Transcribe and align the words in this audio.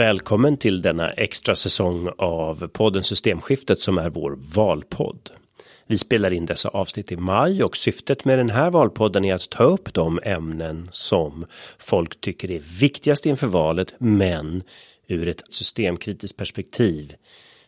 Välkommen 0.00 0.56
till 0.56 0.82
denna 0.82 1.10
extra 1.10 1.56
säsong 1.56 2.10
av 2.18 2.68
podden 2.68 3.04
Systemskiftet 3.04 3.80
som 3.80 3.98
är 3.98 4.10
vår 4.10 4.38
valpodd. 4.54 5.30
Vi 5.86 5.98
spelar 5.98 6.30
in 6.30 6.46
dessa 6.46 6.68
avsnitt 6.68 7.12
i 7.12 7.16
maj 7.16 7.62
och 7.62 7.76
syftet 7.76 8.24
med 8.24 8.38
den 8.38 8.50
här 8.50 8.70
valpodden 8.70 9.24
är 9.24 9.34
att 9.34 9.50
ta 9.50 9.64
upp 9.64 9.94
de 9.94 10.20
ämnen 10.22 10.88
som 10.92 11.46
folk 11.78 12.20
tycker 12.20 12.50
är 12.50 12.60
viktigast 12.80 13.26
inför 13.26 13.46
valet, 13.46 13.94
men 13.98 14.62
ur 15.06 15.28
ett 15.28 15.42
systemkritiskt 15.48 16.38
perspektiv 16.38 17.14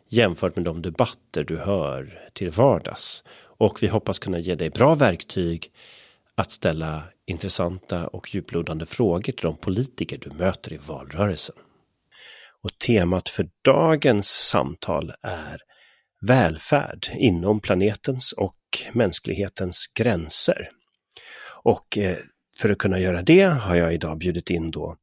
jämfört 0.09 0.57
med 0.57 0.65
de 0.65 0.83
debatter 0.83 1.45
du 1.45 1.59
hör 1.59 2.19
till 2.33 2.51
vardags. 2.51 3.25
Och 3.41 3.83
vi 3.83 3.87
hoppas 3.87 4.19
kunna 4.19 4.39
ge 4.39 4.55
dig 4.55 4.71
bra 4.71 4.95
verktyg 4.95 5.71
att 6.35 6.51
ställa 6.51 7.03
intressanta 7.27 8.07
och 8.07 8.35
djuplodande 8.35 8.87
frågor 8.87 9.33
till 9.33 9.43
de 9.43 9.57
politiker 9.57 10.19
du 10.19 10.31
möter 10.31 10.73
i 10.73 10.79
valrörelsen. 10.87 11.57
Och 12.63 12.79
temat 12.87 13.29
för 13.29 13.49
dagens 13.65 14.29
samtal 14.29 15.13
är 15.23 15.61
välfärd 16.27 17.07
inom 17.15 17.61
planetens 17.61 18.33
och 18.33 18.59
mänsklighetens 18.93 19.87
gränser. 19.95 20.71
Och 21.63 21.99
eh, 21.99 22.17
för 22.57 22.71
att 22.71 22.79
kunna 22.79 22.99
göra 22.99 23.23
det 23.23 23.45
har 23.45 23.77
jag 23.77 23.95
idag 23.95 24.19
bjudit 24.19 24.51
in 24.51 24.71
då 24.71 24.97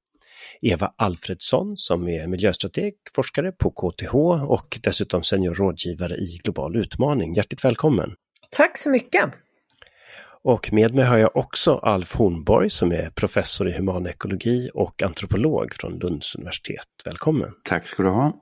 Eva 0.62 0.94
Alfredsson 0.96 1.78
som 1.78 2.08
är 2.08 2.28
miljöstrateg, 2.28 2.94
forskare 3.16 3.52
på 3.52 3.72
KTH 3.72 4.16
och 4.50 4.80
dessutom 4.84 5.24
senior 5.24 5.54
rådgivare 5.54 6.16
i 6.16 6.40
Global 6.44 6.76
utmaning. 6.76 7.34
Hjärtligt 7.34 7.66
välkommen! 7.66 8.16
Tack 8.50 8.78
så 8.78 8.90
mycket! 8.90 9.30
Och 10.44 10.74
med 10.74 10.96
mig 10.96 11.06
har 11.06 11.18
jag 11.18 11.38
också 11.38 11.76
Alf 11.76 12.16
Hornborg 12.16 12.70
som 12.70 12.92
är 12.92 13.10
professor 13.10 13.70
i 13.70 13.72
humanekologi 13.72 14.70
och 14.74 15.04
antropolog 15.04 15.74
från 15.74 16.00
Lunds 16.00 16.36
universitet. 16.36 16.86
Välkommen! 17.06 17.54
Tack 17.64 17.88
ska 17.88 18.04
du 18.04 18.10
ha! 18.10 18.42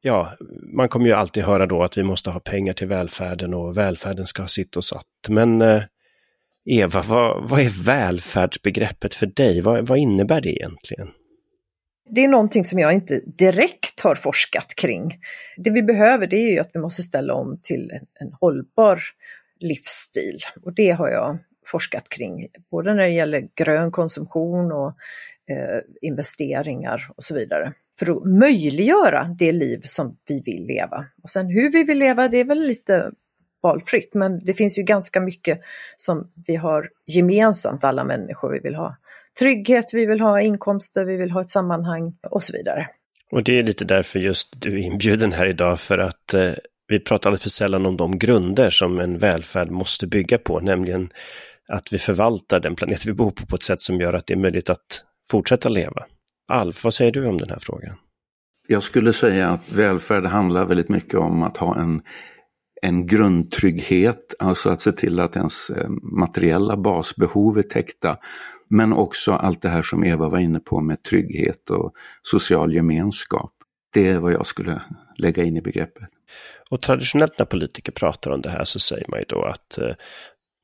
Ja, 0.00 0.36
man 0.76 0.88
kommer 0.88 1.06
ju 1.06 1.12
alltid 1.12 1.44
höra 1.44 1.66
då 1.66 1.82
att 1.82 1.98
vi 1.98 2.02
måste 2.02 2.30
ha 2.30 2.40
pengar 2.40 2.72
till 2.72 2.86
välfärden 2.86 3.54
och 3.54 3.76
välfärden 3.76 4.26
ska 4.26 4.42
ha 4.42 4.48
sitt 4.48 4.76
och 4.76 4.84
satt. 4.84 5.04
Men 5.28 5.62
eh, 5.62 5.82
Eva, 6.64 7.02
vad, 7.02 7.48
vad 7.48 7.60
är 7.60 7.86
välfärdsbegreppet 7.86 9.14
för 9.14 9.26
dig? 9.26 9.60
Vad, 9.60 9.88
vad 9.88 9.98
innebär 9.98 10.40
det 10.40 10.50
egentligen? 10.50 11.08
Det 12.10 12.24
är 12.24 12.28
någonting 12.28 12.64
som 12.64 12.78
jag 12.78 12.92
inte 12.92 13.20
direkt 13.38 14.00
har 14.00 14.14
forskat 14.14 14.74
kring. 14.76 15.18
Det 15.56 15.70
vi 15.70 15.82
behöver 15.82 16.26
det 16.26 16.36
är 16.36 16.52
ju 16.52 16.58
att 16.58 16.70
vi 16.74 16.80
måste 16.80 17.02
ställa 17.02 17.34
om 17.34 17.60
till 17.62 17.90
en, 17.90 18.26
en 18.26 18.32
hållbar 18.40 19.00
livsstil 19.60 20.38
och 20.62 20.74
det 20.74 20.90
har 20.90 21.08
jag 21.08 21.38
forskat 21.66 22.08
kring, 22.08 22.48
både 22.70 22.94
när 22.94 23.02
det 23.02 23.12
gäller 23.12 23.48
grön 23.54 23.90
konsumtion 23.90 24.72
och 24.72 24.88
eh, 25.50 25.80
investeringar 26.02 27.10
och 27.16 27.24
så 27.24 27.34
vidare. 27.34 27.72
För 27.98 28.16
att 28.16 28.24
möjliggöra 28.24 29.36
det 29.38 29.52
liv 29.52 29.80
som 29.84 30.16
vi 30.28 30.42
vill 30.44 30.66
leva. 30.66 31.06
Och 31.22 31.30
sen 31.30 31.46
hur 31.46 31.72
vi 31.72 31.84
vill 31.84 31.98
leva, 31.98 32.28
det 32.28 32.36
är 32.36 32.44
väl 32.44 32.60
lite 32.60 33.10
valfritt, 33.62 34.14
men 34.14 34.44
det 34.44 34.54
finns 34.54 34.78
ju 34.78 34.82
ganska 34.82 35.20
mycket 35.20 35.60
som 35.96 36.32
vi 36.46 36.56
har 36.56 36.90
gemensamt, 37.06 37.84
alla 37.84 38.04
människor. 38.04 38.52
Vi 38.52 38.58
vill 38.58 38.74
ha 38.74 38.96
trygghet, 39.38 39.84
vi 39.92 40.06
vill 40.06 40.20
ha 40.20 40.40
inkomster, 40.40 41.04
vi 41.04 41.16
vill 41.16 41.30
ha 41.30 41.40
ett 41.40 41.50
sammanhang 41.50 42.14
och 42.30 42.42
så 42.42 42.52
vidare. 42.52 42.88
Och 43.32 43.44
det 43.44 43.58
är 43.58 43.62
lite 43.62 43.84
därför 43.84 44.18
just 44.18 44.60
du 44.60 44.74
är 44.74 44.82
inbjuden 44.82 45.32
här 45.32 45.46
idag 45.46 45.80
för 45.80 45.98
att 45.98 46.34
eh, 46.34 46.52
vi 46.88 47.00
pratar 47.00 47.30
alldeles 47.30 47.42
för 47.42 47.50
sällan 47.50 47.86
om 47.86 47.96
de 47.96 48.18
grunder 48.18 48.70
som 48.70 49.00
en 49.00 49.18
välfärd 49.18 49.70
måste 49.70 50.06
bygga 50.06 50.38
på, 50.38 50.60
nämligen 50.60 51.10
att 51.68 51.92
vi 51.92 51.98
förvaltar 51.98 52.60
den 52.60 52.76
planet 52.76 53.06
vi 53.06 53.12
bor 53.12 53.30
på 53.30 53.46
på 53.46 53.56
ett 53.56 53.62
sätt 53.62 53.80
som 53.80 54.00
gör 54.00 54.12
att 54.12 54.26
det 54.26 54.34
är 54.34 54.38
möjligt 54.38 54.70
att 54.70 55.04
fortsätta 55.30 55.68
leva. 55.68 56.04
Alf, 56.48 56.84
vad 56.84 56.94
säger 56.94 57.12
du 57.12 57.26
om 57.26 57.38
den 57.38 57.50
här 57.50 57.58
frågan? 57.60 57.96
Jag 58.68 58.82
skulle 58.82 59.12
säga 59.12 59.48
att 59.48 59.72
välfärd 59.72 60.24
handlar 60.24 60.64
väldigt 60.64 60.88
mycket 60.88 61.14
om 61.14 61.42
att 61.42 61.56
ha 61.56 61.78
en, 61.80 62.02
en 62.82 63.06
grundtrygghet, 63.06 64.34
alltså 64.38 64.70
att 64.70 64.80
se 64.80 64.92
till 64.92 65.20
att 65.20 65.36
ens 65.36 65.70
eh, 65.70 65.88
materiella 66.02 66.76
basbehov 66.76 67.58
är 67.58 67.62
täckta. 67.62 68.18
Men 68.68 68.92
också 68.92 69.32
allt 69.32 69.62
det 69.62 69.68
här 69.68 69.82
som 69.82 70.04
Eva 70.04 70.28
var 70.28 70.38
inne 70.38 70.60
på 70.60 70.80
med 70.80 71.02
trygghet 71.02 71.70
och 71.70 71.92
social 72.22 72.74
gemenskap. 72.74 73.52
Det 73.92 74.08
är 74.08 74.18
vad 74.18 74.32
jag 74.32 74.46
skulle 74.46 74.82
lägga 75.18 75.44
in 75.44 75.56
i 75.56 75.62
begreppet. 75.62 76.08
Och 76.70 76.82
traditionellt 76.82 77.38
när 77.38 77.46
politiker 77.46 77.92
pratar 77.92 78.30
om 78.30 78.40
det 78.40 78.50
här 78.50 78.64
så 78.64 78.78
säger 78.78 79.06
man 79.08 79.18
ju 79.18 79.24
då 79.28 79.42
att 79.44 79.78
eh, 79.78 79.94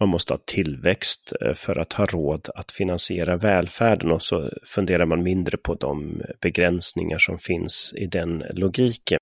man 0.01 0.09
måste 0.09 0.33
ha 0.33 0.41
tillväxt 0.47 1.33
eh, 1.41 1.55
för 1.55 1.79
att 1.79 1.93
ha 1.93 2.07
råd 2.07 2.49
att 2.55 2.73
finansiera 2.73 3.37
välfärden 3.37 4.11
och 4.13 4.23
så 4.23 4.51
funderar 4.65 5.07
man 5.07 5.23
mindre 5.23 5.57
på 5.57 5.75
de 5.75 6.23
begränsningar 6.41 7.19
som 7.19 7.39
finns 7.39 7.93
i 7.97 8.07
den 8.07 8.45
logiken. 8.51 9.19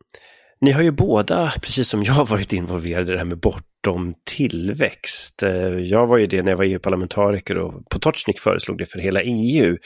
Ni 0.63 0.71
har 0.71 0.83
ju 0.83 0.91
båda, 0.91 1.53
precis 1.63 1.89
som 1.89 2.03
jag, 2.03 2.25
varit 2.29 2.53
involverade 2.53 3.09
i 3.09 3.13
det 3.13 3.19
här 3.19 3.25
med 3.25 3.39
bortom 3.39 4.15
tillväxt. 4.37 5.43
Eh, 5.43 5.53
jag 5.79 6.07
var 6.07 6.19
ju 6.19 6.27
det 6.27 6.43
när 6.43 6.51
jag 6.51 6.57
var 6.57 6.65
EU-parlamentariker 6.65 7.59
och 7.59 7.89
Potocnik 7.91 8.39
föreslog 8.41 8.79
det 8.79 8.87
för 8.87 8.99
hela 8.99 9.21
EU. 9.21 9.77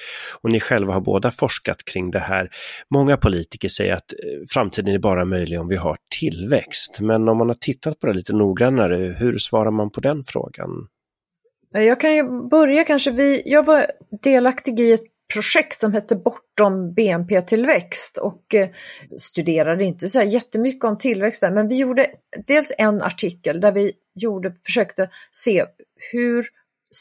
Och 0.42 0.52
ni 0.52 0.60
själva 0.60 0.92
har 0.92 1.00
båda 1.00 1.30
forskat 1.30 1.84
kring 1.84 2.10
det 2.10 2.18
här. 2.18 2.50
Många 2.90 3.16
politiker 3.16 3.68
säger 3.68 3.94
att 3.94 4.12
eh, 4.12 4.42
framtiden 4.54 4.94
är 4.94 4.98
bara 4.98 5.24
möjlig 5.24 5.60
om 5.60 5.68
vi 5.68 5.76
har 5.76 5.96
tillväxt. 6.20 7.00
Men 7.00 7.28
om 7.28 7.38
man 7.38 7.48
har 7.48 7.54
tittat 7.54 7.98
på 7.98 8.06
det 8.06 8.12
lite 8.12 8.32
noggrannare, 8.32 9.16
hur 9.18 9.38
svarar 9.38 9.70
man 9.70 9.90
på 9.90 10.00
den 10.00 10.24
frågan? 10.26 10.70
Jag 11.72 12.00
kan 12.00 12.14
ju 12.14 12.48
börja 12.50 12.84
kanske, 12.84 13.10
vi, 13.10 13.42
jag 13.46 13.66
var 13.66 13.86
delaktig 14.22 14.80
i 14.80 14.92
ett 14.92 15.13
projekt 15.32 15.80
som 15.80 15.92
hette 15.92 16.16
Bortom 16.16 16.94
BNP-tillväxt 16.94 18.18
och 18.18 18.54
eh, 18.54 18.68
studerade 19.18 19.84
inte 19.84 20.08
så 20.08 20.18
här 20.18 20.26
jättemycket 20.26 20.84
om 20.84 20.98
tillväxt 20.98 21.40
där, 21.40 21.50
men 21.50 21.68
vi 21.68 21.76
gjorde 21.76 22.10
dels 22.46 22.72
en 22.78 23.02
artikel 23.02 23.60
där 23.60 23.72
vi 23.72 23.92
gjorde, 24.14 24.54
försökte 24.64 25.10
se 25.32 25.64
hur 26.12 26.46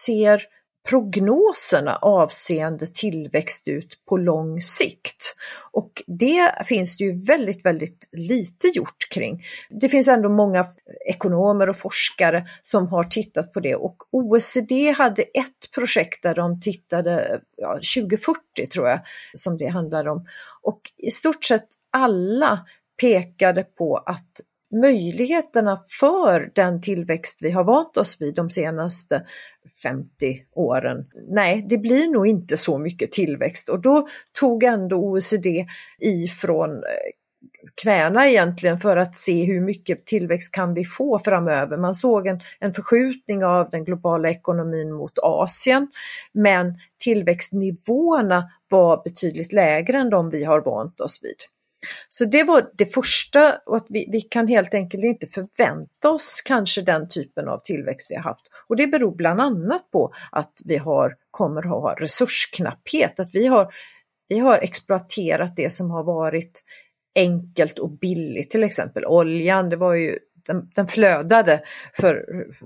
ser 0.05 0.43
prognoserna 0.89 1.95
avseende 1.95 2.87
tillväxt 2.87 3.67
ut 3.67 4.05
på 4.09 4.17
lång 4.17 4.61
sikt. 4.61 5.35
Och 5.71 6.03
det 6.07 6.51
finns 6.65 6.97
det 6.97 7.03
ju 7.03 7.25
väldigt, 7.25 7.65
väldigt 7.65 8.09
lite 8.11 8.67
gjort 8.67 9.09
kring. 9.09 9.43
Det 9.69 9.89
finns 9.89 10.07
ändå 10.07 10.29
många 10.29 10.65
ekonomer 11.05 11.69
och 11.69 11.77
forskare 11.77 12.47
som 12.61 12.87
har 12.87 13.03
tittat 13.03 13.53
på 13.53 13.59
det 13.59 13.75
och 13.75 13.97
OECD 14.11 14.91
hade 14.91 15.21
ett 15.21 15.71
projekt 15.75 16.23
där 16.23 16.35
de 16.35 16.61
tittade, 16.61 17.41
ja, 17.57 17.73
2040 17.73 18.67
tror 18.73 18.89
jag, 18.89 18.99
som 19.33 19.57
det 19.57 19.67
handlar 19.67 20.07
om. 20.07 20.25
Och 20.61 20.81
i 20.97 21.11
stort 21.11 21.43
sett 21.43 21.67
alla 21.91 22.65
pekade 23.01 23.63
på 23.63 23.97
att 23.97 24.41
möjligheterna 24.81 25.83
för 25.99 26.51
den 26.55 26.81
tillväxt 26.81 27.39
vi 27.41 27.51
har 27.51 27.63
vant 27.63 27.97
oss 27.97 28.21
vid 28.21 28.35
de 28.35 28.49
senaste 28.49 29.25
50 29.83 30.05
åren. 30.51 31.05
Nej, 31.29 31.65
det 31.69 31.77
blir 31.77 32.07
nog 32.07 32.27
inte 32.27 32.57
så 32.57 32.77
mycket 32.77 33.11
tillväxt 33.11 33.69
och 33.69 33.81
då 33.81 34.07
tog 34.39 34.63
ändå 34.63 34.95
OECD 34.95 35.67
ifrån 35.99 36.71
eh, 36.71 36.79
knäna 37.81 38.27
egentligen 38.27 38.79
för 38.79 38.97
att 38.97 39.15
se 39.15 39.43
hur 39.43 39.61
mycket 39.61 40.05
tillväxt 40.05 40.51
kan 40.51 40.73
vi 40.73 40.85
få 40.85 41.19
framöver. 41.19 41.77
Man 41.77 41.95
såg 41.95 42.27
en, 42.27 42.39
en 42.59 42.73
förskjutning 42.73 43.45
av 43.45 43.69
den 43.69 43.85
globala 43.85 44.29
ekonomin 44.29 44.93
mot 44.93 45.19
Asien 45.21 45.87
men 46.31 46.73
tillväxtnivåerna 47.03 48.49
var 48.69 49.03
betydligt 49.03 49.53
lägre 49.53 49.97
än 49.97 50.09
de 50.09 50.29
vi 50.29 50.43
har 50.43 50.61
vant 50.61 50.99
oss 50.99 51.19
vid. 51.23 51.52
Så 52.09 52.25
det 52.25 52.43
var 52.43 52.69
det 52.73 52.85
första 52.85 53.57
och 53.65 53.77
att 53.77 53.85
vi, 53.89 54.09
vi 54.11 54.21
kan 54.21 54.47
helt 54.47 54.73
enkelt 54.73 55.03
inte 55.03 55.27
förvänta 55.27 56.09
oss 56.09 56.41
kanske 56.45 56.81
den 56.81 57.09
typen 57.09 57.47
av 57.47 57.59
tillväxt 57.59 58.07
vi 58.11 58.15
har 58.15 58.23
haft. 58.23 58.45
Och 58.67 58.75
det 58.75 58.87
beror 58.87 59.15
bland 59.15 59.41
annat 59.41 59.91
på 59.91 60.13
att 60.31 60.53
vi 60.65 60.77
har, 60.77 61.15
kommer 61.31 61.61
att 61.61 61.81
ha 61.81 61.95
resursknapphet, 61.99 63.19
att 63.19 63.29
vi 63.33 63.47
har, 63.47 63.73
vi 64.27 64.39
har 64.39 64.57
exploaterat 64.57 65.55
det 65.55 65.69
som 65.69 65.91
har 65.91 66.03
varit 66.03 66.63
enkelt 67.15 67.79
och 67.79 67.91
billigt, 67.91 68.51
till 68.51 68.63
exempel 68.63 69.05
oljan, 69.05 69.69
det 69.69 69.75
var 69.75 69.93
ju 69.93 70.19
den, 70.45 70.69
den 70.75 70.87
flödade 70.87 71.63
för, 71.93 72.25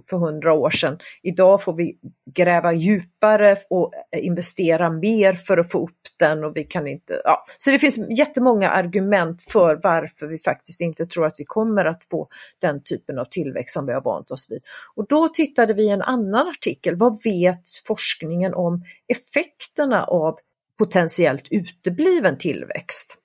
för 0.10 0.18
hundra 0.18 0.54
år 0.54 0.70
sedan. 0.70 0.98
Idag 1.24 1.64
får 1.64 1.74
vi 1.74 1.98
gräva 2.34 2.74
djupare 2.74 3.56
och 3.70 3.94
investera 4.18 4.90
mer 4.90 5.34
för 5.34 5.58
att 5.58 5.72
få 5.72 5.84
upp 5.84 5.92
den 6.20 6.44
och 6.44 6.58
vi 6.58 6.64
kan 6.64 6.88
inte, 6.88 7.22
ja. 7.24 7.44
Så 7.58 7.72
det 7.72 7.80
finns 7.80 7.98
jättemånga 8.18 8.70
argument 8.70 9.42
för 9.42 9.80
varför 9.84 10.28
vi 10.28 10.40
faktiskt 10.40 10.82
inte 10.82 11.06
tror 11.06 11.26
att 11.26 11.36
vi 11.38 11.46
kommer 11.46 11.86
att 11.86 12.04
få 12.12 12.28
den 12.62 12.84
typen 12.84 13.20
av 13.20 13.26
tillväxt 13.26 13.74
som 13.74 13.86
vi 13.86 13.94
har 13.94 14.02
vant 14.02 14.32
oss 14.32 14.52
vid. 14.52 14.62
Och 14.96 15.08
då 15.08 15.28
tittade 15.28 15.74
vi 15.74 15.84
i 15.84 15.90
en 15.90 16.02
annan 16.02 16.48
artikel, 16.48 16.96
vad 16.96 17.24
vet 17.24 17.64
forskningen 17.88 18.54
om 18.54 18.84
effekterna 19.08 20.04
av 20.04 20.38
potentiellt 20.78 21.48
utebliven 21.52 22.38
tillväxt? 22.38 23.18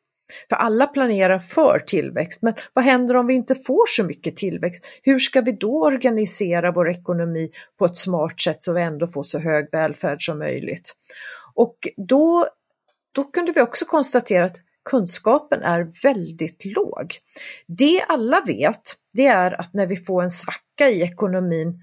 För 0.48 0.56
alla 0.56 0.86
planerar 0.86 1.38
för 1.38 1.78
tillväxt, 1.78 2.42
men 2.42 2.54
vad 2.72 2.84
händer 2.84 3.16
om 3.16 3.26
vi 3.26 3.34
inte 3.34 3.54
får 3.54 3.86
så 3.86 4.04
mycket 4.04 4.36
tillväxt? 4.36 4.86
Hur 5.02 5.18
ska 5.18 5.40
vi 5.40 5.52
då 5.52 5.84
organisera 5.84 6.72
vår 6.72 6.90
ekonomi 6.90 7.50
på 7.78 7.84
ett 7.84 7.96
smart 7.96 8.40
sätt 8.40 8.64
så 8.64 8.72
vi 8.72 8.82
ändå 8.82 9.06
får 9.06 9.22
så 9.22 9.38
hög 9.38 9.68
välfärd 9.72 10.26
som 10.26 10.38
möjligt? 10.38 10.92
Och 11.54 11.88
då, 11.96 12.48
då 13.14 13.24
kunde 13.24 13.52
vi 13.52 13.60
också 13.60 13.84
konstatera 13.84 14.44
att 14.44 14.56
kunskapen 14.84 15.62
är 15.62 16.02
väldigt 16.02 16.64
låg. 16.64 17.18
Det 17.66 18.02
alla 18.02 18.40
vet, 18.46 18.96
det 19.12 19.26
är 19.26 19.60
att 19.60 19.74
när 19.74 19.86
vi 19.86 19.96
får 19.96 20.22
en 20.22 20.30
svacka 20.30 20.90
i 20.90 21.02
ekonomin 21.02 21.82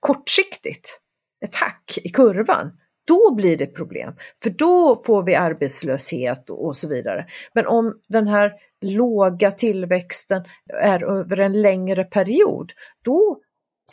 kortsiktigt, 0.00 1.00
ett 1.44 1.54
hack 1.54 1.98
i 2.02 2.08
kurvan, 2.08 2.78
då 3.10 3.34
blir 3.34 3.56
det 3.56 3.66
problem. 3.66 4.14
För 4.42 4.50
då 4.50 5.02
får 5.06 5.22
vi 5.22 5.34
arbetslöshet 5.34 6.50
och 6.50 6.76
så 6.76 6.88
vidare. 6.88 7.26
Men 7.54 7.66
om 7.66 8.00
den 8.08 8.28
här 8.28 8.52
låga 8.80 9.50
tillväxten 9.50 10.44
är 10.82 11.04
över 11.04 11.36
en 11.36 11.62
längre 11.62 12.04
period, 12.04 12.72
då 13.04 13.40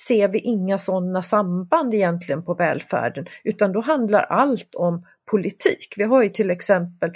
ser 0.08 0.28
vi 0.28 0.40
inga 0.40 0.80
sådana 0.80 1.24
samband 1.24 1.94
egentligen 1.94 2.44
på 2.44 2.54
välfärden, 2.54 3.26
utan 3.44 3.72
då 3.72 3.82
handlar 3.82 4.24
allt 4.24 4.76
om 4.76 5.06
politik. 5.32 5.94
Vi 5.98 6.04
har 6.04 6.24
ju 6.24 6.30
till 6.30 6.52
exempel 6.52 7.12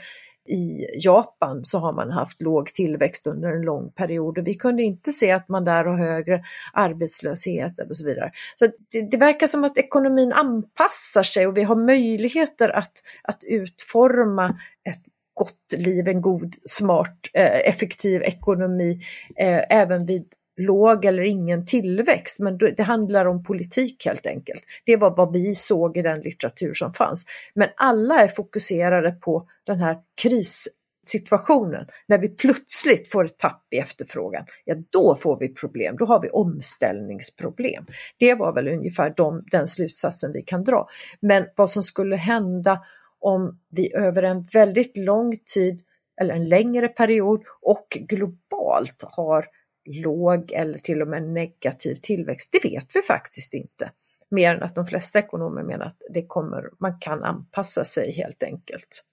i 0.47 0.85
Japan 0.93 1.65
så 1.65 1.79
har 1.79 1.93
man 1.93 2.11
haft 2.11 2.41
låg 2.41 2.73
tillväxt 2.73 3.27
under 3.27 3.49
en 3.49 3.61
lång 3.61 3.91
period 3.91 4.37
och 4.37 4.47
vi 4.47 4.53
kunde 4.53 4.83
inte 4.83 5.11
se 5.11 5.31
att 5.31 5.49
man 5.49 5.65
där 5.65 5.85
har 5.85 5.97
högre 5.97 6.43
arbetslöshet 6.73 7.73
och 7.89 7.97
så 7.97 8.05
vidare. 8.05 8.31
Så 8.59 8.67
det, 8.91 9.01
det 9.01 9.17
verkar 9.17 9.47
som 9.47 9.63
att 9.63 9.77
ekonomin 9.77 10.33
anpassar 10.33 11.23
sig 11.23 11.47
och 11.47 11.57
vi 11.57 11.63
har 11.63 11.75
möjligheter 11.75 12.69
att, 12.69 12.93
att 13.23 13.43
utforma 13.43 14.59
ett 14.89 15.03
gott 15.33 15.73
liv, 15.77 16.07
en 16.07 16.21
god, 16.21 16.55
smart, 16.65 17.17
eh, 17.33 17.69
effektiv 17.69 18.21
ekonomi 18.21 18.99
eh, 19.37 19.61
även 19.69 20.05
vid 20.05 20.25
låg 20.61 21.05
eller 21.05 21.23
ingen 21.23 21.65
tillväxt, 21.65 22.39
men 22.39 22.57
det 22.57 22.83
handlar 22.83 23.25
om 23.25 23.43
politik 23.43 24.05
helt 24.05 24.25
enkelt. 24.25 24.63
Det 24.85 24.95
var 24.97 25.15
vad 25.17 25.33
vi 25.33 25.55
såg 25.55 25.97
i 25.97 26.01
den 26.01 26.19
litteratur 26.19 26.73
som 26.73 26.93
fanns. 26.93 27.25
Men 27.53 27.69
alla 27.75 28.23
är 28.23 28.27
fokuserade 28.27 29.11
på 29.11 29.47
den 29.63 29.79
här 29.79 29.97
krissituationen. 30.21 31.85
När 32.07 32.17
vi 32.17 32.29
plötsligt 32.29 33.11
får 33.11 33.25
ett 33.25 33.39
tapp 33.39 33.67
i 33.71 33.77
efterfrågan, 33.77 34.45
ja 34.65 34.75
då 34.89 35.15
får 35.15 35.39
vi 35.39 35.53
problem, 35.53 35.95
då 35.99 36.05
har 36.05 36.21
vi 36.21 36.29
omställningsproblem. 36.29 37.85
Det 38.17 38.35
var 38.35 38.53
väl 38.53 38.67
ungefär 38.67 39.13
de, 39.17 39.43
den 39.51 39.67
slutsatsen 39.67 40.33
vi 40.33 40.41
kan 40.41 40.63
dra. 40.63 40.87
Men 41.19 41.45
vad 41.55 41.69
som 41.69 41.83
skulle 41.83 42.15
hända 42.15 42.81
om 43.19 43.59
vi 43.69 43.95
över 43.95 44.23
en 44.23 44.43
väldigt 44.43 44.97
lång 44.97 45.37
tid 45.53 45.81
eller 46.21 46.33
en 46.33 46.49
längre 46.49 46.87
period 46.87 47.43
och 47.61 47.97
globalt 47.99 49.03
har 49.07 49.45
låg 49.85 50.51
eller 50.51 50.77
till 50.77 51.01
och 51.01 51.07
med 51.07 51.23
negativ 51.23 51.95
tillväxt, 51.95 52.49
det 52.51 52.69
vet 52.69 52.87
vi 52.95 53.01
faktiskt 53.01 53.53
inte. 53.53 53.91
Mer 54.31 54.55
än 54.55 54.63
att 54.63 54.75
de 54.75 54.87
flesta 54.87 55.19
ekonomer 55.19 55.63
menar 55.63 55.85
att 55.85 56.01
det 56.13 56.25
kommer, 56.27 56.69
man 56.79 56.99
kan 56.99 57.23
anpassa 57.23 57.83
sig 57.83 58.11
helt 58.11 58.43
enkelt. 58.43 59.03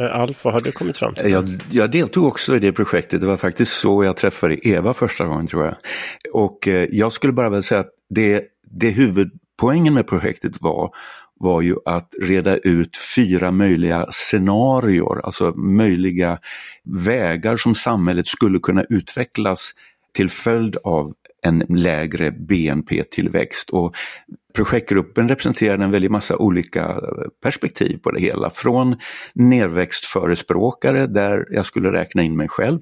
Eh, 0.00 0.20
Alf, 0.20 0.44
vad 0.44 0.54
har 0.54 0.60
du 0.60 0.72
kommit 0.72 0.96
fram 0.96 1.14
till? 1.14 1.30
Jag, 1.30 1.60
jag, 1.70 1.90
deltog 1.90 2.24
också 2.24 2.56
i 2.56 2.58
det 2.58 2.72
projektet. 2.72 3.20
Det 3.20 3.26
var 3.26 3.36
faktiskt 3.36 3.72
så 3.72 4.04
jag 4.04 4.16
träffade 4.16 4.68
Eva 4.68 4.94
första 4.94 5.24
gången 5.24 5.46
tror 5.46 5.64
jag. 5.64 5.76
Och 6.32 6.68
eh, 6.68 6.88
jag 6.92 7.12
skulle 7.12 7.32
bara 7.32 7.48
vilja 7.48 7.62
säga 7.62 7.80
att 7.80 7.92
det, 8.10 8.44
det 8.62 8.90
huvudpoängen 8.90 9.94
med 9.94 10.06
projektet 10.06 10.52
var 10.60 10.94
var 11.40 11.62
ju 11.62 11.76
att 11.84 12.14
reda 12.22 12.56
ut 12.56 12.96
fyra 13.16 13.50
möjliga 13.50 14.06
scenarier, 14.10 15.26
alltså 15.26 15.52
möjliga 15.56 16.38
vägar 16.84 17.56
som 17.56 17.74
samhället 17.74 18.26
skulle 18.26 18.58
kunna 18.58 18.84
utvecklas 18.88 19.72
till 20.14 20.30
följd 20.30 20.76
av 20.84 21.12
en 21.42 21.64
lägre 21.68 22.30
BNP-tillväxt. 22.30 23.70
Och 23.70 23.96
projektgruppen 24.54 25.28
representerade 25.28 25.84
en 25.84 25.90
väldig 25.90 26.10
massa 26.10 26.36
olika 26.36 27.00
perspektiv 27.42 27.98
på 27.98 28.10
det 28.10 28.20
hela. 28.20 28.50
Från 28.50 28.96
nedväxtförespråkare 29.34 31.06
där 31.06 31.46
jag 31.50 31.66
skulle 31.66 31.92
räkna 31.92 32.22
in 32.22 32.36
mig 32.36 32.48
själv 32.48 32.80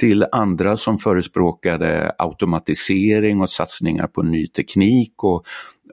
till 0.00 0.26
andra 0.32 0.76
som 0.76 0.98
förespråkade 0.98 2.14
automatisering 2.18 3.40
och 3.40 3.50
satsningar 3.50 4.06
på 4.06 4.22
ny 4.22 4.46
teknik 4.46 5.24
och, 5.24 5.44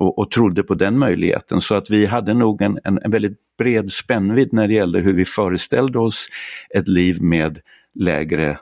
och, 0.01 0.19
och 0.19 0.31
trodde 0.31 0.63
på 0.63 0.73
den 0.73 0.99
möjligheten. 0.99 1.61
Så 1.61 1.75
att 1.75 1.89
vi 1.89 2.05
hade 2.05 2.33
nog 2.33 2.61
en, 2.61 2.79
en, 2.83 2.99
en 3.03 3.11
väldigt 3.11 3.37
bred 3.57 3.91
spännvidd 3.91 4.53
när 4.53 4.67
det 4.67 4.73
gällde 4.73 4.99
hur 4.99 5.13
vi 5.13 5.25
föreställde 5.25 5.99
oss 5.99 6.27
ett 6.75 6.87
liv 6.87 7.21
med 7.21 7.59
lägre 7.95 8.59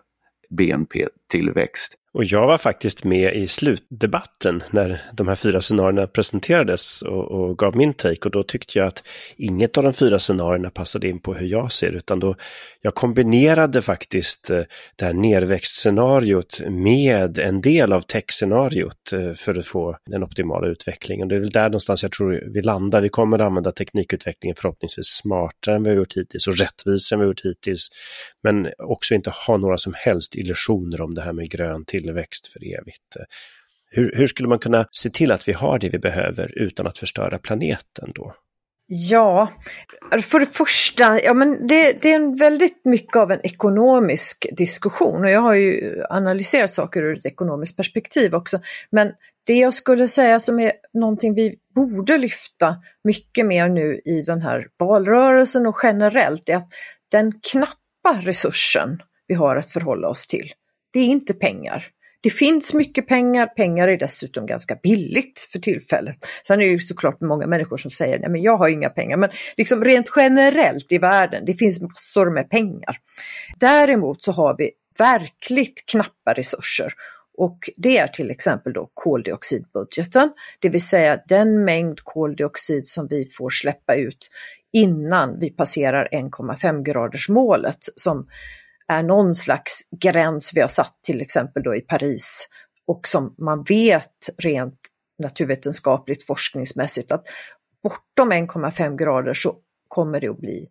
BNP-tillväxt. 0.50 1.96
Och 2.14 2.26
jag 2.26 2.48
var 2.48 2.58
faktiskt 2.58 3.04
med 3.04 3.36
i 3.36 3.48
slutdebatten 3.48 4.64
när 4.72 5.02
de 5.14 5.28
här 5.28 5.36
fyra 5.36 5.62
scenarierna 5.62 6.08
presenterades 6.08 7.02
och, 7.02 7.32
och, 7.32 7.58
gav 7.58 7.76
min 7.76 7.94
take 7.94 8.26
och 8.26 8.32
då 8.32 8.44
tyckte 8.44 8.80
jag 8.80 8.88
att 8.88 9.04
inget 9.38 9.78
av 9.78 9.84
de 9.84 9.94
fyra 9.94 10.20
scenarierna 10.20 10.70
passade 10.70 11.08
in 11.08 11.20
på 11.20 11.34
hur 11.34 11.48
jag 11.48 11.72
ser 11.72 11.96
utan 11.96 12.20
då 12.20 12.36
jag 12.82 12.96
kombinerade 12.96 13.82
faktiskt 13.82 14.50
eh, 14.50 14.64
det 14.96 15.06
här 15.06 15.14
nerväxtscenariot 15.14 16.62
med 16.70 17.40
en 17.40 17.62
del 17.62 17.94
av 17.94 18.02
techscenariot 18.02 19.14
eh, 19.14 19.34
för 19.34 19.60
att 19.60 19.68
få 19.68 19.98
den 20.06 20.24
optimala 20.24 20.68
utvecklingen. 20.68 21.28
Det 21.28 21.36
är 21.36 21.40
väl 21.40 21.50
där 21.50 21.64
någonstans 21.64 22.04
jag 22.04 22.12
tror 22.12 22.44
vi 22.54 22.62
landar. 22.62 23.02
Vi 23.02 23.10
kommer 23.10 23.40
att 23.40 23.46
använda 23.46 23.72
teknikutvecklingen 23.72 24.56
förhoppningsvis 24.56 25.08
smartare 25.08 25.76
än 25.76 25.84
vi 25.84 25.90
har 25.90 25.98
gjort 25.98 26.18
hittills 26.18 26.48
och 26.48 26.58
rättvisare 26.58 27.16
än 27.16 27.20
vi 27.20 27.26
har 27.26 27.30
gjort 27.30 27.46
hittills. 27.46 27.90
Men 28.44 28.68
också 28.78 29.14
inte 29.14 29.32
ha 29.48 29.58
några 29.58 29.78
som 29.78 29.94
helst 29.96 30.36
illusioner 30.36 31.02
om 31.02 31.14
det 31.14 31.22
här 31.22 31.34
med 31.34 31.50
grön 31.50 31.86
tillväxt 32.02 32.48
för 32.48 32.80
evigt. 32.80 33.18
Hur, 33.92 34.12
hur 34.16 34.28
skulle 34.28 34.50
man 34.50 34.60
kunna 34.60 34.88
se 34.92 35.10
till 35.10 35.32
att 35.32 35.48
vi 35.48 35.54
har 35.54 35.80
det 35.80 35.90
vi 35.90 36.00
behöver 36.00 36.58
utan 36.58 36.88
att 36.88 36.98
förstöra 36.98 37.40
planeten 37.40 38.12
då? 38.16 38.36
Ja, 38.92 39.48
för 40.24 40.40
det 40.40 40.46
första, 40.46 41.22
ja 41.24 41.34
men 41.34 41.68
det, 41.68 42.02
det, 42.02 42.12
är 42.12 42.16
en 42.16 42.36
väldigt 42.36 42.86
mycket 42.86 43.16
av 43.16 43.32
en 43.32 43.46
ekonomisk 43.46 44.48
diskussion 44.58 45.24
och 45.24 45.30
jag 45.30 45.42
har 45.42 45.54
ju 45.54 46.04
analyserat 46.10 46.74
saker 46.74 47.02
ur 47.02 47.18
ett 47.18 47.26
ekonomiskt 47.26 47.78
perspektiv 47.78 48.36
också. 48.36 48.60
Men 48.92 49.12
det 49.46 49.54
jag 49.54 49.74
skulle 49.74 50.08
säga 50.08 50.40
som 50.40 50.60
är 50.60 50.72
någonting 50.94 51.34
vi 51.34 51.56
borde 51.76 52.18
lyfta 52.18 52.76
mycket 53.04 53.46
mer 53.46 53.70
nu 53.70 54.02
i 54.06 54.22
den 54.22 54.42
här 54.42 54.68
valrörelsen 54.80 55.68
och 55.68 55.80
generellt 55.84 56.50
är 56.50 56.56
att 56.56 56.70
den 57.12 57.40
knappa 57.52 58.22
resursen 58.22 59.02
vi 59.28 59.36
har 59.36 59.56
att 59.56 59.70
förhålla 59.70 60.08
oss 60.08 60.28
till, 60.28 60.52
det 60.94 61.00
är 61.00 61.06
inte 61.06 61.34
pengar. 61.34 61.88
Det 62.22 62.30
finns 62.30 62.74
mycket 62.74 63.08
pengar, 63.08 63.48
pengar 63.48 63.88
är 63.88 63.98
dessutom 63.98 64.46
ganska 64.46 64.76
billigt 64.76 65.40
för 65.52 65.60
tillfället. 65.60 66.18
Sen 66.48 66.62
är 66.62 66.66
det 66.66 66.72
ju 66.72 66.80
såklart 66.80 67.22
många 67.22 67.48
människor 67.48 67.78
som 67.78 67.92
säger 67.92 68.20
nej 68.20 68.30
men 68.30 68.42
jag 68.42 68.58
har 68.58 68.70
inga 68.70 68.90
pengar, 68.90 69.18
men 69.18 69.30
liksom 69.58 69.84
rent 69.84 70.12
generellt 70.16 70.92
i 70.92 70.98
världen, 70.98 71.46
det 71.46 71.54
finns 71.54 71.82
massor 71.82 72.32
med 72.32 72.50
pengar. 72.50 72.98
Däremot 73.60 74.24
så 74.24 74.32
har 74.32 74.56
vi 74.58 74.72
verkligt 74.98 75.84
knappa 75.86 76.34
resurser 76.34 76.94
och 77.38 77.70
det 77.78 77.98
är 77.98 78.08
till 78.08 78.32
exempel 78.32 78.74
då 78.74 78.92
koldioxidbudgeten, 78.94 80.32
det 80.60 80.70
vill 80.70 80.88
säga 80.88 81.22
den 81.28 81.66
mängd 81.66 82.00
koldioxid 82.04 82.86
som 82.86 83.08
vi 83.08 83.26
får 83.26 83.50
släppa 83.50 83.96
ut 83.96 84.30
innan 84.74 85.40
vi 85.40 85.50
passerar 85.50 86.10
1,5 86.12 86.84
graders 86.84 87.30
målet 87.30 87.78
som 87.96 88.28
är 88.90 89.04
någon 89.04 89.36
slags 89.36 89.82
gräns 90.02 90.52
vi 90.56 90.62
har 90.62 90.68
satt 90.68 91.00
till 91.04 91.22
exempel 91.22 91.64
då 91.64 91.76
i 91.76 91.82
Paris 91.82 92.48
och 92.88 93.08
som 93.08 93.36
man 93.38 93.64
vet 93.64 94.30
rent 94.38 94.80
naturvetenskapligt 95.24 96.26
forskningsmässigt 96.26 97.12
att 97.12 97.26
bortom 97.84 98.32
1,5 98.32 98.98
grader 98.98 99.34
så 99.34 99.56
kommer 99.88 100.20
det 100.20 100.28
att 100.28 100.40
bli 100.40 100.68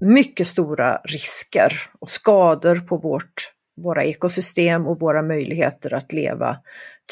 mycket 0.00 0.46
stora 0.46 1.00
risker 1.04 1.72
och 2.00 2.10
skador 2.10 2.76
på 2.76 2.96
vårt, 2.96 3.52
våra 3.82 4.04
ekosystem 4.04 4.86
och 4.86 5.00
våra 5.00 5.22
möjligheter 5.22 5.94
att 5.94 6.12
leva 6.12 6.58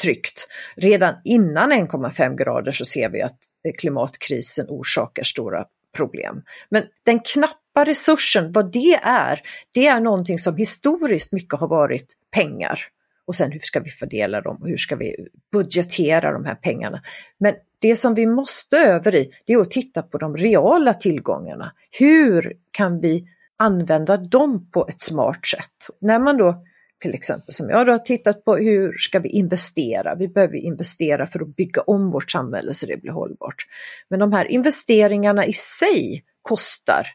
tryggt. 0.01 0.47
Redan 0.75 1.15
innan 1.23 1.71
1,5 1.71 2.37
grader 2.37 2.71
så 2.71 2.85
ser 2.85 3.09
vi 3.09 3.21
att 3.21 3.39
klimatkrisen 3.77 4.65
orsakar 4.69 5.23
stora 5.23 5.65
problem. 5.97 6.43
Men 6.69 6.83
den 7.05 7.19
knappa 7.19 7.60
resursen, 7.75 8.51
vad 8.51 8.71
det 8.71 8.99
är, 9.03 9.41
det 9.73 9.87
är 9.87 9.99
någonting 9.99 10.39
som 10.39 10.57
historiskt 10.57 11.31
mycket 11.31 11.59
har 11.59 11.67
varit 11.67 12.13
pengar. 12.31 12.79
Och 13.25 13.35
sen 13.35 13.51
hur 13.51 13.59
ska 13.59 13.79
vi 13.79 13.89
fördela 13.89 14.41
dem 14.41 14.57
och 14.61 14.67
hur 14.67 14.77
ska 14.77 14.95
vi 14.95 15.15
budgetera 15.51 16.31
de 16.31 16.45
här 16.45 16.55
pengarna. 16.55 17.01
Men 17.37 17.53
det 17.79 17.95
som 17.95 18.13
vi 18.13 18.25
måste 18.25 18.77
över 18.77 19.15
i, 19.15 19.31
det 19.45 19.53
är 19.53 19.57
att 19.57 19.71
titta 19.71 20.01
på 20.01 20.17
de 20.17 20.37
reala 20.37 20.93
tillgångarna. 20.93 21.71
Hur 21.99 22.53
kan 22.71 22.99
vi 22.99 23.27
använda 23.57 24.17
dem 24.17 24.69
på 24.71 24.87
ett 24.87 25.01
smart 25.01 25.45
sätt? 25.45 25.97
När 25.99 26.19
man 26.19 26.37
då 26.37 26.63
till 27.01 27.13
exempel 27.13 27.53
som 27.53 27.69
jag 27.69 27.85
då 27.85 27.91
har 27.91 27.99
tittat 27.99 28.45
på, 28.45 28.55
hur 28.55 28.91
ska 28.91 29.19
vi 29.19 29.29
investera? 29.29 30.15
Vi 30.15 30.27
behöver 30.27 30.55
investera 30.55 31.27
för 31.27 31.41
att 31.41 31.55
bygga 31.55 31.81
om 31.81 32.11
vårt 32.11 32.31
samhälle 32.31 32.73
så 32.73 32.85
det 32.85 33.01
blir 33.01 33.11
hållbart. 33.11 33.65
Men 34.09 34.19
de 34.19 34.33
här 34.33 34.45
investeringarna 34.45 35.45
i 35.45 35.53
sig 35.53 36.23
kostar 36.41 37.07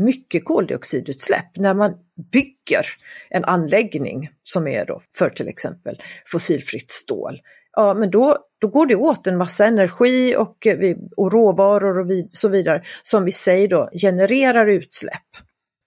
mycket 0.00 0.44
koldioxidutsläpp 0.44 1.56
när 1.56 1.74
man 1.74 1.94
bygger 2.32 2.86
en 3.30 3.44
anläggning 3.44 4.30
som 4.42 4.66
är 4.66 4.86
då 4.86 5.02
för 5.18 5.30
till 5.30 5.48
exempel 5.48 6.02
fossilfritt 6.26 6.90
stål. 6.90 7.40
Ja, 7.72 7.94
men 7.94 8.10
då, 8.10 8.38
då 8.60 8.68
går 8.68 8.86
det 8.86 8.94
åt 8.94 9.26
en 9.26 9.36
massa 9.36 9.66
energi 9.66 10.36
och, 10.36 10.66
eh, 10.66 10.96
och 11.16 11.32
råvaror 11.32 11.98
och 11.98 12.06
så 12.30 12.48
vidare 12.48 12.84
som 13.02 13.24
vi 13.24 13.32
säger 13.32 13.68
då 13.68 13.90
genererar 14.02 14.66
utsläpp. 14.66 15.26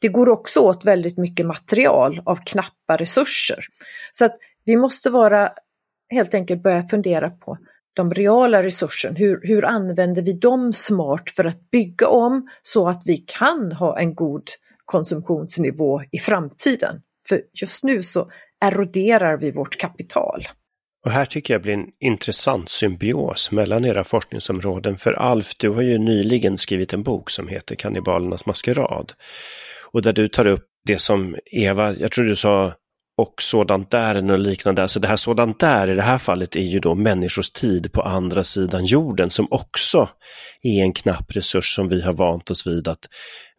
det 0.01 0.08
går 0.08 0.29
också 0.29 0.60
åt 0.60 0.86
väldigt 0.86 1.17
mycket 1.17 1.46
material 1.46 2.22
av 2.25 2.39
knappa 2.46 2.98
resurser. 2.98 3.65
Så 4.12 4.25
att 4.25 4.38
vi 4.65 4.75
måste 4.75 5.10
vara, 5.10 5.51
helt 6.10 6.34
enkelt 6.34 6.63
börja 6.63 6.84
fundera 6.84 7.29
på 7.29 7.58
de 7.94 8.14
reala 8.14 8.64
resurserna, 8.64 9.16
hur, 9.18 9.40
hur 9.44 9.66
använder 9.66 10.22
vi 10.22 10.34
dem 10.34 10.74
smart 10.74 11.30
för 11.30 11.46
att 11.46 11.72
bygga 11.72 12.08
om 12.08 12.48
så 12.64 12.88
att 12.88 13.02
vi 13.06 13.18
kan 13.18 13.72
ha 13.72 14.00
en 14.00 14.16
god 14.16 14.44
konsumtionsnivå 14.86 16.02
i 16.12 16.20
framtiden. 16.20 17.02
För 17.28 17.42
just 17.54 17.84
nu 17.84 18.04
så 18.04 18.32
eroderar 18.66 19.38
vi 19.38 19.52
vårt 19.52 19.78
kapital. 19.78 20.48
Och 21.06 21.12
här 21.12 21.26
tycker 21.26 21.54
jag 21.54 21.62
blir 21.62 21.74
en 21.74 21.88
intressant 22.00 22.70
symbios 22.70 23.52
mellan 23.52 23.86
era 23.86 24.04
forskningsområden. 24.04 24.96
För 24.96 25.14
Alf, 25.14 25.58
du 25.60 25.70
har 25.70 25.82
ju 25.82 25.98
nyligen 25.98 26.58
skrivit 26.58 26.94
en 26.94 27.04
bok 27.04 27.30
som 27.30 27.48
heter 27.48 27.76
Kannibalernas 27.76 28.46
maskerad. 28.46 29.14
Och 29.92 30.02
där 30.02 30.14
du 30.14 30.28
tar 30.28 30.48
upp 30.48 30.66
det 30.86 31.02
som 31.02 31.36
Eva, 31.52 31.94
jag 31.94 32.12
tror 32.12 32.26
du 32.26 32.36
sa 32.36 32.74
och 33.17 33.34
sådant 33.41 33.91
där 33.91 34.32
och 34.32 34.39
liknande. 34.39 34.82
Alltså 34.82 35.00
det 35.00 35.08
här 35.08 35.15
sådant 35.15 35.60
där 35.60 35.88
i 35.88 35.96
det 35.96 36.01
här 36.01 36.17
fallet 36.17 36.55
är 36.55 36.62
ju 36.62 36.79
då 36.79 36.96
människors 36.96 37.51
tid 37.51 37.91
på 37.93 38.01
andra 38.01 38.43
sidan 38.43 38.86
jorden 38.86 39.29
som 39.29 39.48
också 39.51 40.10
är 40.62 40.82
en 40.82 40.93
knapp 40.93 41.36
resurs 41.36 41.75
som 41.75 41.89
vi 41.89 42.01
har 42.01 42.13
vant 42.13 42.51
oss 42.51 42.67
vid 42.67 42.88
att 42.88 43.05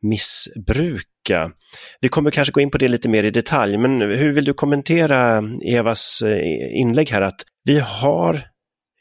missbruka. 0.02 1.50
Vi 2.00 2.08
kommer 2.08 2.30
kanske 2.30 2.52
gå 2.52 2.60
in 2.60 2.70
på 2.70 2.78
det 2.78 2.88
lite 2.88 3.08
mer 3.08 3.24
i 3.24 3.30
detalj, 3.30 3.78
men 3.78 4.00
hur 4.00 4.32
vill 4.32 4.44
du 4.44 4.54
kommentera 4.54 5.42
Evas 5.64 6.22
eh, 6.22 6.80
inlägg 6.80 7.10
här 7.10 7.22
att 7.22 7.42
vi 7.64 7.78
har 7.78 8.42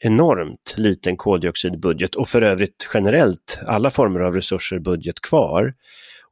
enormt 0.02 0.74
liten 0.76 1.16
koldioxidbudget 1.16 2.14
och 2.14 2.28
för 2.28 2.42
övrigt 2.42 2.90
generellt 2.94 3.58
alla 3.66 3.90
former 3.90 4.20
av 4.20 4.34
resurser 4.34 4.78
budget 4.78 5.20
kvar 5.20 5.72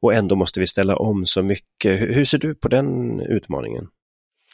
och 0.01 0.13
ändå 0.13 0.35
måste 0.35 0.59
vi 0.59 0.67
ställa 0.67 0.95
om 0.95 1.25
så 1.25 1.43
mycket. 1.43 2.01
Hur 2.01 2.25
ser 2.25 2.37
du 2.37 2.55
på 2.55 2.67
den 2.67 3.19
utmaningen? 3.19 3.87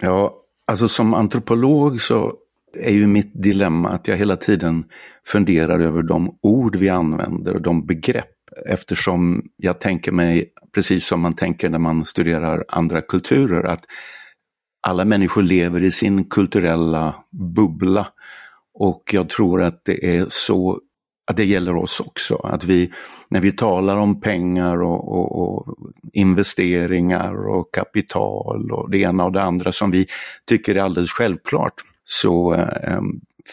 Ja, 0.02 0.34
alltså 0.68 0.88
som 0.88 1.14
antropolog 1.14 2.02
så 2.02 2.34
är 2.74 2.92
ju 2.92 3.08
mitt 3.08 3.44
dilemma 3.44 3.90
att 3.90 4.08
jag 4.08 4.18
hela 4.18 4.38
tiden 4.38 4.86
funderar 5.26 5.80
över 5.80 6.04
de 6.04 6.38
ord 6.42 6.76
vi 6.76 6.90
använder 6.90 7.56
och 7.56 7.62
de 7.62 7.86
begrepp 7.86 8.36
eftersom 8.66 9.44
jag 9.56 9.80
tänker 9.80 10.12
mig, 10.12 10.54
precis 10.76 11.06
som 11.06 11.22
man 11.22 11.34
tänker 11.34 11.70
när 11.70 11.80
man 11.80 12.06
studerar 12.06 12.66
andra 12.68 13.02
kulturer, 13.02 13.64
att 13.64 13.86
alla 14.82 15.06
människor 15.06 15.42
lever 15.42 15.84
i 15.84 15.92
sin 15.92 16.30
kulturella 16.30 17.16
bubbla. 17.56 18.08
Och 18.74 19.04
jag 19.14 19.30
tror 19.30 19.62
att 19.62 19.86
det 19.86 20.18
är 20.18 20.26
så 20.30 20.80
att 21.30 21.38
det 21.38 21.46
gäller 21.46 21.76
oss 21.76 22.00
också. 22.00 22.36
Att 22.36 22.64
vi, 22.64 22.92
när 23.30 23.42
vi 23.42 23.52
talar 23.52 23.98
om 23.98 24.22
pengar 24.22 24.82
och, 24.82 25.12
och, 25.12 25.42
och, 25.42 25.78
investeringar 26.14 27.50
och 27.50 27.74
kapital 27.74 28.72
och 28.72 28.92
det 28.92 28.98
ena 28.98 29.26
och 29.26 29.32
det 29.32 29.42
andra 29.42 29.72
som 29.72 29.92
vi 29.92 30.08
tycker 30.46 30.76
är 30.76 30.82
alldeles 30.82 31.12
självklart, 31.12 31.74
så 32.06 32.54
eh, 32.54 33.02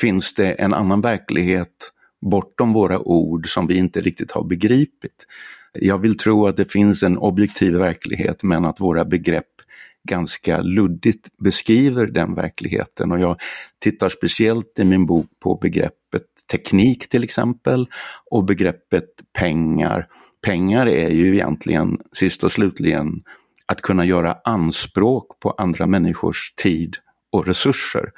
finns 0.00 0.35
det 0.35 0.52
en 0.52 0.75
annan 0.75 1.00
verklighet 1.00 1.92
bortom 2.21 2.73
våra 2.73 2.99
ord 2.99 3.49
som 3.49 3.66
vi 3.66 3.78
inte 3.78 4.00
riktigt 4.00 4.33
har 4.33 4.45
begripit. 4.45 5.26
Jag 5.73 5.99
vill 5.99 6.18
tro 6.18 6.47
att 6.47 6.56
det 6.56 6.73
finns 6.73 7.02
en 7.02 7.18
objektiv 7.18 7.75
verklighet 7.75 8.42
men 8.42 8.64
att 8.64 8.80
våra 8.80 9.04
begrepp 9.04 9.55
ganska 10.06 10.62
luddigt 10.62 11.28
beskriver 11.38 12.06
den 12.06 12.34
verkligheten 12.34 13.12
och 13.12 13.20
jag 13.20 13.40
tittar 13.78 14.08
speciellt 14.08 14.78
i 14.78 14.84
min 14.84 15.06
bok 15.06 15.26
på 15.42 15.54
begreppet 15.54 16.22
teknik 16.50 17.08
till 17.08 17.25
exempel 17.25 17.86
och 18.30 18.44
begreppet 18.44 19.08
pengar. 19.38 20.06
Pengar 20.42 20.86
är 20.86 21.10
ju 21.10 21.34
egentligen 21.34 21.98
sist 22.12 22.44
och 22.44 22.52
slutligen 22.52 23.22
att 23.66 23.82
kunna 23.82 24.04
göra 24.04 24.36
anspråk 24.44 25.40
på 25.40 25.50
andra 25.50 25.86
människors 25.86 26.52
tid 26.56 26.96
och 27.32 27.46
resurser. 27.46 28.10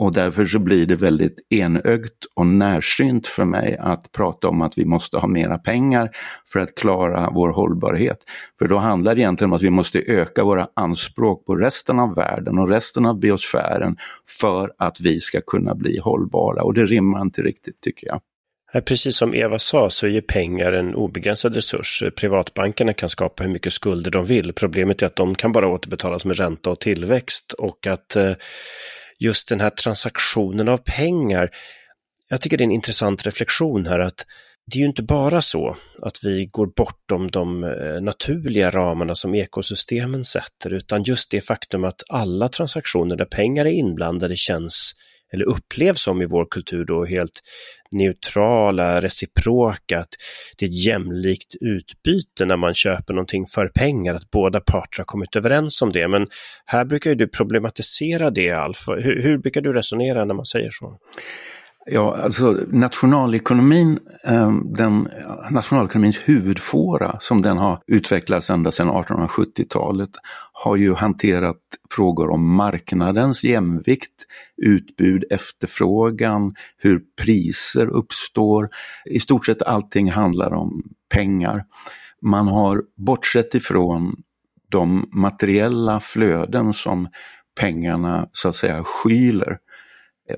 Och 0.00 0.12
därför 0.12 0.46
så 0.46 0.58
blir 0.58 0.86
det 0.86 0.96
väldigt 0.96 1.46
enögt 1.50 2.26
och 2.34 2.46
närsynt 2.46 3.26
för 3.26 3.44
mig 3.44 3.76
att 3.80 4.12
prata 4.12 4.48
om 4.48 4.62
att 4.62 4.78
vi 4.78 4.84
måste 4.84 5.18
ha 5.18 5.28
mera 5.28 5.58
pengar 5.58 6.10
för 6.52 6.60
att 6.60 6.74
klara 6.74 7.30
vår 7.30 7.48
hållbarhet. 7.48 8.18
För 8.58 8.68
då 8.68 8.78
handlar 8.78 9.14
det 9.14 9.20
egentligen 9.20 9.50
om 9.50 9.56
att 9.56 9.62
vi 9.62 9.70
måste 9.70 9.98
öka 9.98 10.44
våra 10.44 10.68
anspråk 10.74 11.46
på 11.46 11.56
resten 11.56 11.98
av 11.98 12.14
världen 12.14 12.58
och 12.58 12.68
resten 12.68 13.06
av 13.06 13.18
biosfären 13.18 13.96
för 14.40 14.72
att 14.78 15.00
vi 15.00 15.20
ska 15.20 15.40
kunna 15.40 15.74
bli 15.74 15.98
hållbara. 15.98 16.62
Och 16.62 16.74
det 16.74 16.84
rimmar 16.84 17.20
inte 17.22 17.42
riktigt 17.42 17.80
tycker 17.80 18.06
jag. 18.06 18.20
Precis 18.84 19.16
som 19.16 19.34
Eva 19.34 19.58
sa 19.58 19.90
så 19.90 20.06
är 20.06 20.10
ju 20.10 20.22
pengar 20.22 20.72
en 20.72 20.94
obegränsad 20.94 21.54
resurs. 21.54 22.02
Privatbankerna 22.16 22.92
kan 22.92 23.08
skapa 23.08 23.42
hur 23.42 23.50
mycket 23.50 23.72
skulder 23.72 24.10
de 24.10 24.26
vill. 24.26 24.52
Problemet 24.52 25.02
är 25.02 25.06
att 25.06 25.16
de 25.16 25.34
kan 25.34 25.52
bara 25.52 25.68
återbetalas 25.68 26.24
med 26.24 26.36
ränta 26.36 26.70
och 26.70 26.80
tillväxt 26.80 27.52
och 27.52 27.86
att 27.86 28.16
eh, 28.16 28.32
just 29.20 29.48
den 29.48 29.60
här 29.60 29.70
transaktionen 29.70 30.68
av 30.68 30.76
pengar. 30.76 31.50
Jag 32.28 32.40
tycker 32.40 32.56
det 32.56 32.62
är 32.62 32.66
en 32.66 32.72
intressant 32.72 33.26
reflektion 33.26 33.86
här 33.86 33.98
att 33.98 34.26
det 34.66 34.78
är 34.78 34.80
ju 34.80 34.86
inte 34.86 35.02
bara 35.02 35.42
så 35.42 35.76
att 36.02 36.24
vi 36.24 36.46
går 36.46 36.66
bortom 36.76 37.30
de 37.30 37.64
eh, 37.64 38.00
naturliga 38.00 38.70
ramarna 38.70 39.14
som 39.14 39.34
ekosystemen 39.34 40.24
sätter, 40.24 40.72
utan 40.72 41.02
just 41.02 41.30
det 41.30 41.40
faktum 41.40 41.84
att 41.84 42.02
alla 42.08 42.48
transaktioner 42.48 43.16
där 43.16 43.24
pengar 43.24 43.64
är 43.64 43.70
inblandade 43.70 44.36
känns 44.36 44.92
eller 45.32 45.44
upplevs 45.44 46.02
som 46.02 46.22
i 46.22 46.26
vår 46.26 46.46
kultur 46.50 46.84
då 46.84 47.04
helt 47.04 47.40
neutrala, 47.90 49.00
reciproka, 49.00 49.98
att 49.98 50.08
det 50.58 50.66
är 50.66 50.68
ett 50.68 50.84
jämlikt 50.84 51.54
utbyte 51.60 52.44
när 52.44 52.56
man 52.56 52.74
köper 52.74 53.14
någonting 53.14 53.46
för 53.46 53.68
pengar, 53.68 54.14
att 54.14 54.30
båda 54.30 54.60
parter 54.60 54.98
har 54.98 55.04
kommit 55.04 55.36
överens 55.36 55.82
om 55.82 55.90
det. 55.90 56.08
Men 56.08 56.26
här 56.66 56.84
brukar 56.84 57.14
du 57.14 57.28
problematisera 57.28 58.30
det, 58.30 58.50
Alf. 58.50 58.88
Hur, 58.88 59.22
hur 59.22 59.38
brukar 59.38 59.60
du 59.60 59.72
resonera 59.72 60.24
när 60.24 60.34
man 60.34 60.46
säger 60.46 60.70
så? 60.70 60.98
Ja, 61.86 62.16
alltså 62.16 62.56
nationalekonomin, 62.68 63.98
ehm, 64.24 64.72
den, 64.72 65.08
nationalekonomins 65.50 66.18
huvudfåra 66.24 67.16
som 67.20 67.42
den 67.42 67.58
har 67.58 67.82
utvecklats 67.86 68.50
ända 68.50 68.72
sedan 68.72 68.88
1870-talet 68.90 70.10
har 70.52 70.76
ju 70.76 70.94
hanterat 70.94 71.56
frågor 71.90 72.30
om 72.30 72.54
marknadens 72.54 73.44
jämvikt, 73.44 74.26
utbud, 74.62 75.24
efterfrågan, 75.30 76.54
hur 76.78 77.02
priser 77.22 77.86
uppstår. 77.86 78.68
I 79.04 79.20
stort 79.20 79.46
sett 79.46 79.62
allting 79.62 80.10
handlar 80.10 80.52
om 80.52 80.82
pengar. 81.14 81.64
Man 82.22 82.48
har 82.48 82.82
bortsett 82.96 83.54
ifrån 83.54 84.16
de 84.70 85.08
materiella 85.12 86.00
flöden 86.00 86.72
som 86.72 87.08
pengarna 87.60 88.28
så 88.32 88.48
att 88.48 88.56
säga 88.56 88.84
skyler 88.84 89.58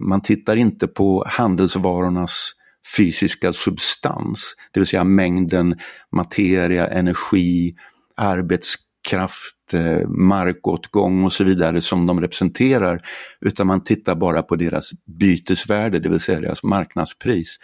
man 0.00 0.22
tittar 0.22 0.56
inte 0.56 0.86
på 0.86 1.24
handelsvarornas 1.26 2.52
fysiska 2.96 3.52
substans, 3.52 4.54
det 4.72 4.80
vill 4.80 4.86
säga 4.86 5.04
mängden 5.04 5.78
materia, 6.12 6.88
energi, 6.88 7.74
arbetskraft, 8.16 9.74
eh, 9.74 10.08
markåtgång 10.08 11.24
och 11.24 11.32
så 11.32 11.44
vidare 11.44 11.80
som 11.80 12.06
de 12.06 12.20
representerar, 12.20 13.02
utan 13.40 13.66
man 13.66 13.84
tittar 13.84 14.14
bara 14.14 14.42
på 14.42 14.56
deras 14.56 14.90
bytesvärde, 15.18 15.98
det 15.98 16.08
vill 16.08 16.20
säga 16.20 16.40
deras 16.40 16.62
marknadspris. 16.62 17.56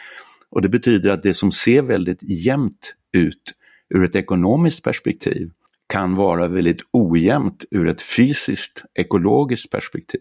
Och 0.50 0.62
det 0.62 0.68
betyder 0.68 1.11
att 1.11 1.23
det 1.23 1.35
som 1.35 1.52
ser 1.52 1.82
väldigt 1.82 2.23
jämnt 2.23 2.94
ut 3.12 3.54
ur 3.94 4.04
ett 4.04 4.16
ekonomiskt 4.16 4.82
perspektiv 4.82 5.50
kan 5.88 6.14
vara 6.14 6.49
väldigt 6.49 6.80
ojämnt 6.92 7.64
ur 7.70 7.88
ett 7.88 8.02
fysiskt, 8.02 8.85
ekologiskt 8.94 9.70
perspektiv. 9.70 10.20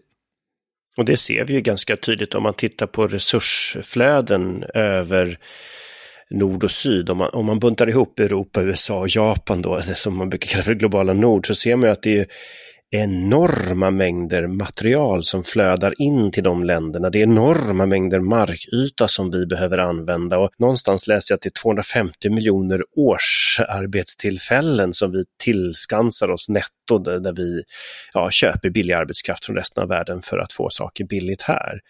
Och 0.98 1.04
det 1.04 1.16
ser 1.16 1.44
vi 1.44 1.52
ju 1.54 1.60
ganska 1.60 1.96
tydligt 1.96 2.34
om 2.34 2.42
man 2.42 2.54
tittar 2.54 2.86
på 2.86 3.06
resursflöden 3.06 4.64
över 4.74 5.38
nord 6.30 6.64
och 6.64 6.70
syd. 6.70 7.10
Om 7.10 7.18
man, 7.18 7.30
om 7.32 7.46
man 7.46 7.58
buntar 7.58 7.88
ihop 7.88 8.18
Europa, 8.18 8.62
USA 8.62 8.98
och 8.98 9.08
Japan 9.08 9.62
då, 9.62 9.80
som 9.82 10.16
man 10.16 10.30
brukar 10.30 10.48
kalla 10.48 10.62
för 10.62 10.74
globala 10.74 11.12
nord, 11.12 11.46
så 11.46 11.54
ser 11.54 11.76
man 11.76 11.88
ju 11.88 11.92
att 11.92 12.02
det 12.02 12.18
är 12.18 12.26
enorma 12.90 13.90
mängder 13.90 14.46
material 14.46 15.24
som 15.24 15.42
flödar 15.42 15.94
in 15.98 16.32
till 16.32 16.44
de 16.44 16.64
länderna. 16.64 17.10
Det 17.10 17.18
är 17.18 17.22
enorma 17.22 17.86
mängder 17.86 18.20
markyta 18.20 19.08
som 19.08 19.30
vi 19.30 19.46
behöver 19.46 19.78
använda 19.78 20.38
och 20.38 20.50
någonstans 20.58 21.06
läser 21.06 21.32
jag 21.32 21.36
att 21.36 21.42
det 21.42 21.48
är 21.48 21.62
250 21.62 22.30
miljoner 22.30 22.82
årsarbetstillfällen 22.96 24.94
som 24.94 25.12
vi 25.12 25.24
tillskansar 25.44 26.30
oss 26.30 26.48
netto 26.48 26.98
där 26.98 27.32
vi 27.32 27.62
ja, 28.14 28.30
köper 28.30 28.70
billig 28.70 28.94
arbetskraft 28.94 29.44
från 29.44 29.56
resten 29.56 29.82
av 29.82 29.88
världen 29.88 30.22
för 30.22 30.38
att 30.38 30.52
få 30.52 30.70
saker 30.70 31.04
billigt 31.04 31.42
här. 31.42 31.80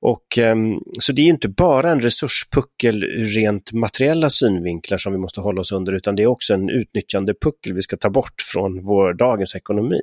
Och, 0.00 0.38
um, 0.38 0.80
så 1.00 1.12
det 1.12 1.22
är 1.22 1.26
inte 1.26 1.48
bara 1.48 1.92
en 1.92 2.00
resurspuckel 2.00 3.04
ur 3.04 3.26
rent 3.26 3.72
materiella 3.72 4.30
synvinklar 4.30 4.98
som 4.98 5.12
vi 5.12 5.18
måste 5.18 5.40
hålla 5.40 5.60
oss 5.60 5.72
under, 5.72 5.92
utan 5.92 6.16
det 6.16 6.22
är 6.22 6.26
också 6.26 6.54
en 6.54 6.70
utnyttjandepuckel 6.70 7.72
vi 7.72 7.82
ska 7.82 7.96
ta 7.96 8.10
bort 8.10 8.42
från 8.52 8.84
vår 8.84 9.14
dagens 9.14 9.54
ekonomi. 9.54 10.02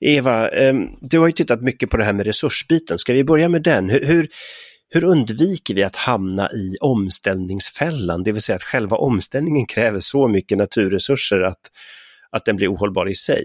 Eva, 0.00 0.48
um, 0.48 0.96
du 1.00 1.18
har 1.18 1.26
ju 1.26 1.32
tittat 1.32 1.62
mycket 1.62 1.90
på 1.90 1.96
det 1.96 2.04
här 2.04 2.12
med 2.12 2.26
resursbiten. 2.26 2.98
Ska 2.98 3.12
vi 3.12 3.24
börja 3.24 3.48
med 3.48 3.62
den? 3.62 3.90
Hur, 3.90 4.04
hur, 4.04 4.28
hur 4.90 5.04
undviker 5.04 5.74
vi 5.74 5.82
att 5.82 5.96
hamna 5.96 6.52
i 6.52 6.76
omställningsfällan, 6.80 8.22
det 8.22 8.32
vill 8.32 8.42
säga 8.42 8.56
att 8.56 8.62
själva 8.62 8.96
omställningen 8.96 9.66
kräver 9.66 10.00
så 10.00 10.28
mycket 10.28 10.58
naturresurser 10.58 11.40
att, 11.40 11.60
att 12.30 12.44
den 12.44 12.56
blir 12.56 12.74
ohållbar 12.74 13.08
i 13.08 13.14
sig? 13.14 13.44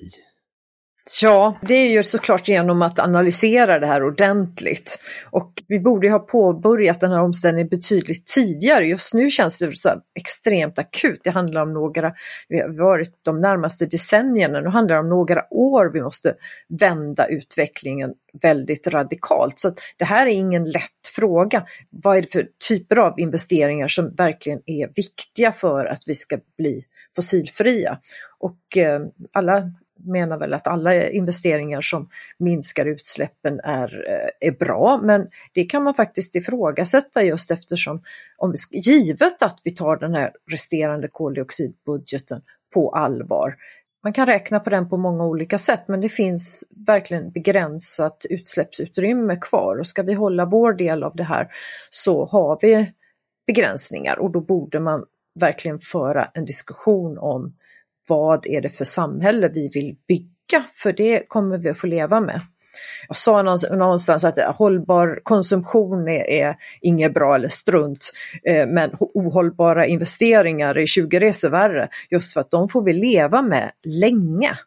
Ja, 1.21 1.57
det 1.61 1.75
är 1.75 1.89
ju 1.89 2.03
såklart 2.03 2.47
genom 2.47 2.81
att 2.81 2.99
analysera 2.99 3.79
det 3.79 3.87
här 3.87 4.03
ordentligt. 4.03 4.99
Och 5.31 5.63
vi 5.67 5.79
borde 5.79 6.09
ha 6.09 6.19
påbörjat 6.19 6.99
den 6.99 7.11
här 7.11 7.21
omställningen 7.21 7.67
betydligt 7.67 8.27
tidigare. 8.27 8.87
Just 8.87 9.13
nu 9.13 9.29
känns 9.29 9.59
det 9.59 9.75
så 9.75 10.01
extremt 10.19 10.79
akut. 10.79 11.21
Det 11.23 11.29
handlar 11.29 11.61
om 11.61 11.73
några, 11.73 12.13
vi 12.49 12.59
har 12.59 12.69
varit 12.69 13.19
de 13.21 13.41
närmaste 13.41 13.85
decennierna, 13.85 14.61
nu 14.61 14.69
handlar 14.69 14.95
det 14.95 15.01
om 15.01 15.09
några 15.09 15.53
år 15.53 15.91
vi 15.93 16.01
måste 16.01 16.35
vända 16.69 17.27
utvecklingen 17.27 18.13
väldigt 18.41 18.87
radikalt. 18.87 19.59
Så 19.59 19.73
det 19.97 20.05
här 20.05 20.27
är 20.27 20.31
ingen 20.31 20.71
lätt 20.71 21.07
fråga. 21.15 21.65
Vad 21.89 22.17
är 22.17 22.21
det 22.21 22.31
för 22.31 22.47
typer 22.69 22.95
av 22.95 23.19
investeringar 23.19 23.87
som 23.87 24.15
verkligen 24.15 24.61
är 24.65 24.89
viktiga 24.95 25.51
för 25.51 25.85
att 25.85 26.03
vi 26.07 26.15
ska 26.15 26.37
bli 26.57 26.83
fossilfria? 27.15 27.99
Och 28.39 28.77
eh, 28.77 29.01
alla 29.33 29.71
menar 29.99 30.37
väl 30.37 30.53
att 30.53 30.67
alla 30.67 31.09
investeringar 31.09 31.81
som 31.81 32.09
minskar 32.37 32.85
utsläppen 32.85 33.59
är, 33.63 34.05
eh, 34.09 34.49
är 34.49 34.51
bra, 34.51 34.99
men 35.03 35.27
det 35.53 35.63
kan 35.63 35.83
man 35.83 35.93
faktiskt 35.93 36.35
ifrågasätta 36.35 37.23
just 37.23 37.51
eftersom 37.51 38.01
om 38.37 38.51
vi, 38.51 38.79
givet 38.79 39.41
att 39.41 39.59
vi 39.63 39.71
tar 39.71 39.97
den 39.97 40.13
här 40.13 40.31
resterande 40.51 41.07
koldioxidbudgeten 41.07 42.41
på 42.73 42.89
allvar. 42.89 43.55
Man 44.03 44.13
kan 44.13 44.25
räkna 44.25 44.59
på 44.59 44.69
den 44.69 44.89
på 44.89 44.97
många 44.97 45.25
olika 45.25 45.57
sätt 45.57 45.83
men 45.87 46.01
det 46.01 46.09
finns 46.09 46.63
verkligen 46.87 47.31
begränsat 47.31 48.25
utsläppsutrymme 48.29 49.35
kvar 49.35 49.79
och 49.79 49.87
ska 49.87 50.03
vi 50.03 50.13
hålla 50.13 50.45
vår 50.45 50.73
del 50.73 51.03
av 51.03 51.15
det 51.15 51.23
här 51.23 51.47
så 51.89 52.25
har 52.25 52.59
vi 52.61 52.91
begränsningar 53.47 54.19
och 54.19 54.31
då 54.31 54.41
borde 54.41 54.79
man 54.79 55.05
verkligen 55.39 55.79
föra 55.79 56.25
en 56.33 56.45
diskussion 56.45 57.17
om 57.17 57.53
vad 58.07 58.47
är 58.47 58.61
det 58.61 58.69
för 58.69 58.85
samhälle 58.85 59.49
vi 59.53 59.67
vill 59.67 59.95
bygga? 60.07 60.65
För 60.73 60.93
det 60.93 61.23
kommer 61.27 61.57
vi 61.57 61.69
att 61.69 61.77
få 61.77 61.87
leva 61.87 62.21
med. 62.21 62.41
Jag 63.07 63.17
sa 63.17 63.41
någonstans 63.41 64.23
att 64.23 64.55
hållbar 64.55 65.19
konsumtion 65.23 66.07
är, 66.07 66.29
är 66.29 66.55
inget 66.81 67.13
bra 67.13 67.35
eller 67.35 67.47
strunt, 67.47 68.11
eh, 68.43 68.67
men 68.67 68.91
ohållbara 68.99 69.85
investeringar 69.85 70.77
är 70.77 70.85
20 70.85 71.19
resor 71.19 71.49
värre, 71.49 71.89
just 72.09 72.33
för 72.33 72.41
att 72.41 72.51
de 72.51 72.69
får 72.69 72.83
vi 72.83 72.93
leva 72.93 73.41
med 73.41 73.71
länge. 73.83 74.57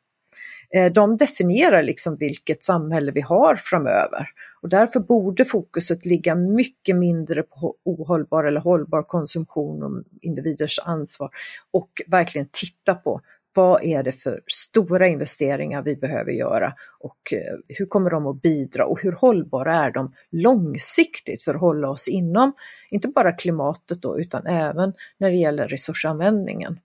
Eh, 0.75 0.93
de 0.93 1.17
definierar 1.17 1.83
liksom 1.83 2.17
vilket 2.17 2.65
samhälle 2.65 3.13
vi 3.13 3.21
har 3.21 3.57
framöver. 3.57 4.29
Och 4.67 4.71
därför 4.71 5.01
borde 5.01 5.45
fokuset 5.45 6.07
ligga 6.07 6.35
mycket 6.35 6.97
mindre 6.97 7.43
på 7.43 7.77
ohållbar 7.85 8.45
eller 8.45 8.61
hållbar 8.61 9.03
konsumtion 9.03 9.83
och 9.83 10.05
individers 10.23 10.79
ansvar 10.85 11.31
och 11.71 11.91
verkligen 12.07 12.49
titta 12.53 12.95
på 12.95 13.21
vad 13.55 13.85
är 13.85 14.03
det 14.03 14.13
för 14.13 14.41
stora 14.47 15.09
investeringar 15.09 15.83
vi 15.83 15.97
behöver 15.97 16.33
göra 16.33 16.75
och 17.01 17.33
eh, 17.33 17.57
hur 17.69 17.87
kommer 17.87 18.11
de 18.11 18.27
att 18.27 18.43
bidra 18.43 18.87
och 18.87 19.03
hur 19.03 19.13
hållbara 19.13 19.75
är 19.75 19.91
de 19.91 20.13
långsiktigt 20.31 21.43
för 21.43 21.55
att 21.55 21.61
hålla 21.61 21.91
oss 21.91 22.09
inom, 22.09 22.53
inte 22.91 23.09
bara 23.09 23.33
klimatet 23.33 24.03
då, 24.03 24.21
utan 24.21 24.47
även 24.47 24.93
när 25.19 25.31
det 25.31 25.37
gäller 25.37 25.69
resursanvändningen. 25.69 26.79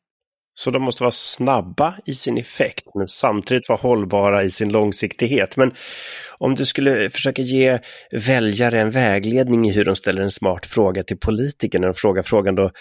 Så 0.53 0.71
de 0.71 0.81
måste 0.81 1.03
vara 1.03 1.11
snabba 1.11 1.95
i 2.05 2.13
sin 2.13 2.37
effekt, 2.37 2.85
men 2.95 3.07
samtidigt 3.07 3.69
vara 3.69 3.79
hållbara 3.79 4.43
i 4.43 4.49
sin 4.49 4.71
långsiktighet. 4.71 5.57
Men 5.57 5.71
om 6.37 6.55
du 6.55 6.65
skulle 6.65 7.09
försöka 7.09 7.41
ge 7.41 7.79
väljare 8.11 8.81
en 8.81 8.91
vägledning 8.91 9.69
i 9.69 9.71
hur 9.71 9.85
de 9.85 9.95
ställer 9.95 10.21
en 10.21 10.31
smart 10.31 10.65
fråga 10.65 11.03
till 11.03 11.17
politikerna 11.17 11.89
och 11.89 11.97
frågar 11.97 12.23
frågan 12.23 12.55
då, 12.55 12.71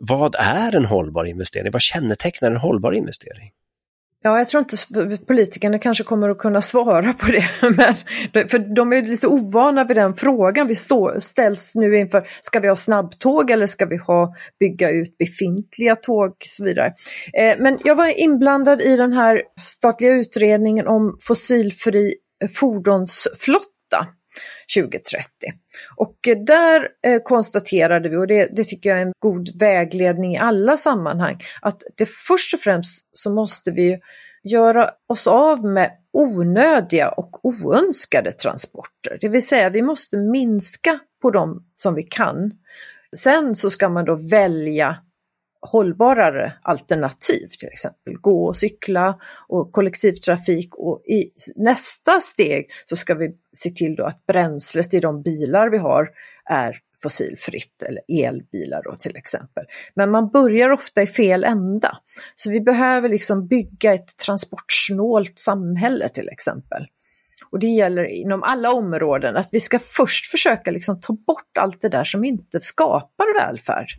vad 0.00 0.34
är 0.34 0.76
en 0.76 0.84
hållbar 0.84 1.24
investering? 1.24 1.70
Vad 1.72 1.82
kännetecknar 1.82 2.50
en 2.50 2.56
hållbar 2.56 2.92
investering? 2.92 3.50
Ja, 4.22 4.38
jag 4.38 4.48
tror 4.48 4.60
inte 4.60 5.24
politikerna 5.26 5.78
kanske 5.78 6.04
kommer 6.04 6.28
att 6.28 6.38
kunna 6.38 6.62
svara 6.62 7.12
på 7.12 7.26
det. 7.26 7.44
Men, 7.62 8.48
för 8.48 8.74
de 8.74 8.92
är 8.92 9.02
lite 9.02 9.26
ovana 9.26 9.84
vid 9.84 9.96
den 9.96 10.14
frågan. 10.14 10.66
Vi 10.66 10.74
stå, 10.74 11.20
ställs 11.20 11.74
nu 11.74 11.96
inför, 11.96 12.28
ska 12.40 12.60
vi 12.60 12.68
ha 12.68 12.76
snabbtåg 12.76 13.50
eller 13.50 13.66
ska 13.66 13.86
vi 13.86 13.96
ha, 13.96 14.34
bygga 14.60 14.90
ut 14.90 15.18
befintliga 15.18 15.96
tåg 15.96 16.30
och 16.30 16.36
så 16.46 16.64
vidare. 16.64 16.92
Eh, 17.32 17.56
men 17.58 17.78
jag 17.84 17.94
var 17.94 18.20
inblandad 18.20 18.82
i 18.82 18.96
den 18.96 19.12
här 19.12 19.42
statliga 19.60 20.10
utredningen 20.10 20.86
om 20.86 21.16
fossilfri 21.20 22.14
fordonsflotta 22.54 24.06
2030. 24.76 25.28
Och 25.96 26.28
eh, 26.28 26.38
där 26.38 26.88
eh, 27.02 27.22
konstaterade 27.22 28.08
vi, 28.08 28.16
och 28.16 28.26
det, 28.26 28.48
det, 28.52 28.64
tycker 28.64 28.90
jag 28.90 28.98
är 28.98 29.02
en 29.02 29.12
god 29.18 29.58
vägledning 29.60 30.34
i 30.34 30.38
alla 30.38 30.76
sammanhang, 30.76 31.38
att 31.62 31.82
det 31.96 32.08
först 32.08 32.54
och 32.54 32.60
främst 32.60 33.06
så 33.12 33.30
måste 33.30 33.70
vi 33.70 34.00
göra 34.42 34.90
oss 35.08 35.26
av 35.26 35.64
med 35.64 35.90
onödiga 36.12 37.08
och 37.08 37.44
oönskade 37.44 38.32
transporter. 38.32 39.18
Det 39.20 39.28
vill 39.28 39.46
säga 39.46 39.70
vi 39.70 39.82
måste 39.82 40.16
minska 40.16 41.00
på 41.22 41.30
dem 41.30 41.64
som 41.76 41.94
vi 41.94 42.02
kan. 42.02 42.52
Sen 43.16 43.54
så 43.54 43.70
ska 43.70 43.88
man 43.88 44.04
då 44.04 44.14
välja 44.30 44.96
hållbarare 45.62 46.52
alternativ, 46.62 47.48
till 47.58 47.68
exempel 47.68 48.14
gå 48.20 48.46
och 48.46 48.56
cykla 48.56 49.20
och 49.48 49.72
kollektivtrafik 49.72 50.74
och 50.74 51.02
i 51.06 51.30
nästa 51.56 52.20
steg 52.20 52.70
så 52.84 52.96
ska 52.96 53.14
vi 53.14 53.36
se 53.52 53.70
till 53.70 53.96
då 53.96 54.04
att 54.04 54.26
bränslet 54.26 54.94
i 54.94 55.00
de 55.00 55.22
bilar 55.22 55.70
vi 55.70 55.78
har 55.78 56.08
är 56.44 56.78
fossilfritt 57.02 57.82
eller 57.82 58.02
elbilar 58.26 58.82
då 58.82 58.96
till 58.96 59.16
exempel. 59.16 59.64
Men 59.94 60.10
man 60.10 60.30
börjar 60.30 60.70
ofta 60.70 61.02
i 61.02 61.06
fel 61.06 61.44
ända. 61.44 61.98
Så 62.36 62.50
vi 62.50 62.60
behöver 62.60 63.08
liksom 63.08 63.46
bygga 63.46 63.94
ett 63.94 64.16
transportsnålt 64.16 65.38
samhälle 65.38 66.08
till 66.08 66.28
exempel. 66.28 66.86
Och 67.50 67.58
det 67.58 67.66
gäller 67.66 68.04
inom 68.04 68.42
alla 68.42 68.72
områden 68.72 69.36
att 69.36 69.48
vi 69.52 69.60
ska 69.60 69.78
först 69.78 70.30
försöka 70.30 70.70
liksom 70.70 71.00
ta 71.00 71.12
bort 71.12 71.58
allt 71.58 71.82
det 71.82 71.88
där 71.88 72.04
som 72.04 72.24
inte 72.24 72.60
skapar 72.60 73.40
välfärd. 73.40 73.94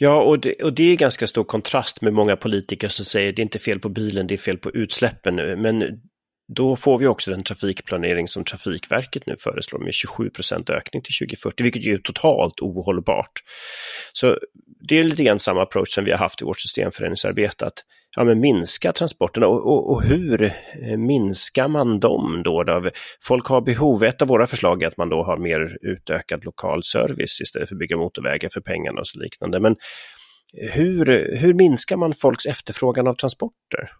Ja, 0.00 0.22
och 0.22 0.40
det, 0.40 0.62
och 0.62 0.72
det 0.72 0.92
är 0.92 0.96
ganska 0.96 1.26
stor 1.26 1.44
kontrast 1.44 2.02
med 2.02 2.12
många 2.12 2.36
politiker 2.36 2.88
som 2.88 3.04
säger 3.04 3.32
det 3.32 3.40
är 3.40 3.44
inte 3.44 3.58
fel 3.58 3.80
på 3.80 3.88
bilen, 3.88 4.26
det 4.26 4.34
är 4.34 4.38
fel 4.38 4.58
på 4.58 4.70
utsläppen. 4.70 5.34
Men 5.62 6.00
då 6.48 6.76
får 6.76 6.98
vi 6.98 7.06
också 7.06 7.30
den 7.30 7.42
trafikplanering 7.42 8.28
som 8.28 8.44
Trafikverket 8.44 9.26
nu 9.26 9.34
föreslår 9.38 9.78
med 9.78 9.94
27 9.94 10.30
procent 10.30 10.70
ökning 10.70 11.02
till 11.02 11.14
2040, 11.26 11.62
vilket 11.62 11.86
är 11.86 11.98
totalt 11.98 12.60
ohållbart. 12.60 13.32
Så 14.12 14.38
det 14.88 14.98
är 14.98 15.04
lite 15.04 15.24
grann 15.24 15.38
samma 15.38 15.62
approach 15.62 15.94
som 15.94 16.04
vi 16.04 16.10
har 16.10 16.18
haft 16.18 16.42
i 16.42 16.44
vårt 16.44 16.60
systemförändringsarbete, 16.60 17.66
att 17.66 17.84
ja, 18.16 18.24
men 18.24 18.40
minska 18.40 18.92
transporterna 18.92 19.46
och, 19.46 19.66
och, 19.66 19.90
och, 19.90 20.02
hur 20.02 20.42
eh, 20.42 20.96
minskar 20.96 21.68
man 21.68 22.00
dem 22.00 22.42
då, 22.44 22.64
då? 22.64 22.90
Folk 23.22 23.46
har 23.46 23.60
behov, 23.60 24.04
ett 24.04 24.22
av 24.22 24.28
våra 24.28 24.46
förslag 24.46 24.82
är 24.82 24.86
att 24.86 24.96
man 24.96 25.08
då 25.08 25.24
har 25.24 25.38
mer 25.38 25.76
utökad 25.80 26.44
lokal 26.44 26.82
service 26.82 27.40
istället 27.40 27.68
för 27.68 27.74
att 27.74 27.78
bygga 27.78 27.96
motorvägar 27.96 28.48
för 28.52 28.60
pengarna 28.60 29.00
och 29.00 29.08
så 29.08 29.18
liknande. 29.18 29.60
Men 29.60 29.76
hur, 30.72 31.36
hur 31.36 31.54
minskar 31.54 31.96
man 31.96 32.12
folks 32.12 32.46
efterfrågan 32.46 33.06
av 33.06 33.14
transporter? 33.14 33.90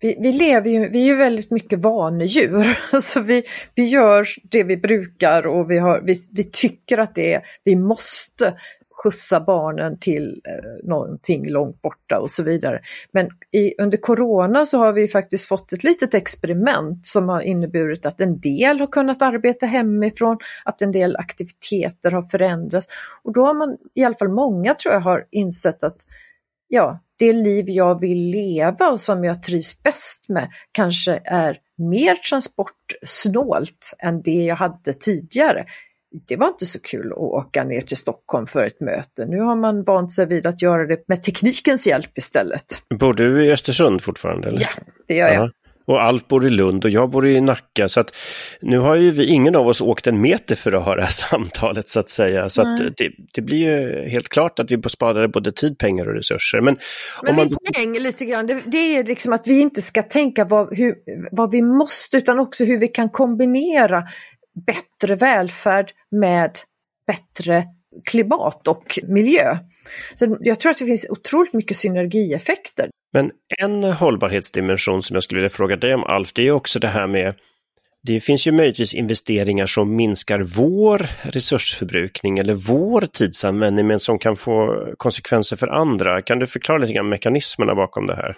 Vi, 0.00 0.16
vi, 0.20 0.32
lever 0.32 0.70
ju, 0.70 0.88
vi 0.88 1.00
är 1.02 1.06
ju 1.06 1.16
väldigt 1.16 1.50
mycket 1.50 1.78
vanedjur. 1.78 2.78
Alltså 2.92 3.20
vi, 3.20 3.42
vi 3.74 3.84
gör 3.84 4.26
det 4.42 4.62
vi 4.62 4.76
brukar 4.76 5.46
och 5.46 5.70
vi, 5.70 5.78
har, 5.78 6.00
vi, 6.00 6.16
vi 6.30 6.44
tycker 6.44 6.98
att 6.98 7.14
det 7.14 7.34
är, 7.34 7.42
vi 7.64 7.76
måste 7.76 8.54
skjutsa 8.96 9.40
barnen 9.40 9.98
till 9.98 10.42
eh, 10.48 10.88
någonting 10.88 11.50
långt 11.50 11.82
borta 11.82 12.18
och 12.18 12.30
så 12.30 12.42
vidare. 12.42 12.80
Men 13.12 13.28
i, 13.52 13.74
under 13.78 13.98
Corona 13.98 14.66
så 14.66 14.78
har 14.78 14.92
vi 14.92 15.08
faktiskt 15.08 15.48
fått 15.48 15.72
ett 15.72 15.84
litet 15.84 16.14
experiment 16.14 17.06
som 17.06 17.28
har 17.28 17.40
inneburit 17.40 18.06
att 18.06 18.20
en 18.20 18.40
del 18.40 18.80
har 18.80 18.86
kunnat 18.86 19.22
arbeta 19.22 19.66
hemifrån, 19.66 20.38
att 20.64 20.82
en 20.82 20.92
del 20.92 21.16
aktiviteter 21.16 22.10
har 22.10 22.22
förändrats 22.22 22.86
och 23.22 23.32
då 23.32 23.46
har 23.46 23.54
man, 23.54 23.76
i 23.94 24.04
alla 24.04 24.14
fall 24.14 24.28
många 24.28 24.74
tror 24.74 24.94
jag, 24.94 25.00
har 25.00 25.26
insett 25.30 25.84
att 25.84 25.96
ja, 26.68 27.00
det 27.18 27.32
liv 27.32 27.64
jag 27.68 28.00
vill 28.00 28.18
leva 28.18 28.88
och 28.88 29.00
som 29.00 29.24
jag 29.24 29.42
trivs 29.42 29.82
bäst 29.82 30.28
med 30.28 30.50
kanske 30.72 31.20
är 31.24 31.58
mer 31.78 32.14
transportsnålt 32.14 33.94
än 33.98 34.22
det 34.22 34.44
jag 34.44 34.56
hade 34.56 34.92
tidigare 34.92 35.66
det 36.28 36.36
var 36.36 36.48
inte 36.48 36.66
så 36.66 36.80
kul 36.80 37.12
att 37.12 37.18
åka 37.18 37.64
ner 37.64 37.80
till 37.80 37.96
Stockholm 37.96 38.46
för 38.46 38.64
ett 38.64 38.80
möte. 38.80 39.26
Nu 39.26 39.40
har 39.40 39.56
man 39.56 39.84
vant 39.84 40.12
sig 40.12 40.26
vid 40.26 40.46
att 40.46 40.62
göra 40.62 40.86
det 40.86 41.08
med 41.08 41.22
teknikens 41.22 41.86
hjälp 41.86 42.18
istället. 42.18 42.82
Bor 43.00 43.14
du 43.14 43.44
i 43.46 43.52
Östersund 43.52 44.02
fortfarande? 44.02 44.48
Eller? 44.48 44.60
Ja, 44.60 44.82
det 45.08 45.14
gör 45.14 45.28
jag. 45.28 45.50
Och 45.86 46.02
Alf 46.02 46.28
bor 46.28 46.46
i 46.46 46.50
Lund 46.50 46.84
och 46.84 46.90
jag 46.90 47.10
bor 47.10 47.26
i 47.26 47.40
Nacka. 47.40 47.88
Så 47.88 48.00
att 48.00 48.16
nu 48.60 48.78
har 48.78 48.94
ju 48.94 49.10
vi, 49.10 49.26
ingen 49.26 49.56
av 49.56 49.66
oss 49.66 49.80
åkt 49.80 50.06
en 50.06 50.20
meter 50.20 50.56
för 50.56 50.72
att 50.72 50.84
ha 50.84 50.94
det 50.96 51.02
här 51.02 51.10
samtalet 51.30 51.88
så 51.88 52.00
att 52.00 52.10
säga. 52.10 52.48
Så 52.48 52.62
att 52.62 52.78
det, 52.96 53.10
det, 53.34 53.42
blir 53.42 53.58
ju 53.58 54.08
helt 54.08 54.28
klart 54.28 54.58
att 54.58 54.70
vi 54.70 54.82
sparade 54.88 55.28
både 55.28 55.52
tid, 55.52 55.78
pengar 55.78 56.06
och 56.08 56.14
resurser. 56.14 56.60
Men, 56.60 56.76
Men 57.22 57.30
om 57.30 57.36
man... 57.36 57.46
min 57.46 57.58
poäng 57.74 57.98
lite 57.98 58.24
grann, 58.24 58.46
det, 58.46 58.62
det, 58.66 58.96
är 58.96 59.04
liksom 59.04 59.32
att 59.32 59.46
vi 59.46 59.60
inte 59.60 59.82
ska 59.82 60.02
tänka 60.02 60.44
vad, 60.44 60.76
hur, 60.76 60.94
vad 61.32 61.50
vi 61.50 61.62
måste 61.62 62.16
utan 62.16 62.38
också 62.40 62.64
hur 62.64 62.78
vi 62.78 62.88
kan 62.88 63.08
kombinera 63.08 64.04
bättre 64.66 65.16
välfärd 65.16 65.92
med 66.10 66.50
bättre 67.06 67.64
klimat 68.04 68.68
och 68.68 68.98
miljö. 69.08 69.58
Så 70.14 70.36
jag 70.40 70.60
tror 70.60 70.70
att 70.70 70.78
det 70.78 70.86
finns 70.86 71.06
otroligt 71.10 71.52
mycket 71.52 71.76
synergieffekter. 71.76 72.90
Men 73.12 73.30
en 73.58 73.84
hållbarhetsdimension 73.84 75.02
som 75.02 75.14
jag 75.14 75.22
skulle 75.22 75.38
vilja 75.38 75.50
fråga 75.50 75.76
dig 75.76 75.94
om 75.94 76.04
Alf, 76.04 76.32
det 76.32 76.46
är 76.46 76.50
också 76.50 76.78
det 76.78 76.88
här 76.88 77.06
med 77.06 77.34
det 78.06 78.20
finns 78.20 78.46
ju 78.46 78.52
möjligtvis 78.52 78.94
investeringar 78.94 79.66
som 79.66 79.96
minskar 79.96 80.40
vår 80.56 81.06
resursförbrukning 81.22 82.38
eller 82.38 82.54
vår 82.54 83.00
tidsanvändning 83.00 83.86
men 83.86 84.00
som 84.00 84.18
kan 84.18 84.36
få 84.36 84.86
konsekvenser 84.96 85.56
för 85.56 85.68
andra. 85.68 86.22
Kan 86.22 86.38
du 86.38 86.46
förklara 86.46 86.78
lite 86.78 86.92
grann 86.92 87.08
mekanismerna 87.08 87.74
bakom 87.74 88.06
det 88.06 88.14
här? 88.14 88.36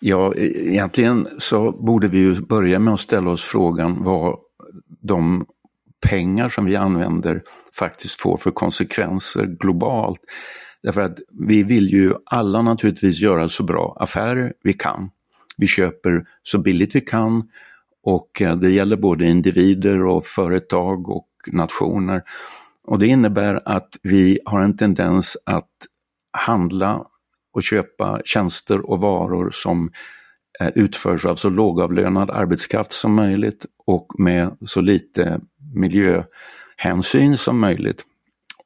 Ja, 0.00 0.34
e, 0.34 0.70
egentligen 0.72 1.28
så 1.38 1.72
borde 1.72 2.08
vi 2.08 2.18
ju 2.18 2.34
börja 2.40 2.78
med 2.78 2.94
att 2.94 3.00
ställa 3.00 3.30
oss 3.30 3.44
frågan 3.44 4.04
vad 4.04 4.38
de 5.02 5.46
pengar 6.08 6.48
som 6.48 6.64
vi 6.64 6.76
använder 6.76 7.42
faktiskt 7.78 8.20
får 8.20 8.36
för 8.36 8.50
konsekvenser 8.50 9.46
globalt. 9.60 10.20
Därför 10.86 11.00
att 11.00 11.18
vi 11.30 11.62
vill 11.62 11.88
ju 11.88 12.14
alla 12.26 12.62
naturligtvis 12.62 13.20
göra 13.20 13.48
så 13.48 13.62
bra 13.62 13.96
affärer 14.00 14.52
vi 14.62 14.72
kan. 14.72 15.10
Vi 15.56 15.66
köper 15.66 16.26
så 16.42 16.58
billigt 16.58 16.96
vi 16.96 17.00
kan 17.00 17.48
och 18.02 18.42
eh, 18.42 18.56
det 18.56 18.70
gäller 18.70 18.96
både 18.96 19.26
individer 19.26 20.06
och 20.06 20.26
företag 20.26 21.08
och 21.08 21.28
nationer. 21.46 22.22
Och 22.84 22.98
det 22.98 23.06
innebär 23.06 23.62
att 23.64 23.88
vi 24.02 24.38
har 24.44 24.60
en 24.60 24.76
tendens 24.76 25.36
att 25.46 25.70
handla 26.38 27.04
och 27.52 27.62
köpa 27.62 28.20
tjänster 28.24 28.90
och 28.90 29.00
varor 29.00 29.50
som 29.52 29.90
eh, 30.60 30.70
utförs 30.74 31.24
av 31.24 31.36
så 31.36 31.48
lågavlönad 31.48 32.30
arbetskraft 32.30 32.92
som 32.92 33.14
möjligt 33.14 33.66
och 33.86 34.12
med 34.18 34.56
så 34.66 34.80
lite 34.80 35.40
miljöhänsyn 35.74 37.38
som 37.38 37.60
möjligt. 37.60 38.04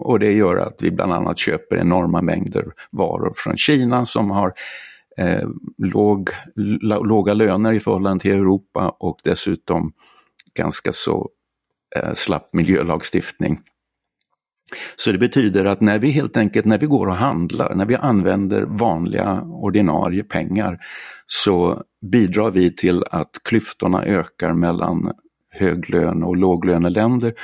Och 0.00 0.18
det 0.18 0.32
gör 0.32 0.56
att 0.56 0.76
vi 0.80 0.90
bland 0.90 1.12
annat 1.12 1.38
köper 1.38 1.76
enorma 1.76 2.22
mängder 2.22 2.66
varor 2.90 3.32
från 3.36 3.56
Kina 3.56 4.06
som 4.06 4.30
har 4.30 4.52
eh, 5.18 5.48
låg, 5.78 6.30
låga 7.02 7.34
löner 7.34 7.72
i 7.72 7.80
förhållande 7.80 8.22
till 8.22 8.32
Europa 8.32 8.96
och 8.98 9.16
dessutom 9.24 9.92
ganska 10.54 10.92
så 10.92 11.28
eh, 11.96 12.14
slapp 12.14 12.48
miljölagstiftning. 12.52 13.60
Så 14.96 15.12
det 15.12 15.18
betyder 15.18 15.64
att 15.64 15.80
när 15.80 15.98
vi 15.98 16.10
helt 16.10 16.36
enkelt, 16.36 16.66
när 16.66 16.78
vi 16.78 16.86
går 16.86 17.06
och 17.06 17.16
handlar, 17.16 17.74
när 17.74 17.86
vi 17.86 17.96
använder 17.96 18.62
vanliga 18.62 19.42
ordinarie 19.42 20.22
pengar 20.22 20.78
så 21.26 21.82
bidrar 22.12 22.50
vi 22.50 22.76
till 22.76 23.04
att 23.10 23.30
klyftorna 23.44 24.04
ökar 24.04 24.54
mellan 24.54 25.12
höglöne 25.50 26.26
och 26.26 26.36
låglöneländer 26.36 27.34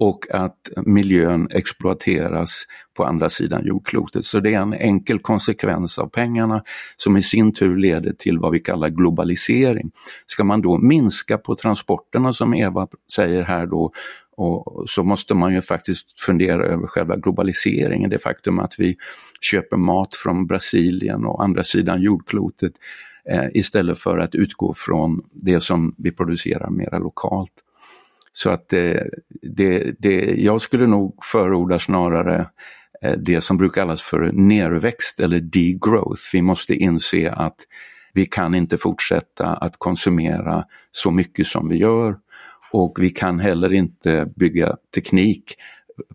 och 0.00 0.26
att 0.30 0.68
miljön 0.76 1.48
exploateras 1.50 2.64
på 2.96 3.04
andra 3.04 3.30
sidan 3.30 3.66
jordklotet. 3.66 4.24
Så 4.24 4.40
det 4.40 4.54
är 4.54 4.60
en 4.60 4.74
enkel 4.74 5.18
konsekvens 5.18 5.98
av 5.98 6.08
pengarna 6.08 6.62
som 6.96 7.16
i 7.16 7.22
sin 7.22 7.52
tur 7.52 7.76
leder 7.76 8.12
till 8.12 8.38
vad 8.38 8.52
vi 8.52 8.60
kallar 8.60 8.88
globalisering. 8.88 9.90
Ska 10.26 10.44
man 10.44 10.62
då 10.62 10.78
minska 10.78 11.38
på 11.38 11.54
transporterna 11.54 12.32
som 12.32 12.54
Eva 12.54 12.88
säger 13.16 13.42
här 13.42 13.66
då 13.66 13.92
och 14.36 14.84
så 14.88 15.04
måste 15.04 15.34
man 15.34 15.54
ju 15.54 15.62
faktiskt 15.62 16.20
fundera 16.20 16.62
över 16.62 16.86
själva 16.86 17.16
globaliseringen, 17.16 18.10
det 18.10 18.18
faktum 18.18 18.58
att 18.58 18.74
vi 18.78 18.96
köper 19.40 19.76
mat 19.76 20.14
från 20.14 20.46
Brasilien 20.46 21.24
och 21.24 21.44
andra 21.44 21.64
sidan 21.64 22.02
jordklotet 22.02 22.72
eh, 23.30 23.44
istället 23.54 23.98
för 23.98 24.18
att 24.18 24.34
utgå 24.34 24.74
från 24.74 25.22
det 25.32 25.60
som 25.60 25.94
vi 25.98 26.12
producerar 26.12 26.70
mera 26.70 26.98
lokalt. 26.98 27.52
Så 28.36 28.50
att 28.50 28.68
det, 28.68 29.10
det, 29.42 29.94
det, 29.98 30.34
jag 30.42 30.60
skulle 30.60 30.86
nog 30.86 31.24
förorda 31.24 31.78
snarare 31.78 32.48
eh, 33.02 33.12
det 33.18 33.40
som 33.40 33.56
brukar 33.56 33.82
kallas 33.82 34.02
för 34.02 34.32
nerväxt 34.32 35.20
eller 35.20 35.40
degrowth. 35.40 36.22
Vi 36.32 36.42
måste 36.42 36.74
inse 36.74 37.32
att 37.32 37.56
vi 38.12 38.26
kan 38.26 38.54
inte 38.54 38.78
fortsätta 38.78 39.46
att 39.46 39.78
konsumera 39.78 40.64
så 40.90 41.10
mycket 41.10 41.46
som 41.46 41.68
vi 41.68 41.76
gör 41.76 42.16
och 42.72 42.98
vi 43.00 43.10
kan 43.10 43.40
heller 43.40 43.72
inte 43.72 44.32
bygga 44.36 44.76
teknik 44.94 45.54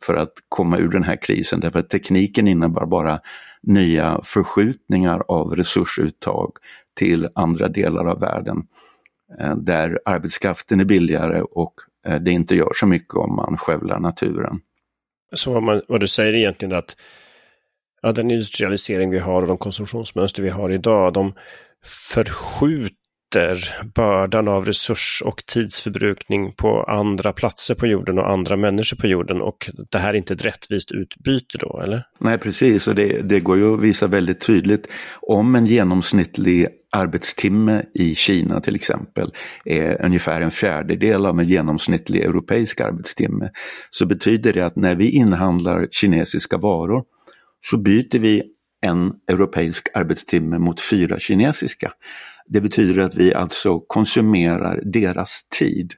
för 0.02 0.14
att 0.16 0.34
komma 0.50 0.78
ur 0.78 0.90
den 0.90 1.04
här 1.04 1.22
krisen 1.22 1.60
därför 1.60 1.80
att 1.80 1.90
tekniken 1.90 2.48
innebär 2.48 2.86
bara 2.86 3.20
nya 3.64 4.22
förskjutningar 4.24 5.24
av 5.28 5.56
resursuttag 5.56 6.52
till 6.98 7.28
andra 7.36 7.68
delar 7.68 8.06
av 8.06 8.20
världen 8.20 8.58
eh, 9.40 9.56
där 9.56 10.00
arbetskraften 10.06 10.80
är 10.80 10.86
billigare 10.86 11.42
och 11.42 11.74
Eh, 12.08 12.20
det 12.20 12.32
inte 12.32 12.56
gör 12.56 12.72
så 12.76 12.86
mycket 12.86 13.14
om 13.14 13.36
man 13.36 13.58
skövlar 13.58 14.00
naturen. 14.00 14.62
Så 15.34 15.54
vad, 15.54 15.64
man, 15.64 15.82
vad 15.88 16.00
du 16.00 16.08
säger 16.08 16.36
egentligen 16.36 16.72
är 16.72 16.78
att 16.78 16.96
ja, 18.02 18.12
den 18.12 18.32
industrialisering 18.32 19.10
vi 19.10 19.20
har 19.20 19.42
och 19.42 19.48
de 19.48 19.58
konsumtionsmönster 19.58 20.44
vi 20.44 20.50
har 20.50 20.70
idag, 20.70 21.14
de 21.14 21.34
förskjuter 21.86 23.01
bördan 23.96 24.48
av 24.48 24.66
resurs 24.66 25.22
och 25.26 25.46
tidsförbrukning 25.46 26.54
på 26.58 26.84
andra 26.84 27.34
platser 27.34 27.76
på 27.76 27.88
jorden 27.88 28.20
och 28.20 28.32
andra 28.32 28.58
människor 28.58 28.98
på 28.98 29.08
jorden 29.08 29.42
och 29.42 29.70
det 29.92 29.98
här 29.98 30.10
är 30.10 30.18
inte 30.18 30.34
ett 30.34 30.46
rättvist 30.46 30.92
utbyte 30.92 31.58
då, 31.58 31.82
eller? 31.84 32.04
Nej, 32.20 32.38
precis, 32.38 32.88
och 32.88 32.96
det, 32.96 33.30
det 33.30 33.40
går 33.40 33.58
ju 33.58 33.74
att 33.74 33.82
visa 33.82 34.08
väldigt 34.08 34.42
tydligt 34.42 34.88
om 35.22 35.56
en 35.56 35.66
genomsnittlig 35.66 36.68
arbetstimme 36.92 37.84
i 37.94 38.16
Kina 38.16 38.62
till 38.62 38.76
exempel 38.76 39.34
är 39.66 40.06
ungefär 40.06 40.42
en 40.42 40.52
fjärdedel 40.52 41.26
av 41.26 41.40
en 41.40 41.48
genomsnittlig 41.48 42.22
europeisk 42.22 42.82
arbetstimme. 42.82 43.50
Så 43.90 44.06
betyder 44.06 44.54
det 44.54 44.62
att 44.62 44.76
när 44.76 44.96
vi 44.96 45.12
inhandlar 45.12 45.88
kinesiska 45.92 46.58
varor 46.58 47.04
så 47.70 47.78
byter 47.78 48.20
vi 48.20 48.44
en 48.82 49.14
europeisk 49.28 49.88
arbetstimme 49.94 50.60
mot 50.60 50.82
fyra 50.82 51.20
kinesiska. 51.20 51.92
Det 52.46 52.62
betyder 52.62 53.02
att 53.02 53.16
vi 53.16 53.34
alltså 53.34 53.80
konsumerar 53.80 54.82
deras 54.86 55.44
tid. 55.60 55.94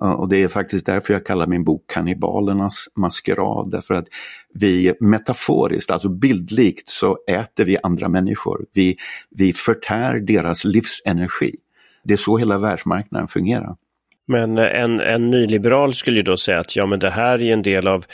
Och 0.00 0.28
det 0.28 0.42
är 0.42 0.48
faktiskt 0.48 0.86
därför 0.86 1.12
jag 1.12 1.26
kallar 1.26 1.46
min 1.46 1.64
bok 1.64 1.84
Kannibalernas 1.86 2.88
maskerad. 2.96 3.70
Därför 3.70 3.94
att 3.94 4.06
vi 4.54 4.94
metaforiskt, 5.00 5.90
alltså 5.90 6.08
bildligt, 6.08 6.88
så 6.88 7.18
äter 7.30 7.64
vi 7.64 7.78
andra 7.82 8.08
människor. 8.08 8.66
Vi, 8.74 8.96
vi 9.30 9.52
förtär 9.52 10.20
deras 10.20 10.64
livsenergi. 10.64 11.56
Det 12.04 12.12
är 12.12 12.18
så 12.18 12.38
hela 12.38 12.58
världsmarknaden 12.58 13.28
fungerar. 13.28 13.76
Men 14.26 14.58
en, 14.58 15.00
en 15.00 15.30
nyliberal 15.30 15.94
skulle 15.94 16.16
ju 16.16 16.22
då 16.22 16.36
säga 16.36 16.60
att 16.60 16.76
ja, 16.76 16.86
men 16.86 16.98
det 16.98 17.10
här 17.10 17.42
är 17.42 17.52
en 17.52 17.62
del 17.62 17.88
av 17.88 18.04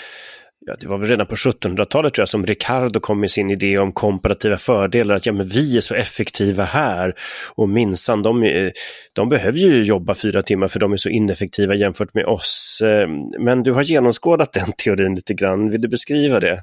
ja, 0.66 0.76
det 0.80 0.86
var 0.86 0.98
väl 0.98 1.08
redan 1.08 1.26
på 1.26 1.34
1700-talet 1.34 2.14
tror 2.14 2.22
jag 2.22 2.28
som 2.28 2.46
Ricardo 2.46 3.00
kom 3.00 3.20
med 3.20 3.30
sin 3.30 3.50
idé 3.50 3.78
om 3.78 3.92
komparativa 3.92 4.56
fördelar, 4.56 5.14
att 5.14 5.26
ja 5.26 5.32
men 5.32 5.48
vi 5.48 5.76
är 5.76 5.80
så 5.80 5.94
effektiva 5.94 6.64
här 6.64 7.14
och 7.54 7.68
minsann, 7.68 8.22
de, 8.22 8.42
eh, 8.42 8.70
de 9.12 9.28
behöver 9.28 9.58
ju 9.58 9.82
jobba 9.82 10.14
fyra 10.14 10.42
timmar 10.42 10.68
för 10.68 10.80
de 10.80 10.92
är 10.92 10.96
så 10.96 11.08
ineffektiva 11.08 11.74
jämfört 11.74 12.14
med 12.14 12.24
oss. 12.24 12.82
Eh, 12.84 13.08
men 13.38 13.62
du 13.62 13.72
har 13.72 13.82
genomskådat 13.82 14.52
den 14.52 14.72
teorin 14.72 15.14
lite 15.14 15.34
grann, 15.34 15.70
vill 15.70 15.80
du 15.80 15.88
beskriva 15.88 16.40
det? 16.40 16.62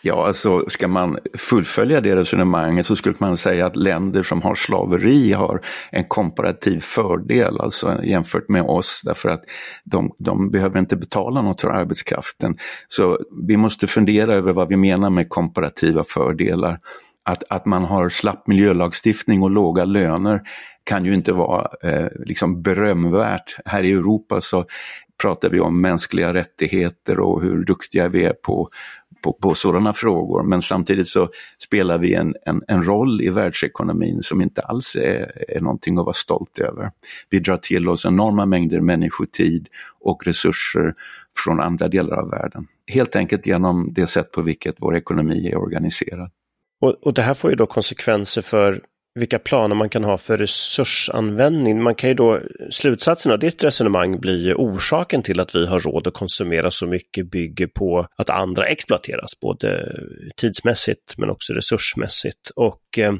Ja, 0.00 0.26
alltså 0.26 0.64
ska 0.68 0.88
man 0.88 1.18
fullfölja 1.38 2.00
det 2.00 2.16
resonemanget 2.16 2.86
så 2.86 2.96
skulle 2.96 3.14
man 3.18 3.36
säga 3.36 3.66
att 3.66 3.76
länder 3.76 4.22
som 4.22 4.42
har 4.42 4.54
slaveri 4.54 5.32
har 5.32 5.60
en 5.90 6.04
komparativ 6.04 6.80
fördel 6.80 7.60
alltså 7.60 8.04
jämfört 8.04 8.48
med 8.48 8.62
oss 8.62 9.00
därför 9.04 9.28
att 9.28 9.44
de, 9.84 10.10
de 10.18 10.50
behöver 10.50 10.78
inte 10.78 10.96
betala 10.96 11.42
något 11.42 11.60
för 11.60 11.68
arbetskraften. 11.68 12.56
Så 12.88 13.18
vi 13.48 13.56
måste 13.56 13.86
fundera 13.86 14.34
över 14.34 14.52
vad 14.52 14.68
vi 14.68 14.76
menar 14.76 15.10
med 15.10 15.28
komparativa 15.28 16.04
fördelar. 16.04 16.78
Att, 17.24 17.44
att 17.48 17.66
man 17.66 17.84
har 17.84 18.08
slapp 18.08 18.46
miljölagstiftning 18.46 19.42
och 19.42 19.50
låga 19.50 19.84
löner 19.84 20.40
kan 20.84 21.04
ju 21.04 21.14
inte 21.14 21.32
vara 21.32 21.68
eh, 21.82 22.08
liksom 22.26 22.62
berömvärt. 22.62 23.56
Här 23.64 23.82
i 23.82 23.92
Europa 23.92 24.40
så 24.40 24.64
pratar 25.22 25.50
vi 25.50 25.60
om 25.60 25.80
mänskliga 25.80 26.34
rättigheter 26.34 27.20
och 27.20 27.42
hur 27.42 27.64
duktiga 27.64 28.08
vi 28.08 28.24
är 28.24 28.32
på 28.32 28.70
på, 29.26 29.32
på 29.32 29.54
sådana 29.54 29.92
frågor. 29.92 30.42
Men 30.42 30.62
samtidigt 30.62 31.08
så 31.08 31.28
spelar 31.58 31.98
vi 31.98 32.14
en, 32.14 32.34
en, 32.46 32.62
en 32.68 32.82
roll 32.82 33.22
i 33.22 33.28
världsekonomin 33.28 34.22
som 34.22 34.42
inte 34.42 34.62
alls 34.62 34.96
är, 34.96 35.32
är 35.56 35.60
någonting 35.60 35.98
att 35.98 36.04
vara 36.04 36.14
stolt 36.14 36.58
över. 36.58 36.90
Vi 37.30 37.38
drar 37.38 37.56
till 37.56 37.88
oss 37.88 38.06
enorma 38.06 38.46
mängder 38.46 38.80
människotid 38.80 39.68
och 40.00 40.26
resurser 40.26 40.94
från 41.36 41.60
andra 41.60 41.88
delar 41.88 42.16
av 42.16 42.30
världen. 42.30 42.66
Helt 42.86 43.16
enkelt 43.16 43.46
genom 43.46 43.92
det 43.92 44.06
sätt 44.06 44.32
på 44.32 44.42
vilket 44.42 44.74
vår 44.78 44.96
ekonomi 44.96 45.48
är 45.48 45.56
organiserad. 45.56 46.30
Och, 46.80 46.94
och 47.02 47.14
det 47.14 47.22
här 47.22 47.34
får 47.34 47.50
ju 47.50 47.56
då 47.56 47.66
konsekvenser 47.66 48.42
för 48.42 48.80
vilka 49.16 49.38
planer 49.38 49.74
man 49.74 49.88
kan 49.88 50.04
ha 50.04 50.18
för 50.18 50.36
resursanvändning. 50.36 51.82
Man 51.82 51.94
kan 51.94 52.10
ju 52.10 52.14
då, 52.14 52.40
slutsatsen 52.70 53.32
av 53.32 53.38
ditt 53.38 53.64
resonemang 53.64 54.20
blir 54.20 54.54
orsaken 54.54 55.22
till 55.22 55.40
att 55.40 55.54
vi 55.54 55.66
har 55.66 55.80
råd 55.80 56.06
att 56.06 56.14
konsumera 56.14 56.70
så 56.70 56.86
mycket 56.86 57.30
bygger 57.30 57.66
på 57.66 58.06
att 58.16 58.30
andra 58.30 58.66
exploateras, 58.66 59.40
både 59.40 59.92
tidsmässigt 60.36 61.18
men 61.18 61.30
också 61.30 61.52
resursmässigt. 61.52 62.50
Och 62.56 62.98
eh, 62.98 63.14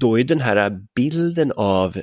då 0.00 0.18
är 0.18 0.24
den 0.24 0.40
här 0.40 0.70
bilden 0.96 1.52
av 1.56 1.96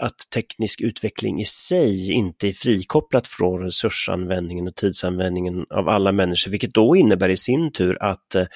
att 0.00 0.16
teknisk 0.34 0.80
utveckling 0.80 1.40
i 1.40 1.44
sig 1.44 2.12
inte 2.12 2.48
är 2.48 2.52
frikopplat 2.52 3.26
från 3.26 3.62
resursanvändningen 3.62 4.68
och 4.68 4.74
tidsanvändningen 4.74 5.66
av 5.70 5.88
alla 5.88 6.12
människor, 6.12 6.50
vilket 6.50 6.74
då 6.74 6.96
innebär 6.96 7.28
i 7.28 7.36
sin 7.36 7.72
tur 7.72 8.02
att 8.02 8.34
eh, 8.34 8.46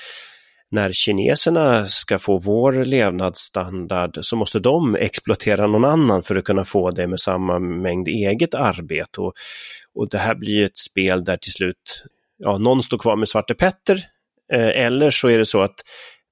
när 0.70 0.92
kineserna 0.92 1.87
ska 1.87 2.18
få 2.18 2.38
vår 2.38 2.72
levnadsstandard 2.72 4.18
så 4.20 4.37
måste 4.37 4.59
de 4.59 4.96
exploatera 4.96 5.66
någon 5.66 5.85
annan 5.85 6.22
för 6.22 6.37
att 6.37 6.44
kunna 6.44 6.64
få 6.64 6.90
det 6.90 7.06
med 7.06 7.20
samma 7.20 7.59
mängd 7.59 8.09
eget 8.09 8.54
arbete. 8.54 9.20
Och, 9.20 9.33
och 9.94 10.09
det 10.09 10.18
här 10.18 10.35
blir 10.35 10.64
ett 10.64 10.78
spel 10.78 11.24
där 11.24 11.37
till 11.37 11.52
slut 11.52 12.04
ja, 12.38 12.59
någon 12.59 12.83
står 12.83 12.98
kvar 12.98 13.16
med 13.16 13.28
Svarte 13.28 13.54
Petter 13.54 14.04
eh, 14.52 14.85
eller 14.85 15.11
så 15.11 15.28
är 15.28 15.38
det 15.38 15.44
så 15.44 15.62
att 15.62 15.80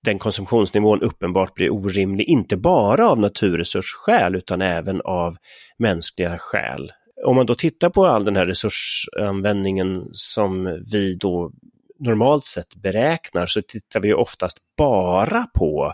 den 0.05 0.18
konsumtionsnivån 0.18 1.03
uppenbart 1.03 1.55
blir 1.55 1.72
orimlig, 1.72 2.29
inte 2.29 2.57
bara 2.57 3.09
av 3.09 3.20
naturresursskäl 3.20 4.35
utan 4.35 4.62
även 4.62 5.01
av 5.01 5.37
mänskliga 5.79 6.38
skäl. 6.38 6.92
Om 7.27 7.37
man 7.37 7.46
då 7.46 7.55
tittar 7.55 7.90
på 7.90 8.07
all 8.07 8.24
den 8.24 8.37
här 8.37 8.46
resursanvändningen 8.46 10.09
som 10.12 10.64
vi 10.92 11.14
då 11.14 11.53
normalt 11.99 12.45
sett 12.45 12.75
beräknar 12.75 13.47
så 13.47 13.63
tittar 13.63 14.01
vi 14.01 14.15
oftast 14.15 14.59
bara 14.79 15.47
på 15.59 15.93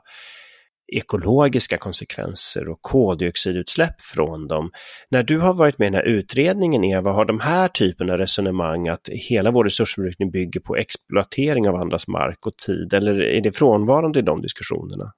ekologiska 0.93 1.79
konsekvenser 1.79 2.69
och 2.69 2.79
koldioxidutsläpp 2.81 4.01
från 4.01 4.49
dem. 4.49 4.71
När 5.11 5.23
du 5.23 5.38
har 5.38 5.55
varit 5.55 5.79
med 5.79 5.87
i 5.87 5.90
den 5.90 5.95
här 5.95 6.09
utredningen, 6.09 6.85
Eva, 6.85 7.12
har 7.12 7.25
de 7.25 7.40
här 7.40 7.69
typen 7.69 8.11
av 8.11 8.19
resonemang 8.19 8.88
att 8.88 9.09
hela 9.09 9.51
vår 9.51 9.64
resursförbrukning 9.64 10.31
bygger 10.31 10.61
på 10.61 10.77
exploatering 10.77 11.69
av 11.69 11.77
andras 11.77 12.09
mark 12.09 12.47
och 12.47 12.57
tid, 12.67 12.95
eller 12.95 13.23
är 13.23 13.40
det 13.40 13.53
frånvarande 13.53 14.19
i 14.19 14.23
de 14.23 14.43
diskussionerna? 14.43 15.12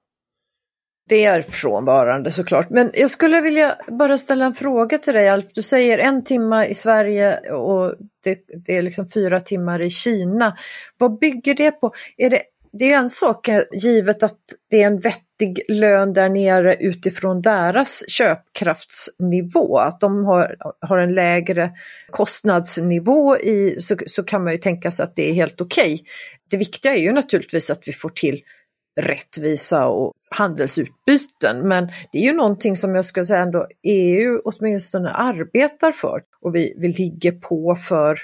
Det 1.09 1.25
är 1.25 1.41
frånvarande 1.41 2.31
såklart. 2.31 2.69
Men 2.69 2.91
jag 2.93 3.09
skulle 3.09 3.41
vilja 3.41 3.77
bara 3.87 4.17
ställa 4.17 4.45
en 4.45 4.53
fråga 4.53 4.97
till 4.97 5.13
dig 5.13 5.29
Alf. 5.29 5.45
Du 5.53 5.61
säger 5.61 5.97
en 5.97 6.23
timme 6.23 6.65
i 6.65 6.75
Sverige 6.75 7.51
och 7.51 7.95
det, 8.23 8.39
det 8.65 8.77
är 8.77 8.81
liksom 8.81 9.09
fyra 9.09 9.39
timmar 9.39 9.81
i 9.81 9.89
Kina. 9.89 10.57
Vad 10.97 11.19
bygger 11.19 11.53
det 11.53 11.71
på? 11.71 11.93
Är 12.17 12.29
det, 12.29 12.41
det 12.71 12.93
är 12.93 12.97
en 12.97 13.09
sak 13.09 13.47
eh, 13.47 13.63
givet 13.73 14.23
att 14.23 14.39
det 14.69 14.81
är 14.81 14.87
en 14.87 14.99
vettig 14.99 15.61
lön 15.67 16.13
där 16.13 16.29
nere 16.29 16.75
utifrån 16.75 17.41
deras 17.41 18.09
köpkraftsnivå. 18.09 19.77
Att 19.77 19.99
de 19.99 20.25
har, 20.25 20.55
har 20.81 20.97
en 20.97 21.13
lägre 21.13 21.71
kostnadsnivå 22.09 23.37
i, 23.37 23.75
så, 23.79 23.95
så 24.07 24.23
kan 24.23 24.43
man 24.43 24.53
ju 24.53 24.59
tänka 24.59 24.91
sig 24.91 25.03
att 25.03 25.15
det 25.15 25.29
är 25.29 25.33
helt 25.33 25.61
okej. 25.61 25.93
Okay. 25.93 26.05
Det 26.49 26.57
viktiga 26.57 26.95
är 26.95 26.99
ju 26.99 27.11
naturligtvis 27.11 27.69
att 27.69 27.87
vi 27.87 27.93
får 27.93 28.09
till 28.09 28.41
rättvisa 28.97 29.87
och 29.87 30.13
handelsutbyten. 30.29 31.67
Men 31.67 31.91
det 32.11 32.17
är 32.17 32.23
ju 32.23 32.33
någonting 32.33 32.77
som 32.77 32.95
jag 32.95 33.05
skulle 33.05 33.25
säga 33.25 33.41
ändå 33.41 33.67
EU 33.83 34.41
åtminstone 34.45 35.09
arbetar 35.11 35.91
för 35.91 36.21
och 36.41 36.55
vi, 36.55 36.73
vi 36.77 36.87
ligger 36.87 37.31
på 37.31 37.75
för 37.75 38.19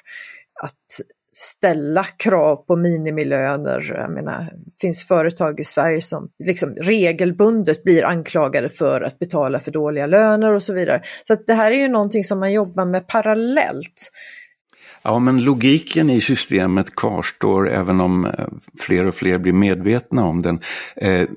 att 0.62 1.02
ställa 1.36 2.04
krav 2.04 2.56
på 2.56 2.76
minimilöner. 2.76 3.94
Jag 3.98 4.12
menar, 4.12 4.54
det 4.54 4.82
finns 4.82 5.08
företag 5.08 5.60
i 5.60 5.64
Sverige 5.64 6.02
som 6.02 6.30
liksom 6.44 6.76
regelbundet 6.76 7.84
blir 7.84 8.06
anklagade 8.06 8.70
för 8.70 9.02
att 9.02 9.20
betala 9.20 9.60
för 9.60 9.72
dåliga 9.72 10.06
löner 10.06 10.54
och 10.54 10.64
så 10.64 10.74
vidare. 10.74 11.02
Så 11.28 11.36
det 11.48 11.54
här 11.54 11.72
är 11.72 11.76
ju 11.76 11.88
någonting 11.88 12.24
som 12.24 12.40
man 12.40 12.52
jobbar 12.52 12.86
med 12.86 13.08
parallellt. 13.08 14.12
Ja, 15.06 15.20
men 15.20 15.44
logiken 15.44 16.10
i 16.10 16.22
systemet 16.22 16.96
kvarstår 16.96 17.70
även 17.70 18.02
om 18.02 18.26
eh, 18.26 18.48
fler 18.80 19.06
och 19.06 19.16
fler 19.16 19.38
blir 19.38 19.54
medvetna 19.54 20.24
om 20.26 20.42
den. 20.42 20.60
Eh, 20.96 21.28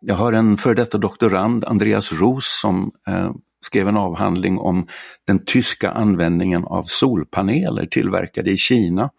jag 0.00 0.14
har 0.14 0.32
en 0.32 0.56
före 0.56 0.74
detta 0.74 0.98
doktorand, 0.98 1.64
Andreas 1.64 2.12
Roos, 2.12 2.60
som 2.60 2.90
eh, 3.08 3.30
skrev 3.60 3.88
en 3.88 3.96
avhandling 3.96 4.58
om 4.58 4.86
den 5.26 5.44
tyska 5.44 5.90
användningen 5.90 6.64
av 6.64 6.82
solpaneler 6.82 7.86
tillverkade 7.86 8.50
i 8.50 8.56
Kina. 8.56 9.10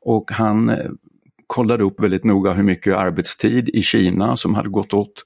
Och 0.00 0.30
han 0.30 0.72
kollade 1.46 1.84
upp 1.84 2.00
väldigt 2.02 2.24
noga 2.24 2.52
hur 2.52 2.62
mycket 2.62 2.96
arbetstid 2.96 3.68
i 3.68 3.82
Kina 3.82 4.36
som 4.36 4.54
hade 4.54 4.68
gått 4.68 4.94
åt 4.94 5.24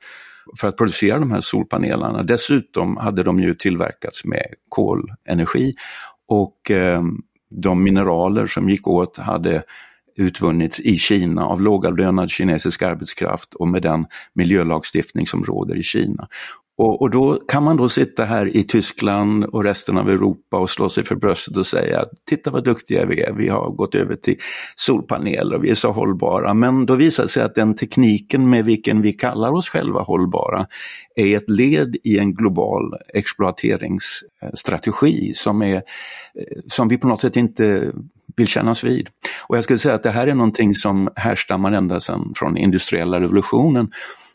för 0.61 0.69
att 0.69 0.77
producera 0.77 1.19
de 1.19 1.31
här 1.31 1.41
solpanelerna. 1.41 2.23
Dessutom 2.23 2.97
hade 2.97 3.23
de 3.23 3.41
ju 3.41 3.55
tillverkats 3.55 4.25
med 4.25 4.47
kolenergi 4.69 5.75
och 6.29 6.71
de 7.55 7.83
mineraler 7.83 8.47
som 8.47 8.69
gick 8.69 8.89
åt 8.89 9.19
hade 9.19 9.63
utvunnits 10.17 10.81
i 10.81 10.99
Kina 10.99 11.47
av 11.47 11.61
lågavlönad 11.61 12.31
kinesisk 12.31 12.83
arbetskraft 12.83 13.55
och 13.55 13.69
med 13.69 13.83
den 13.83 14.07
miljölagstiftning 14.33 15.27
som 15.27 15.45
råder 15.45 15.77
i 15.77 15.83
Kina. 15.83 16.29
Och, 16.77 17.03
och, 17.03 17.11
då 17.11 17.39
kan 17.49 17.63
man 17.63 17.77
då 17.77 17.89
sitta 17.89 18.25
här 18.25 18.57
i 18.57 18.63
Tyskland 18.63 19.45
och 19.45 19.65
resten 19.65 19.97
av 19.97 20.11
Europa 20.11 20.59
och 20.59 20.71
slå 20.71 20.89
sig 20.89 21.05
för 21.05 21.15
bröstet 21.15 21.57
och 21.57 21.67
säga 21.67 22.05
titta 22.29 22.51
vad 22.51 22.65
duktiga 22.65 23.07
vi 23.07 23.23
är, 23.23 23.33
vi 23.33 23.49
har 23.49 23.71
gått 23.71 23.95
över 23.95 24.17
till 24.17 24.37
solpaneler 24.77 25.57
och 25.57 25.65
vi 25.65 25.71
är 25.71 25.75
så 25.75 25.93
hållbara. 25.93 26.55
Men 26.55 26.87
då 26.87 26.95
visar 26.95 27.23
det 27.23 27.29
sig 27.29 27.43
att 27.43 27.55
den 27.55 27.77
tekniken 27.77 28.51
med 28.51 28.65
vilken 28.65 29.03
vi 29.03 29.13
kallar 29.13 29.53
oss 29.53 29.69
själva 29.69 30.03
hållbara 30.03 30.67
är 31.17 31.37
ett 31.37 31.51
led 31.51 31.97
i 32.05 32.19
en 32.19 32.35
global 32.35 32.95
exploateringsstrategi 33.15 35.33
som, 35.35 35.63
är, 35.63 35.77
eh, 35.77 35.83
som 36.67 36.89
vi 36.89 36.99
på 36.99 37.09
något 37.09 37.21
sätt 37.21 37.37
inte 37.37 37.93
vill 38.37 38.47
kännas 38.47 38.85
vid. 38.85 39.09
Och 39.49 39.57
jag 39.57 39.65
skulle 39.65 39.79
säga 39.79 39.95
att 39.95 40.03
det 40.03 40.11
här 40.11 40.27
är 40.27 40.35
någonting 40.35 40.75
som 40.75 41.09
härstammar 41.17 41.73
ända 41.73 42.01
sedan 42.01 42.33
från 42.37 42.57
industriella 42.57 43.21
revolutionen. 43.21 43.91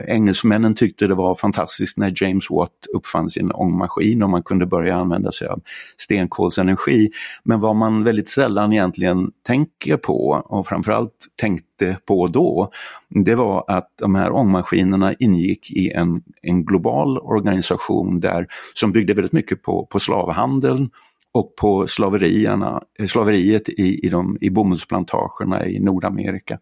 Engelsmännen 0.06 0.74
tyckte 0.74 1.06
det 1.06 1.14
var 1.14 1.34
fantastiskt 1.34 1.98
när 1.98 2.12
James 2.22 2.50
Watt 2.50 2.86
uppfann 2.94 3.30
sin 3.30 3.52
ångmaskin 3.52 4.22
och 4.22 4.30
man 4.30 4.42
kunde 4.42 4.66
börja 4.66 4.96
använda 4.96 5.32
sig 5.32 5.48
av 5.48 5.60
stenkolsenergi. 5.96 7.10
Men 7.44 7.60
vad 7.60 7.76
man 7.76 8.04
väldigt 8.04 8.28
sällan 8.28 8.72
egentligen 8.72 9.30
tänker 9.46 9.96
på 9.96 10.44
och 10.44 10.66
framförallt 10.66 11.26
tänkte 11.36 11.96
på 12.06 12.26
då, 12.26 12.70
det 13.08 13.34
var 13.34 13.64
att 13.68 13.88
de 13.96 14.14
här 14.14 14.32
ångmaskinerna 14.32 15.14
ingick 15.18 15.70
i 15.70 15.90
en, 15.90 16.22
en 16.42 16.64
global 16.64 17.18
organisation 17.18 18.20
där, 18.20 18.46
som 18.74 18.92
byggde 18.92 19.14
väldigt 19.14 19.32
mycket 19.32 19.62
på, 19.62 19.86
på 19.86 20.00
slavhandeln 20.00 20.90
och 21.34 21.56
på 21.56 21.86
slaverierna, 21.86 22.82
eh, 22.98 23.06
slaveriet 23.06 23.68
i, 23.68 24.06
i, 24.06 24.08
de, 24.08 24.38
i 24.40 24.50
bomullsplantagerna 24.50 25.66
i 25.66 25.80
Nordamerika. 25.80 26.58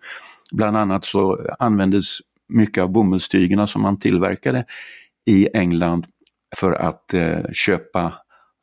Bland 0.53 0.77
annat 0.77 1.05
så 1.05 1.47
användes 1.59 2.19
mycket 2.49 2.83
av 2.83 2.93
bomullstygerna 2.93 3.67
som 3.67 3.83
man 3.83 3.99
tillverkade 3.99 4.65
i 5.27 5.49
England 5.55 6.07
för 6.57 6.73
att 6.73 7.15
eh, 7.15 7.39
köpa 7.53 8.15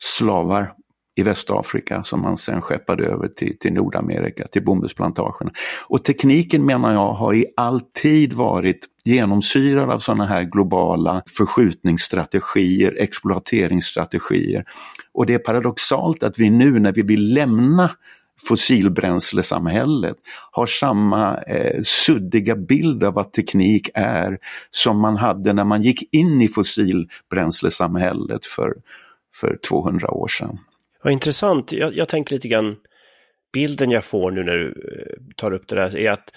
slavar 0.04 0.74
i 1.16 1.24
Västafrika 1.24 2.04
som 2.04 2.22
man 2.22 2.38
sen 2.38 2.62
skeppade 2.62 3.06
över 3.06 3.28
till, 3.28 3.58
till 3.60 3.74
Nordamerika, 3.74 4.48
till 4.48 4.64
bomullsplantagerna. 4.64 5.52
Och 5.88 6.04
tekniken 6.04 6.66
menar 6.66 6.94
jag 6.94 7.14
har 7.14 7.34
i 7.34 7.46
all 7.56 7.82
tid 7.82 8.34
varit 8.34 8.86
genomsyrad 9.04 9.90
av 9.90 10.00
sådana 10.00 10.26
här 10.26 10.44
globala 10.44 11.24
förskjutningsstrategier, 11.38 12.98
exploateringsstrategier. 13.00 14.66
Och 15.14 15.26
det 15.26 15.34
är 15.34 15.40
paradoxalt 15.40 16.24
att 16.24 16.40
vi 16.40 16.50
nu 16.50 16.80
när 16.80 16.94
vi 16.94 17.02
vill 17.02 17.34
lämna 17.34 17.92
fossilbränslesamhället 18.48 20.18
har 20.52 20.66
samma 20.66 21.38
eh, 21.38 21.82
suddiga 21.84 22.56
bild 22.56 23.04
av 23.04 23.14
vad 23.14 23.34
teknik 23.34 23.90
är 23.94 24.38
som 24.72 25.00
man 25.00 25.18
hade 25.18 25.54
när 25.54 25.64
man 25.64 25.82
gick 25.82 26.14
in 26.14 26.42
i 26.42 26.48
fossilbränslesamhället 26.48 28.46
för, 28.46 28.74
för 29.36 29.58
200 29.70 30.12
år 30.12 30.28
sedan. 30.28 30.58
Vad 31.06 31.14
intressant. 31.14 31.72
Jag, 31.72 31.96
jag 31.96 32.10
tänker 32.10 32.36
lite 32.36 32.48
grann, 32.48 32.76
bilden 33.54 33.92
jag 33.92 34.04
får 34.04 34.32
nu 34.32 34.44
när 34.44 34.58
du 34.58 34.68
eh, 34.68 35.36
tar 35.36 35.52
upp 35.54 35.68
det 35.68 35.76
där 35.76 35.98
är 35.98 36.12
att 36.12 36.34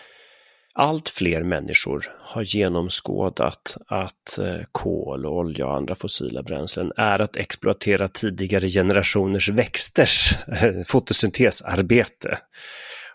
allt 0.75 1.09
fler 1.09 1.43
människor 1.43 2.05
har 2.21 2.43
genomskådat 2.43 3.77
att 3.87 4.39
eh, 4.39 4.61
kol 4.73 5.23
kol, 5.23 5.27
olja 5.27 5.67
och 5.67 5.77
andra 5.77 5.95
fossila 5.95 6.43
bränslen 6.43 6.93
är 6.97 7.23
att 7.23 7.37
exploatera 7.37 8.09
tidigare 8.09 8.69
generationers 8.69 9.49
växters 9.49 10.37
eh, 10.63 10.83
fotosyntesarbete 10.87 12.39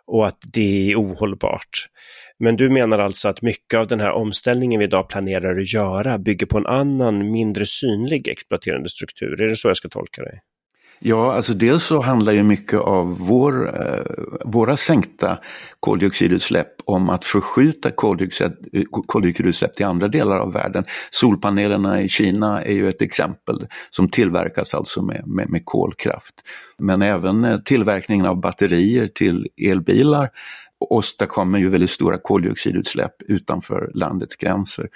och 0.06 0.28
att 0.28 0.40
det 0.54 0.92
är 0.92 0.96
ohållbart. 0.96 1.88
Men 2.40 2.56
du 2.56 2.70
menar 2.70 3.00
alltså 3.00 3.30
att 3.30 3.42
mycket 3.42 3.80
av 3.80 3.88
den 3.88 4.00
här 4.00 4.12
omställningen 4.12 4.80
vi 4.80 4.86
idag 4.86 5.10
planerar 5.10 5.60
att 5.60 5.74
göra 5.74 6.18
bygger 6.18 6.46
på 6.46 6.58
en 6.58 6.68
annan, 6.68 7.32
mindre 7.32 7.66
synlig 7.66 8.28
exploaterande 8.28 8.90
struktur. 8.90 9.42
Är 9.42 9.48
det 9.48 9.56
så 9.56 9.68
jag 9.68 9.78
ska 9.78 9.90
tolka 9.90 10.22
dig? 10.22 10.40
Ja, 11.06 11.34
alltså 11.34 11.54
dels 11.54 11.84
så 11.84 12.02
handlar 12.02 12.34
ju 12.34 12.44
mycket 12.44 12.80
av 12.80 13.18
vår, 13.20 13.82
eh, 13.82 14.04
våra 14.46 14.78
sänkta 14.78 15.40
koldioxidutsläpp 15.80 16.68
om 16.86 17.10
att 17.10 17.26
förskjuta 17.26 17.92
koldioxid, 17.92 18.54
koldioxidutsläpp 19.08 19.74
till 19.74 19.86
andra 19.86 20.08
delar 20.08 20.38
av 20.38 20.54
världen. 20.54 20.86
Solpanelerna 21.12 22.02
i 22.02 22.10
Kina 22.10 22.64
är 22.64 22.74
ju 22.74 22.90
ett 22.90 23.02
exempel 23.02 23.68
som 23.90 24.10
tillverkas 24.10 24.74
alltså 24.74 25.02
med, 25.02 25.28
med, 25.28 25.50
med 25.50 25.62
kolkraft. 25.66 26.34
Men 26.78 27.02
även 27.02 27.46
eh, 27.46 27.58
tillverkningen 27.58 28.26
av 28.26 28.42
batterier 28.42 29.08
till 29.08 29.48
elbilar 29.58 30.30
åstadkommer 30.80 31.60
ju 31.60 31.70
väldigt 31.70 31.90
stora 31.90 32.18
koldioxidutsläpp 32.18 33.22
utanför 33.28 33.92
landets 33.94 34.36
gränser. 34.36 34.88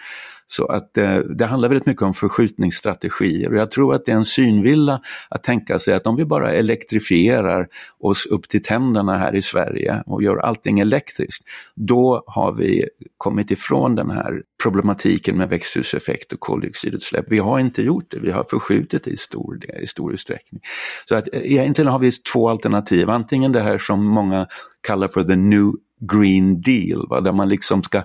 Så 0.48 0.66
att 0.66 0.98
eh, 0.98 1.18
det 1.18 1.46
handlar 1.46 1.70
väldigt 1.70 1.86
mycket 1.86 2.04
om 2.04 2.14
förskjutningsstrategier 2.14 3.50
och 3.50 3.58
jag 3.58 3.72
tror 3.72 3.94
att 3.94 4.06
det 4.06 4.12
är 4.12 4.16
en 4.16 4.26
synvilla 4.26 5.02
att 5.30 5.44
tänka 5.44 5.80
sig 5.80 5.94
att 5.94 6.08
om 6.08 6.16
vi 6.16 6.26
bara 6.26 6.52
elektrifierar 6.52 7.68
oss 8.00 8.26
upp 8.26 8.50
till 8.50 8.64
tänderna 8.64 9.18
här 9.18 9.36
i 9.36 9.42
Sverige 9.42 10.04
och 10.06 10.24
gör 10.24 10.38
allting 10.38 10.80
elektriskt, 10.80 11.46
då 11.76 12.24
har 12.28 12.54
vi 12.54 12.86
kommit 13.18 13.52
ifrån 13.52 13.96
den 13.96 14.12
här 14.12 14.42
problematiken 14.64 15.38
med 15.38 15.50
växthuseffekt 15.50 16.34
och 16.34 16.40
koldioxidutsläpp. 16.40 17.26
Vi 17.28 17.40
har 17.40 17.60
inte 17.60 17.82
gjort 17.82 18.12
det, 18.12 18.20
vi 18.20 18.32
har 18.32 18.44
förskjutit 18.44 19.04
det 19.04 19.12
i 19.12 19.18
stor, 19.18 19.60
i 19.82 19.88
stor 19.88 20.14
utsträckning. 20.14 20.62
Så 21.10 21.16
att 21.16 21.28
eh, 21.34 21.42
egentligen 21.44 21.92
har 21.92 22.00
vi 22.00 22.12
två 22.12 22.50
alternativ, 22.50 23.10
antingen 23.10 23.52
det 23.52 23.62
här 23.62 23.78
som 23.78 24.06
många 24.06 24.48
kallar 24.82 25.08
för 25.08 25.24
the 25.24 25.36
new 25.36 25.74
green 26.00 26.62
deal, 26.62 27.08
va? 27.10 27.22
där 27.22 27.32
man 27.32 27.50
liksom 27.50 27.84
ska 27.84 28.04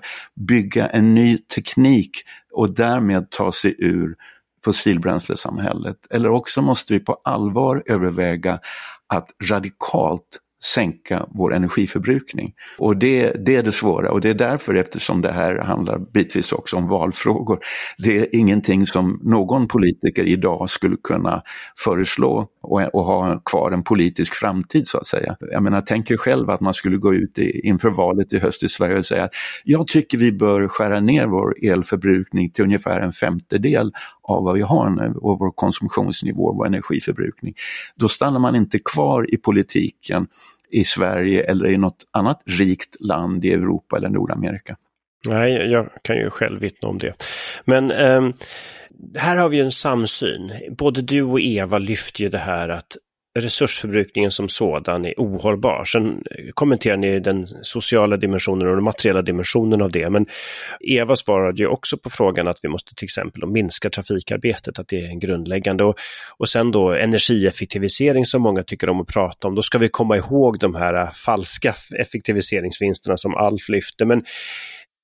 bygga 0.49 0.89
en 0.89 1.15
ny 1.15 1.39
teknik 1.39 2.11
och 2.53 2.75
därmed 2.75 3.31
ta 3.31 3.53
sig 3.53 3.77
ur 3.79 4.15
fossilbränslesamhället. 4.65 5.97
Eller 6.11 6.31
också 6.31 6.63
måste 6.63 6.93
vi 6.93 7.01
på 7.01 7.21
allvar 7.25 7.83
överväga 7.87 8.61
att 9.07 9.31
radikalt 9.51 10.39
sänka 10.65 11.27
vår 11.31 11.55
energiförbrukning. 11.55 12.53
Och 12.79 12.97
det, 12.97 13.33
det 13.47 13.57
är 13.57 13.63
det 13.63 13.73
svåra 13.73 14.11
och 14.11 14.21
det 14.21 14.31
är 14.31 14.35
därför 14.35 14.75
eftersom 14.75 15.23
det 15.23 15.33
här 15.33 15.59
handlar 15.59 15.99
bitvis 15.99 16.53
också 16.53 16.77
om 16.77 16.89
valfrågor. 16.89 17.59
Det 17.99 18.19
är 18.19 18.37
ingenting 18.37 18.87
som 18.87 19.21
någon 19.23 19.69
politiker 19.69 20.25
idag 20.25 20.71
skulle 20.71 20.97
kunna 21.03 21.43
föreslå 21.85 22.49
och, 22.63 22.95
och 22.95 23.05
ha 23.05 23.39
kvar 23.39 23.71
en 23.71 23.83
politisk 23.83 24.35
framtid 24.35 24.89
så 24.89 24.99
att 24.99 25.07
säga. 25.07 25.37
Jag 25.41 25.63
menar, 25.63 25.81
tänk 25.81 26.11
er 26.11 26.17
själv 26.17 26.51
att 26.51 26.61
man 26.61 26.75
skulle 26.75 26.97
gå 26.97 27.15
ut 27.15 27.39
i, 27.39 27.69
inför 27.69 27.91
valet 27.91 28.33
i 28.33 28.39
höst 28.39 28.63
i 28.63 28.69
Sverige 28.69 28.99
och 28.99 29.07
säga 29.07 29.25
att 29.25 29.35
jag 29.65 29.87
tycker 29.89 30.19
vi 30.19 30.33
bör 30.33 30.69
skära 30.69 31.01
ner 31.01 31.27
vår 31.27 31.65
elförbrukning 31.65 32.51
till 32.51 32.65
ungefär 32.65 33.01
en 33.01 33.13
femtedel 33.13 33.93
av 34.23 34.45
vad 34.45 34.55
vi 34.55 34.63
har 34.63 34.91
nu 34.91 35.15
och 35.17 35.39
vår 35.39 35.51
konsumtionsnivå, 35.51 36.53
vår 36.53 36.67
energiförbrukning. 36.67 37.55
Då 37.97 38.09
stannar 38.09 38.39
man 38.39 38.57
inte 38.57 38.79
kvar 38.79 39.35
i 39.35 39.37
politiken 39.37 40.27
i 40.73 40.85
Sverige 40.85 41.43
eller 41.43 41.71
i 41.71 41.77
något 41.77 42.05
annat 42.11 42.43
rikt 42.47 42.97
land 43.01 43.45
i 43.45 43.53
Europa 43.53 43.97
eller 43.97 44.09
Nordamerika. 44.09 44.77
Nej, 45.29 45.53
jag 45.53 45.91
kan 46.03 46.17
ju 46.17 46.31
själv 46.31 46.61
vittna 46.61 46.89
om 46.89 46.99
det. 46.99 47.15
Men 47.65 47.91
eh, 47.91 48.29
här 49.17 49.37
har 49.37 49.49
vi 49.49 49.61
en 49.61 49.71
samsyn. 49.71 50.53
Både 50.79 51.03
du 51.03 51.23
och 51.23 51.41
Eva 51.41 51.79
lyfter 51.79 52.23
ju 52.23 52.29
det 52.29 52.39
här 52.39 52.69
att 52.69 52.97
resursförbrukningen 53.39 54.31
som 54.31 54.49
sådan 54.49 55.05
är 55.05 55.15
ohållbar. 55.17 55.85
Sen 55.85 56.25
kommenterar 56.55 56.97
ni 56.97 57.21
den 57.21 57.47
sociala 57.63 58.17
dimensionen 58.17 58.69
och 58.69 58.75
den 58.75 58.85
materiella 58.85 59.23
dimensionen 59.23 59.83
av 59.83 59.91
det. 59.91 60.11
Men 60.11 60.27
Eva 60.81 61.17
svarade 61.17 61.63
ju 61.63 61.67
också 61.67 61.97
på 61.97 62.11
frågan 62.11 62.49
att 62.49 62.59
vi 62.63 62.69
måste 62.69 62.95
till 62.95 63.05
exempel 63.05 63.47
minska 63.47 63.91
trafikarbetet, 63.91 64.79
att 64.79 64.89
det 64.89 65.01
är 65.01 65.09
en 65.09 65.19
grundläggande. 65.19 65.85
Och, 65.85 65.97
och 66.37 66.49
sen 66.49 66.71
då 66.71 66.93
energieffektivisering 66.93 68.27
som 68.27 68.43
många 68.43 68.63
tycker 68.63 68.91
om 68.91 69.01
att 69.01 69.09
prata 69.09 69.49
om. 69.49 69.55
Då 69.55 69.63
ska 69.63 69.79
vi 69.79 69.89
komma 69.89 70.17
ihåg 70.17 70.59
de 70.59 70.75
här 70.75 71.07
falska 71.07 71.75
effektiviseringsvinsterna 71.99 73.17
som 73.17 73.35
Alf 73.35 73.69
lyfte. 73.69 74.05
Men 74.05 74.25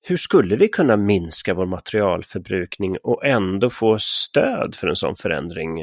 hur 0.07 0.17
skulle 0.17 0.57
vi 0.57 0.69
kunna 0.69 0.97
minska 0.97 1.55
vår 1.55 1.67
materialförbrukning 1.67 2.97
och 3.03 3.27
ändå 3.27 3.71
få 3.71 3.99
stöd 3.99 4.75
för 4.75 4.89
en 4.89 4.97
sån 4.97 5.17
förändring? 5.17 5.79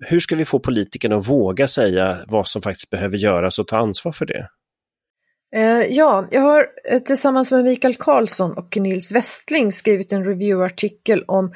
Hur 0.00 0.18
ska 0.18 0.36
vi 0.36 0.44
få 0.44 0.58
politikerna 0.58 1.16
att 1.16 1.28
våga 1.28 1.68
säga 1.68 2.18
vad 2.28 2.48
som 2.48 2.62
faktiskt 2.62 2.90
behöver 2.90 3.18
göras 3.18 3.58
och 3.58 3.68
ta 3.68 3.76
ansvar 3.76 4.12
för 4.12 4.26
det? 4.26 4.48
Eh, 5.56 5.86
ja, 5.96 6.28
jag 6.30 6.40
har 6.40 6.66
eh, 6.90 7.02
tillsammans 7.02 7.52
med 7.52 7.64
Mikael 7.64 7.94
Karlsson 7.94 8.58
och 8.58 8.76
Nils 8.76 9.12
Westling 9.12 9.72
skrivit 9.72 10.12
en 10.12 10.24
reviewartikel 10.24 11.24
om 11.26 11.54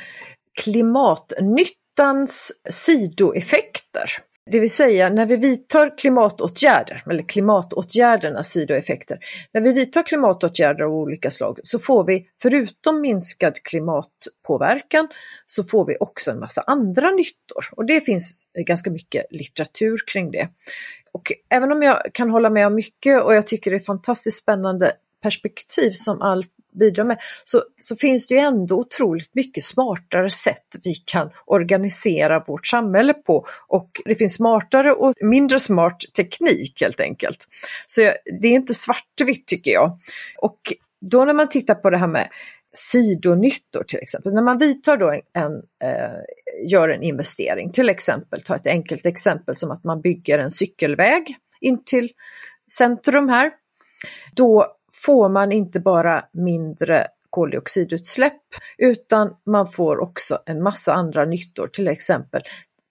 klimatnyttans 0.63 2.53
sidoeffekter. 2.71 4.11
Det 4.51 4.61
vill 4.61 4.71
säga 4.71 5.09
när 5.09 5.27
vi 5.27 5.37
vidtar 5.37 5.99
klimatåtgärder, 5.99 7.03
eller 7.11 7.23
klimatåtgärdernas 7.23 8.51
sidoeffekter. 8.51 9.19
När 9.53 9.61
vi 9.61 9.73
vidtar 9.73 10.03
klimatåtgärder 10.03 10.85
av 10.85 10.93
olika 10.93 11.31
slag 11.31 11.59
så 11.63 11.79
får 11.79 12.05
vi 12.05 12.27
förutom 12.43 13.01
minskad 13.01 13.63
klimatpåverkan 13.63 15.09
så 15.47 15.65
får 15.65 15.87
vi 15.87 15.97
också 16.01 16.31
en 16.31 16.41
massa 16.41 16.63
andra 16.67 17.11
nyttor 17.11 17.65
och 17.73 17.87
det 17.87 18.01
finns 18.01 18.49
ganska 18.67 18.91
mycket 18.91 19.27
litteratur 19.31 19.99
kring 20.07 20.31
det. 20.31 20.49
Och 21.13 21.33
även 21.49 21.73
om 21.73 21.83
jag 21.83 21.97
kan 22.15 22.31
hålla 22.31 22.51
med 22.51 22.67
om 22.67 22.75
mycket 22.75 23.23
och 23.23 23.35
jag 23.35 23.47
tycker 23.47 23.71
det 23.71 23.77
är 23.77 23.81
fantastiskt 23.81 24.39
spännande 24.39 24.93
perspektiv 25.23 25.91
som 25.91 26.23
Alf 26.23 26.47
bidra 26.73 27.05
med, 27.05 27.19
så, 27.45 27.63
så 27.81 27.97
finns 27.97 28.29
det 28.29 28.35
ju 28.35 28.41
ändå 28.41 28.79
otroligt 28.79 29.35
mycket 29.35 29.65
smartare 29.65 30.31
sätt 30.31 30.65
vi 30.85 30.95
kan 30.95 31.31
organisera 31.47 32.45
vårt 32.47 32.67
samhälle 32.67 33.15
på 33.15 33.47
och 33.69 33.91
det 34.05 34.15
finns 34.15 34.35
smartare 34.35 34.93
och 34.93 35.15
mindre 35.21 35.59
smart 35.59 36.01
teknik 36.17 36.81
helt 36.81 37.01
enkelt. 37.01 37.49
Så 37.87 38.01
det 38.41 38.49
är 38.49 38.53
inte 38.53 38.75
svartvitt 38.75 39.47
tycker 39.47 39.71
jag. 39.71 39.99
Och 40.39 40.73
då 41.01 41.25
när 41.25 41.35
man 41.35 41.49
tittar 41.49 41.75
på 41.75 41.91
det 41.91 41.99
här 41.99 42.07
med 42.07 42.29
sidonyttor 42.73 43.85
till 43.85 43.99
exempel, 43.99 44.35
när 44.35 44.43
man 44.43 44.59
vidtar 44.59 44.97
då 44.97 45.11
en, 45.11 45.21
en 45.33 45.53
eh, 45.85 46.21
gör 46.67 46.89
en 46.89 47.03
investering, 47.03 47.73
till 47.73 47.89
exempel, 47.89 48.43
ta 48.43 48.57
ett 48.57 48.67
enkelt 48.67 49.07
exempel 49.07 49.57
som 49.57 49.71
att 49.71 49.85
man 49.85 50.01
bygger 50.01 50.39
en 50.39 50.51
cykelväg 50.51 51.37
in 51.61 51.85
till 51.85 52.11
centrum 52.71 53.29
här, 53.29 53.51
då 54.33 54.67
får 55.05 55.29
man 55.29 55.53
inte 55.53 55.81
bara 55.81 56.25
mindre 56.33 57.07
koldioxidutsläpp 57.31 58.43
utan 58.79 59.37
man 59.47 59.71
får 59.71 60.01
också 60.01 60.43
en 60.47 60.63
massa 60.63 60.93
andra 60.93 61.25
nyttor, 61.25 61.67
till 61.67 61.89
exempel 61.89 62.43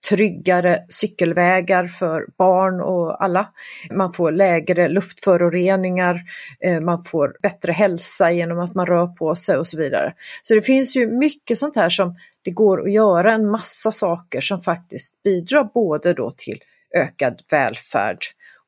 tryggare 0.10 0.86
cykelvägar 0.90 1.88
för 1.88 2.28
barn 2.38 2.82
och 2.82 3.24
alla. 3.24 3.50
Man 3.92 4.14
får 4.14 4.32
lägre 4.32 4.88
luftföroreningar, 4.88 6.22
eh, 6.60 6.80
man 6.80 7.04
får 7.04 7.38
bättre 7.42 7.72
hälsa 7.72 8.32
genom 8.32 8.60
att 8.60 8.76
man 8.76 8.86
rör 8.86 9.08
på 9.08 9.36
sig 9.36 9.58
och 9.58 9.68
så 9.68 9.78
vidare. 9.78 10.14
Så 10.44 10.56
det 10.56 10.62
finns 10.62 10.96
ju 10.96 11.08
mycket 11.08 11.58
sånt 11.58 11.76
här 11.76 11.90
som 11.90 12.16
det 12.42 12.52
går 12.52 12.82
att 12.82 12.92
göra 12.92 13.34
en 13.34 13.50
massa 13.50 13.92
saker 13.92 14.42
som 14.42 14.62
faktiskt 14.62 15.24
bidrar 15.24 15.64
både 15.64 16.14
då 16.14 16.32
till 16.32 16.60
ökad 16.96 17.42
välfärd 17.52 18.20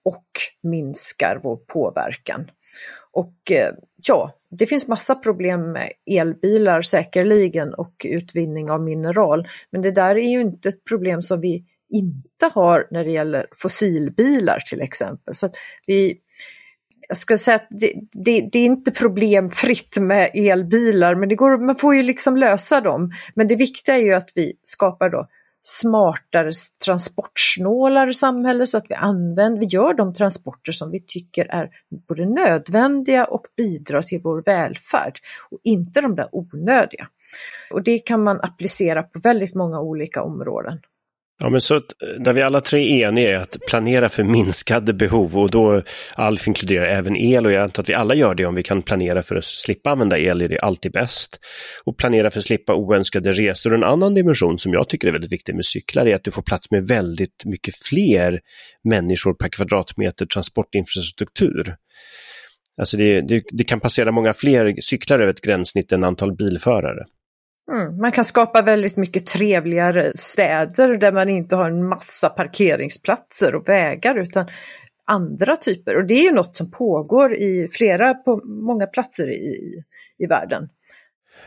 och 0.03 0.25
minskar 0.63 1.39
vår 1.43 1.55
påverkan. 1.55 2.51
Och 3.13 3.51
eh, 3.51 3.73
ja, 4.07 4.31
det 4.49 4.65
finns 4.65 4.87
massa 4.87 5.15
problem 5.15 5.71
med 5.71 5.91
elbilar 6.05 6.81
säkerligen 6.81 7.73
och 7.73 8.05
utvinning 8.05 8.71
av 8.71 8.81
mineral. 8.81 9.47
Men 9.71 9.81
det 9.81 9.91
där 9.91 10.15
är 10.15 10.29
ju 10.29 10.41
inte 10.41 10.69
ett 10.69 10.83
problem 10.83 11.21
som 11.21 11.41
vi 11.41 11.65
inte 11.89 12.51
har 12.53 12.87
när 12.91 13.03
det 13.03 13.11
gäller 13.11 13.47
fossilbilar 13.51 14.59
till 14.59 14.81
exempel. 14.81 15.35
Så 15.35 15.49
vi, 15.87 16.17
jag 17.07 17.17
skulle 17.17 17.37
säga 17.37 17.55
att 17.55 17.67
det, 17.69 17.93
det, 18.11 18.49
det, 18.51 18.59
är 18.59 18.65
inte 18.65 18.91
problemfritt 18.91 19.97
med 19.97 20.31
elbilar, 20.33 21.15
men 21.15 21.29
det 21.29 21.35
går, 21.35 21.57
man 21.57 21.75
får 21.75 21.95
ju 21.95 22.03
liksom 22.03 22.37
lösa 22.37 22.81
dem. 22.81 23.11
Men 23.35 23.47
det 23.47 23.55
viktiga 23.55 23.95
är 23.95 24.01
ju 24.01 24.13
att 24.13 24.31
vi 24.35 24.53
skapar 24.63 25.09
då 25.09 25.27
smartare, 25.63 26.51
transportsnålare 26.85 28.13
samhälle 28.13 28.67
så 28.67 28.77
att 28.77 28.85
vi 28.89 28.95
använder, 28.95 29.59
vi 29.59 29.65
gör 29.65 29.93
de 29.93 30.13
transporter 30.13 30.71
som 30.71 30.91
vi 30.91 31.03
tycker 31.07 31.45
är 31.45 31.69
både 32.07 32.25
nödvändiga 32.25 33.25
och 33.25 33.45
bidrar 33.57 34.01
till 34.01 34.21
vår 34.23 34.43
välfärd 34.45 35.19
och 35.51 35.59
inte 35.63 36.01
de 36.01 36.15
där 36.15 36.29
onödiga. 36.31 37.07
Och 37.71 37.83
det 37.83 37.99
kan 37.99 38.23
man 38.23 38.41
applicera 38.41 39.03
på 39.03 39.19
väldigt 39.23 39.55
många 39.55 39.79
olika 39.79 40.23
områden. 40.23 40.79
Ja, 41.41 41.49
men 41.49 41.61
så 41.61 41.75
eh, 41.75 41.81
där 42.19 42.33
vi 42.33 42.41
alla 42.41 42.61
tre 42.61 43.03
är 43.03 43.07
eniga 43.07 43.29
är 43.29 43.35
att 43.35 43.57
planera 43.67 44.09
för 44.09 44.23
minskade 44.23 44.93
behov 44.93 45.37
och 45.37 45.51
då 45.51 45.81
Alf 46.15 46.47
inkluderar 46.47 46.85
även 46.85 47.15
el 47.15 47.45
och 47.45 47.51
jag 47.51 47.63
antar 47.63 47.83
att 47.83 47.89
vi 47.89 47.93
alla 47.93 48.15
gör 48.15 48.35
det 48.35 48.45
om 48.45 48.55
vi 48.55 48.63
kan 48.63 48.81
planera 48.81 49.23
för 49.23 49.35
att 49.35 49.43
slippa 49.43 49.89
använda 49.91 50.19
el 50.19 50.41
är 50.41 50.49
det 50.49 50.59
alltid 50.59 50.91
bäst. 50.91 51.39
Och 51.83 51.97
planera 51.97 52.31
för 52.31 52.39
att 52.39 52.43
slippa 52.43 52.75
oönskade 52.75 53.31
resor. 53.31 53.75
En 53.75 53.83
annan 53.83 54.13
dimension 54.13 54.57
som 54.57 54.73
jag 54.73 54.89
tycker 54.89 55.07
är 55.07 55.11
väldigt 55.11 55.31
viktig 55.31 55.55
med 55.55 55.65
cyklar 55.65 56.05
är 56.05 56.15
att 56.15 56.23
du 56.23 56.31
får 56.31 56.41
plats 56.41 56.71
med 56.71 56.87
väldigt 56.87 57.45
mycket 57.45 57.75
fler 57.75 58.39
människor 58.83 59.33
per 59.33 59.49
kvadratmeter 59.49 60.25
transportinfrastruktur. 60.25 61.75
Alltså 62.77 62.97
det, 62.97 63.21
det, 63.21 63.43
det 63.51 63.63
kan 63.63 63.79
passera 63.79 64.11
många 64.11 64.33
fler 64.33 64.75
cyklar 64.81 65.19
över 65.19 65.31
ett 65.31 65.41
gränssnitt 65.41 65.91
än 65.91 66.03
antal 66.03 66.35
bilförare. 66.35 67.05
Mm, 67.71 67.97
man 67.97 68.11
kan 68.11 68.25
skapa 68.25 68.61
väldigt 68.61 68.97
mycket 68.97 69.25
trevligare 69.25 70.11
städer 70.13 70.97
där 70.97 71.11
man 71.11 71.29
inte 71.29 71.55
har 71.55 71.69
en 71.69 71.87
massa 71.87 72.29
parkeringsplatser 72.29 73.55
och 73.55 73.69
vägar 73.69 74.15
utan 74.15 74.45
andra 75.05 75.57
typer. 75.57 75.95
Och 75.95 76.05
det 76.05 76.13
är 76.13 76.23
ju 76.23 76.31
något 76.31 76.55
som 76.55 76.71
pågår 76.71 77.35
i 77.35 77.69
flera, 77.71 78.13
på 78.13 78.41
många 78.45 78.87
platser 78.87 79.29
i, 79.29 79.83
i 80.17 80.25
världen. 80.25 80.69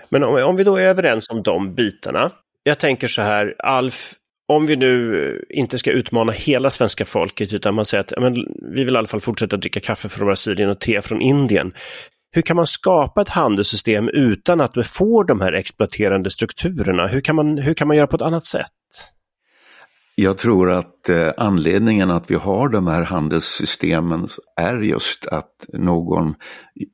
Men 0.08 0.24
om, 0.24 0.44
om 0.44 0.56
vi 0.56 0.64
då 0.64 0.76
är 0.76 0.86
överens 0.86 1.30
om 1.30 1.42
de 1.42 1.74
bitarna. 1.74 2.32
Jag 2.62 2.78
tänker 2.78 3.08
så 3.08 3.22
här, 3.22 3.54
Alf, 3.58 4.14
om 4.46 4.66
vi 4.66 4.76
nu 4.76 5.24
eh, 5.50 5.58
inte 5.58 5.78
ska 5.78 5.90
utmana 5.90 6.32
hela 6.32 6.70
svenska 6.70 7.04
folket 7.04 7.54
utan 7.54 7.74
man 7.74 7.84
säger 7.84 8.04
att 8.04 8.12
men, 8.20 8.34
vi 8.74 8.84
vill 8.84 8.94
i 8.94 8.98
alla 8.98 9.06
fall 9.06 9.20
fortsätta 9.20 9.56
dricka 9.56 9.80
kaffe 9.80 10.08
från 10.08 10.26
Brasilien 10.26 10.70
och 10.70 10.80
te 10.80 11.02
från 11.02 11.20
Indien 11.20 11.72
hur 12.34 12.42
kan 12.42 12.56
man 12.56 12.66
skapa 12.66 13.20
ett 13.22 13.28
handelssystem 13.28 14.08
utan 14.08 14.60
att 14.60 14.76
vi 14.76 14.82
får 14.82 15.24
de 15.24 15.40
här 15.40 15.52
exploaterande 15.52 16.30
strukturerna? 16.30 17.06
Hur 17.06 17.20
kan 17.20 17.36
man, 17.36 17.58
hur 17.58 17.74
kan 17.74 17.88
man 17.88 17.96
göra 17.96 18.06
på 18.06 18.16
ett 18.16 18.22
annat 18.22 18.44
sätt? 18.44 18.70
Jag 20.16 20.38
tror 20.38 20.70
att 20.70 21.08
eh, 21.08 21.32
anledningen 21.36 22.10
att 22.10 22.30
vi 22.30 22.34
har 22.34 22.68
de 22.68 22.86
här 22.86 23.02
handelssystemen 23.02 24.28
är 24.60 24.80
just 24.80 25.26
att 25.26 25.66
någon 25.72 26.34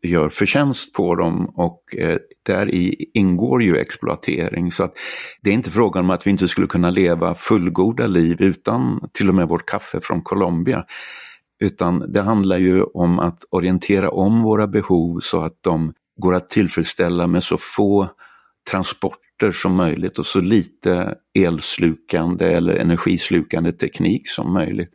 gör 0.03 0.29
förtjänst 0.29 0.93
på 0.93 1.15
dem 1.15 1.53
och 1.57 1.97
eh, 1.97 2.19
där 2.47 2.75
i 2.75 3.11
ingår 3.15 3.63
ju 3.63 3.77
exploatering. 3.77 4.73
Så 4.73 4.85
att 4.85 4.93
det 5.43 5.51
är 5.51 5.55
inte 5.55 5.71
frågan 5.71 6.05
om 6.05 6.11
att 6.11 6.27
vi 6.27 6.31
inte 6.31 6.49
skulle 6.49 6.67
kunna 6.67 6.91
leva 6.91 7.35
fullgoda 7.35 8.07
liv 8.07 8.37
utan 8.43 9.09
till 9.13 9.29
och 9.29 9.35
med 9.35 9.49
vårt 9.49 9.67
kaffe 9.67 10.01
från 10.01 10.23
Colombia. 10.23 10.85
Utan 11.61 12.13
det 12.13 12.21
handlar 12.23 12.59
ju 12.59 12.83
om 12.83 13.19
att 13.19 13.45
orientera 13.51 14.11
om 14.11 14.43
våra 14.43 14.67
behov 14.67 15.19
så 15.21 15.43
att 15.43 15.59
de 15.61 15.93
går 16.17 16.35
att 16.35 16.51
tillfredsställa 16.51 17.27
med 17.27 17.43
så 17.43 17.57
få 17.57 18.09
transporter 18.71 19.53
som 19.53 19.77
möjligt 19.77 20.19
och 20.19 20.27
så 20.27 20.41
lite 20.41 21.15
elslukande 21.39 22.45
eller 22.45 22.77
energislukande 22.77 23.73
teknik 23.73 24.29
som 24.29 24.53
möjligt. 24.53 24.91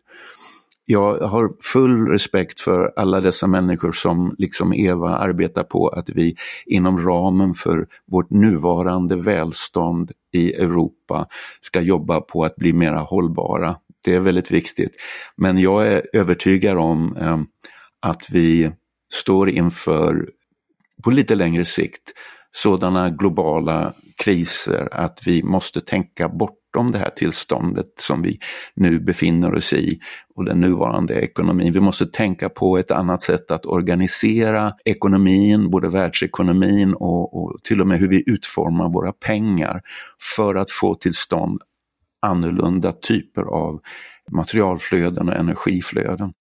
Jag 0.87 1.19
har 1.19 1.49
full 1.63 2.07
respekt 2.07 2.61
för 2.61 2.93
alla 2.95 3.21
dessa 3.21 3.47
människor 3.47 3.91
som 3.91 4.35
liksom 4.37 4.73
Eva 4.73 5.09
arbetar 5.09 5.63
på 5.63 5.87
att 5.87 6.09
vi 6.09 6.35
inom 6.65 6.99
ramen 6.99 7.53
för 7.53 7.87
vårt 8.11 8.29
nuvarande 8.29 9.15
välstånd 9.15 10.11
i 10.33 10.53
Europa 10.53 11.27
ska 11.61 11.81
jobba 11.81 12.21
på 12.21 12.43
att 12.43 12.55
bli 12.55 12.73
mera 12.73 12.99
hållbara. 12.99 13.75
Det 14.05 14.15
är 14.15 14.19
väldigt 14.19 14.51
viktigt. 14.51 14.95
Men 15.37 15.57
jag 15.57 15.87
är 15.87 16.07
övertygad 16.13 16.77
om 16.77 17.17
eh, 17.17 17.39
att 17.99 18.29
vi 18.29 18.71
står 19.13 19.49
inför, 19.49 20.29
på 21.03 21.11
lite 21.11 21.35
längre 21.35 21.65
sikt, 21.65 22.13
sådana 22.51 23.09
globala 23.09 23.93
kriser 24.23 24.87
att 24.91 25.19
vi 25.25 25.43
måste 25.43 25.81
tänka 25.81 26.29
bortom 26.29 26.91
det 26.91 26.97
här 26.97 27.09
tillståndet 27.09 27.85
som 27.99 28.21
vi 28.21 28.39
nu 28.75 28.99
befinner 28.99 29.53
oss 29.55 29.73
i 29.73 29.99
och 30.35 30.45
den 30.45 30.61
nuvarande 30.61 31.13
ekonomin. 31.13 31.73
Vi 31.73 31.79
måste 31.79 32.05
tänka 32.05 32.49
på 32.49 32.77
ett 32.77 32.91
annat 32.91 33.21
sätt 33.21 33.51
att 33.51 33.65
organisera 33.65 34.73
ekonomin, 34.85 35.69
både 35.69 35.89
världsekonomin 35.89 36.93
och, 36.93 37.43
och 37.43 37.63
till 37.63 37.81
och 37.81 37.87
med 37.87 37.99
hur 37.99 38.09
vi 38.09 38.23
utformar 38.25 38.89
våra 38.89 39.11
pengar 39.11 39.81
för 40.35 40.55
att 40.55 40.71
få 40.71 40.95
till 40.95 41.13
stånd 41.13 41.61
annorlunda 42.21 42.91
typer 42.91 43.41
av 43.41 43.81
materialflöden 44.31 45.29
och 45.29 45.35
energiflöden. 45.35 46.33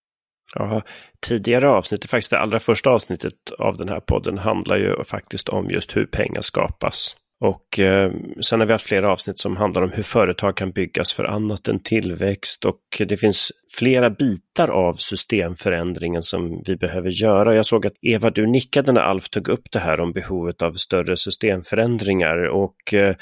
Ja, 0.54 0.82
tidigare 1.26 1.70
avsnitt, 1.70 2.10
faktiskt 2.10 2.30
det 2.30 2.38
allra 2.38 2.58
första 2.58 2.90
avsnittet 2.90 3.32
av 3.58 3.76
den 3.76 3.88
här 3.88 4.00
podden 4.00 4.38
handlar 4.38 4.76
ju 4.76 5.04
faktiskt 5.04 5.48
om 5.48 5.70
just 5.70 5.96
hur 5.96 6.06
pengar 6.06 6.40
skapas. 6.40 7.16
Och 7.40 7.78
eh, 7.78 8.12
sen 8.40 8.60
har 8.60 8.66
vi 8.66 8.72
haft 8.72 8.86
flera 8.86 9.12
avsnitt 9.12 9.38
som 9.38 9.56
handlar 9.56 9.82
om 9.82 9.90
hur 9.90 10.02
företag 10.02 10.56
kan 10.56 10.70
byggas 10.70 11.12
för 11.12 11.24
annat 11.24 11.68
än 11.68 11.82
tillväxt 11.82 12.64
och 12.64 12.80
det 12.98 13.16
finns 13.16 13.52
flera 13.78 14.10
bitar 14.10 14.68
av 14.70 14.92
systemförändringen 14.92 16.22
som 16.22 16.62
vi 16.66 16.76
behöver 16.76 17.10
göra. 17.10 17.54
Jag 17.54 17.66
såg 17.66 17.86
att 17.86 17.92
Eva, 18.02 18.30
du 18.30 18.46
nickade 18.46 18.92
när 18.92 19.00
Alf 19.00 19.28
tog 19.28 19.48
upp 19.48 19.70
det 19.72 19.78
här 19.78 20.00
om 20.00 20.12
behovet 20.12 20.62
av 20.62 20.72
större 20.72 21.16
systemförändringar 21.16 22.48
och 22.48 22.94
eh, 22.94 23.16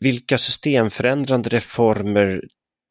vilka 0.00 0.38
systemförändrande 0.38 1.48
reformer 1.48 2.42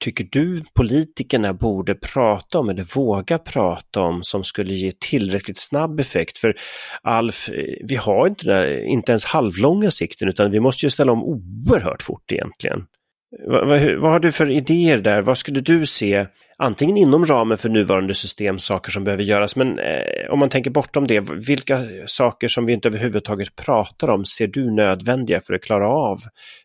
tycker 0.03 0.27
du 0.31 0.63
politikerna 0.73 1.53
borde 1.53 1.95
prata 1.95 2.59
om 2.59 2.69
eller 2.69 2.83
våga 2.95 3.37
prata 3.37 4.01
om 4.01 4.19
som 4.23 4.43
skulle 4.43 4.75
ge 4.75 4.91
tillräckligt 4.99 5.57
snabb 5.57 5.99
effekt? 5.99 6.37
För 6.37 6.55
Alf, 7.01 7.49
eh, 7.49 7.85
vi 7.87 7.95
har 7.95 8.27
inte, 8.27 8.47
där, 8.47 8.85
inte 8.85 9.11
ens 9.11 9.25
halvlånga 9.25 9.91
sikten 9.91 10.29
utan 10.29 10.51
vi 10.51 10.59
måste 10.59 10.85
ju 10.85 10.89
ställa 10.89 11.11
om 11.11 11.23
oerhört 11.23 12.01
fort 12.01 12.31
egentligen. 12.31 12.85
Vad, 13.29 13.67
vad, 13.67 14.01
vad, 14.01 14.11
har 14.11 14.19
du 14.19 14.31
för 14.31 14.51
idéer 14.51 14.97
där? 14.97 15.21
Vad 15.21 15.37
skulle 15.37 15.61
du 15.61 15.85
se, 15.85 16.27
antingen 16.57 16.97
inom 16.97 17.25
ramen 17.25 17.57
för 17.57 17.69
nuvarande 17.69 18.13
system, 18.13 18.57
saker 18.57 18.91
som 18.91 19.03
behöver 19.03 19.23
göras, 19.23 19.55
men 19.55 19.79
eh, 19.79 20.29
om 20.29 20.39
man 20.39 20.49
tänker 20.49 20.71
bortom 20.71 21.07
det, 21.07 21.29
vilka 21.47 21.81
saker 22.05 22.47
som 22.47 22.65
vi 22.65 22.73
inte 22.73 22.87
överhuvudtaget 22.87 23.55
pratar 23.55 24.09
om 24.09 24.25
ser 24.25 24.47
du 24.47 24.71
nödvändiga 24.71 25.41
för 25.41 25.53
att 25.53 25.61
klara 25.61 25.87
av 25.87 26.17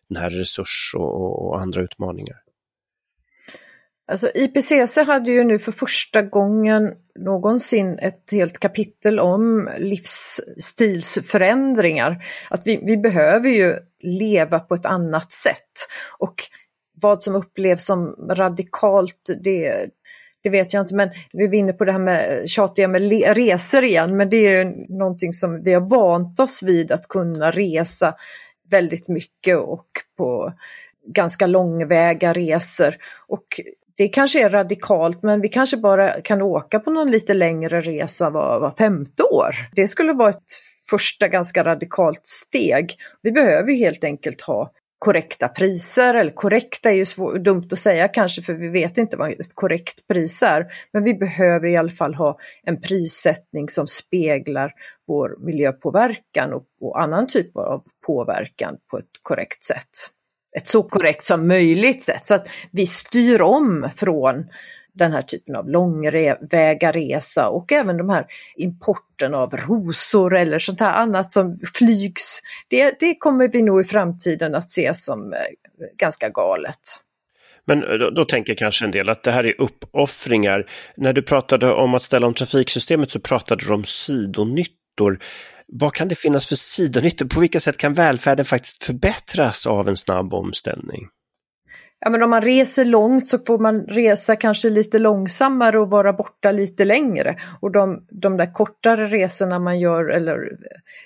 den 0.09 0.17
här 0.17 0.29
resurs 0.29 0.91
och, 0.95 1.47
och 1.47 1.61
andra 1.61 1.81
utmaningar? 1.81 2.37
Alltså 4.07 4.31
IPCC 4.35 4.97
hade 4.97 5.31
ju 5.31 5.43
nu 5.43 5.59
för 5.59 5.71
första 5.71 6.21
gången 6.21 6.93
någonsin 7.19 7.99
ett 7.99 8.31
helt 8.31 8.59
kapitel 8.59 9.19
om 9.19 9.69
livsstilsförändringar. 9.77 12.25
Att 12.49 12.67
vi, 12.67 12.79
vi 12.85 12.97
behöver 12.97 13.49
ju 13.49 13.75
leva 14.03 14.59
på 14.59 14.75
ett 14.75 14.85
annat 14.85 15.33
sätt. 15.33 15.87
Och 16.17 16.35
vad 17.01 17.23
som 17.23 17.35
upplevs 17.35 17.85
som 17.85 18.15
radikalt, 18.29 19.29
det, 19.43 19.89
det 20.43 20.49
vet 20.49 20.73
jag 20.73 20.83
inte, 20.83 20.95
men 20.95 21.09
vi 21.33 21.45
är 21.45 21.53
inne 21.53 21.73
på 21.73 21.85
det 21.85 21.91
här 21.91 21.99
med 21.99 22.49
tjatiga 22.49 22.87
med 22.87 23.35
resor 23.35 23.83
igen, 23.83 24.17
men 24.17 24.29
det 24.29 24.37
är 24.37 24.63
ju 24.63 24.85
någonting 24.89 25.33
som 25.33 25.63
vi 25.63 25.73
har 25.73 25.81
vant 25.81 26.39
oss 26.39 26.63
vid 26.63 26.91
att 26.91 27.07
kunna 27.07 27.51
resa 27.51 28.15
väldigt 28.69 29.07
mycket 29.07 29.57
och 29.57 29.87
på 30.17 30.53
ganska 31.07 31.45
långväga 31.45 32.33
resor. 32.33 32.95
Och 33.27 33.45
det 33.97 34.07
kanske 34.07 34.43
är 34.43 34.49
radikalt 34.49 35.23
men 35.23 35.41
vi 35.41 35.49
kanske 35.49 35.77
bara 35.77 36.21
kan 36.21 36.41
åka 36.41 36.79
på 36.79 36.91
någon 36.91 37.11
lite 37.11 37.33
längre 37.33 37.81
resa 37.81 38.29
var, 38.29 38.59
var 38.59 38.71
femte 38.71 39.23
år. 39.23 39.55
Det 39.75 39.87
skulle 39.87 40.13
vara 40.13 40.29
ett 40.29 40.51
första 40.89 41.27
ganska 41.27 41.63
radikalt 41.63 42.27
steg. 42.27 42.95
Vi 43.21 43.31
behöver 43.31 43.73
helt 43.73 44.03
enkelt 44.03 44.41
ha 44.41 44.71
korrekta 44.99 45.47
priser, 45.47 46.13
eller 46.13 46.31
korrekta 46.31 46.91
är 46.91 46.95
ju 46.95 47.05
svår, 47.05 47.37
dumt 47.37 47.67
att 47.71 47.79
säga 47.79 48.07
kanske 48.07 48.41
för 48.41 48.53
vi 48.53 48.69
vet 48.69 48.97
inte 48.97 49.17
vad 49.17 49.31
ett 49.31 49.55
korrekt 49.55 50.07
pris 50.07 50.43
är. 50.43 50.65
Men 50.93 51.03
vi 51.03 51.13
behöver 51.13 51.67
i 51.67 51.77
alla 51.77 51.91
fall 51.91 52.13
ha 52.13 52.39
en 52.63 52.81
prissättning 52.81 53.69
som 53.69 53.87
speglar 53.87 54.71
vår 55.07 55.37
miljöpåverkan 55.39 56.53
och, 56.53 56.63
och 56.81 57.01
annan 57.01 57.27
typ 57.27 57.57
av 57.57 57.83
påverkan 58.05 58.77
på 58.91 58.97
ett 58.97 59.05
korrekt 59.21 59.63
sätt 59.63 59.89
ett 60.57 60.67
så 60.67 60.83
korrekt 60.83 61.23
som 61.23 61.47
möjligt 61.47 62.03
sätt. 62.03 62.27
Så 62.27 62.35
att 62.35 62.49
vi 62.71 62.85
styr 62.85 63.41
om 63.41 63.89
från 63.95 64.45
den 64.93 65.11
här 65.11 65.21
typen 65.21 65.55
av 65.55 65.69
långväga 65.69 66.91
resa 66.91 67.49
och 67.49 67.71
även 67.71 67.97
de 67.97 68.09
här 68.09 68.25
importen 68.55 69.33
av 69.33 69.57
rosor 69.57 70.35
eller 70.35 70.59
sånt 70.59 70.79
här 70.79 70.93
annat 70.93 71.33
som 71.33 71.57
flygs. 71.73 72.39
Det, 72.67 72.99
det 72.99 73.15
kommer 73.15 73.47
vi 73.47 73.61
nog 73.61 73.81
i 73.81 73.83
framtiden 73.83 74.55
att 74.55 74.71
se 74.71 74.93
som 74.93 75.33
eh, 75.33 75.39
ganska 75.97 76.29
galet. 76.29 76.79
Men 77.65 77.83
eh, 77.83 77.89
då, 77.89 78.09
då, 78.09 78.25
tänker 78.25 78.55
kanske 78.55 78.85
en 78.85 78.91
del 78.91 79.09
att 79.09 79.23
det 79.23 79.31
här 79.31 79.43
är 79.43 79.61
uppoffringar. 79.61 80.65
När 80.97 81.13
du 81.13 81.21
pratade 81.21 81.73
om 81.73 81.93
att 81.93 82.03
ställa 82.03 82.27
om 82.27 82.33
trafiksystemet 82.33 83.11
så 83.11 83.19
pratade 83.19 83.65
du 83.65 83.73
om 83.73 83.83
sidonyttor. 83.83 85.19
Vad 85.67 85.93
kan 85.93 86.07
det 86.07 86.15
finnas 86.15 86.47
för 86.47 86.55
sidonyttor? 86.55 87.25
På 87.25 87.39
vilka 87.39 87.59
sätt 87.59 87.77
kan 87.77 87.93
välfärden 87.93 88.45
faktiskt 88.45 88.83
förbättras 88.83 89.67
av 89.67 89.89
en 89.89 89.97
snabb 89.97 90.33
omställning? 90.33 91.07
Ja, 92.05 92.09
men 92.09 92.23
om 92.23 92.29
man 92.29 92.41
reser 92.41 92.85
långt 92.85 93.27
så 93.27 93.39
får 93.39 93.59
man 93.59 93.81
resa 93.81 94.35
kanske 94.35 94.69
lite 94.69 94.99
långsammare 94.99 95.79
och 95.79 95.89
vara 95.89 96.13
borta 96.13 96.51
lite 96.51 96.85
längre. 96.85 97.41
Och 97.61 97.71
de, 97.71 98.07
de 98.09 98.37
där 98.37 98.53
kortare 98.53 99.07
resorna 99.07 99.59
man 99.59 99.79
gör, 99.79 100.09
eller 100.09 100.57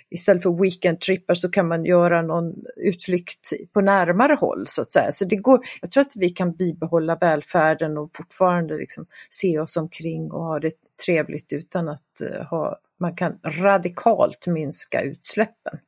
istället 0.09 0.43
för 0.43 0.61
weekendtrippar 0.61 1.33
så 1.33 1.49
kan 1.49 1.67
man 1.67 1.85
göra 1.85 2.21
någon 2.21 2.53
utflykt 2.75 3.49
på 3.73 3.81
närmare 3.81 4.33
håll 4.33 4.67
så 4.67 4.81
att 4.81 4.93
säga. 4.93 5.11
Så 5.11 5.25
det 5.25 5.35
går, 5.35 5.59
jag 5.81 5.91
tror 5.91 6.01
att 6.01 6.15
vi 6.15 6.29
kan 6.29 6.55
bibehålla 6.55 7.15
välfärden 7.15 7.97
och 7.97 8.09
fortfarande 8.13 8.77
liksom 8.77 9.05
se 9.29 9.59
oss 9.59 9.77
omkring 9.77 10.31
och 10.31 10.43
ha 10.43 10.59
det 10.59 10.73
trevligt 11.05 11.53
utan 11.53 11.89
att 11.89 12.21
eh, 12.21 12.45
ha 12.45 12.79
man 12.99 13.15
kan 13.15 13.39
radikalt 13.43 14.47
minska 14.47 15.01
utsläppen. 15.01 15.79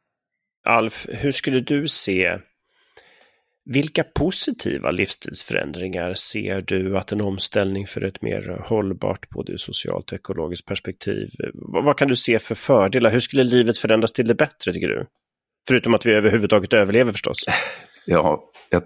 Alf, 0.67 1.07
hur 1.09 1.31
skulle 1.31 1.59
du 1.59 1.87
se 1.87 2.39
vilka 3.65 4.03
positiva 4.03 4.91
livsstilsförändringar 4.91 6.13
ser 6.13 6.61
du 6.61 6.97
att 6.97 7.11
en 7.11 7.21
omställning 7.21 7.85
för 7.85 8.05
ett 8.05 8.21
mer 8.21 8.61
hållbart 8.65 9.29
både 9.29 9.57
socialt 9.57 10.11
och 10.11 10.15
ekologiskt 10.15 10.67
perspektiv, 10.67 11.27
vad 11.53 11.97
kan 11.97 12.07
du 12.07 12.15
se 12.15 12.39
för 12.39 12.55
fördelar? 12.55 13.11
Hur 13.11 13.19
skulle 13.19 13.43
livet 13.43 13.77
förändras 13.77 14.13
till 14.13 14.27
det 14.27 14.35
bättre 14.35 14.73
tycker 14.73 14.87
du? 14.87 15.05
Förutom 15.67 15.93
att 15.93 16.05
vi 16.05 16.11
överhuvudtaget 16.11 16.73
överlever 16.73 17.11
förstås. 17.11 17.45
Ja, 18.05 18.43
jag 18.69 18.83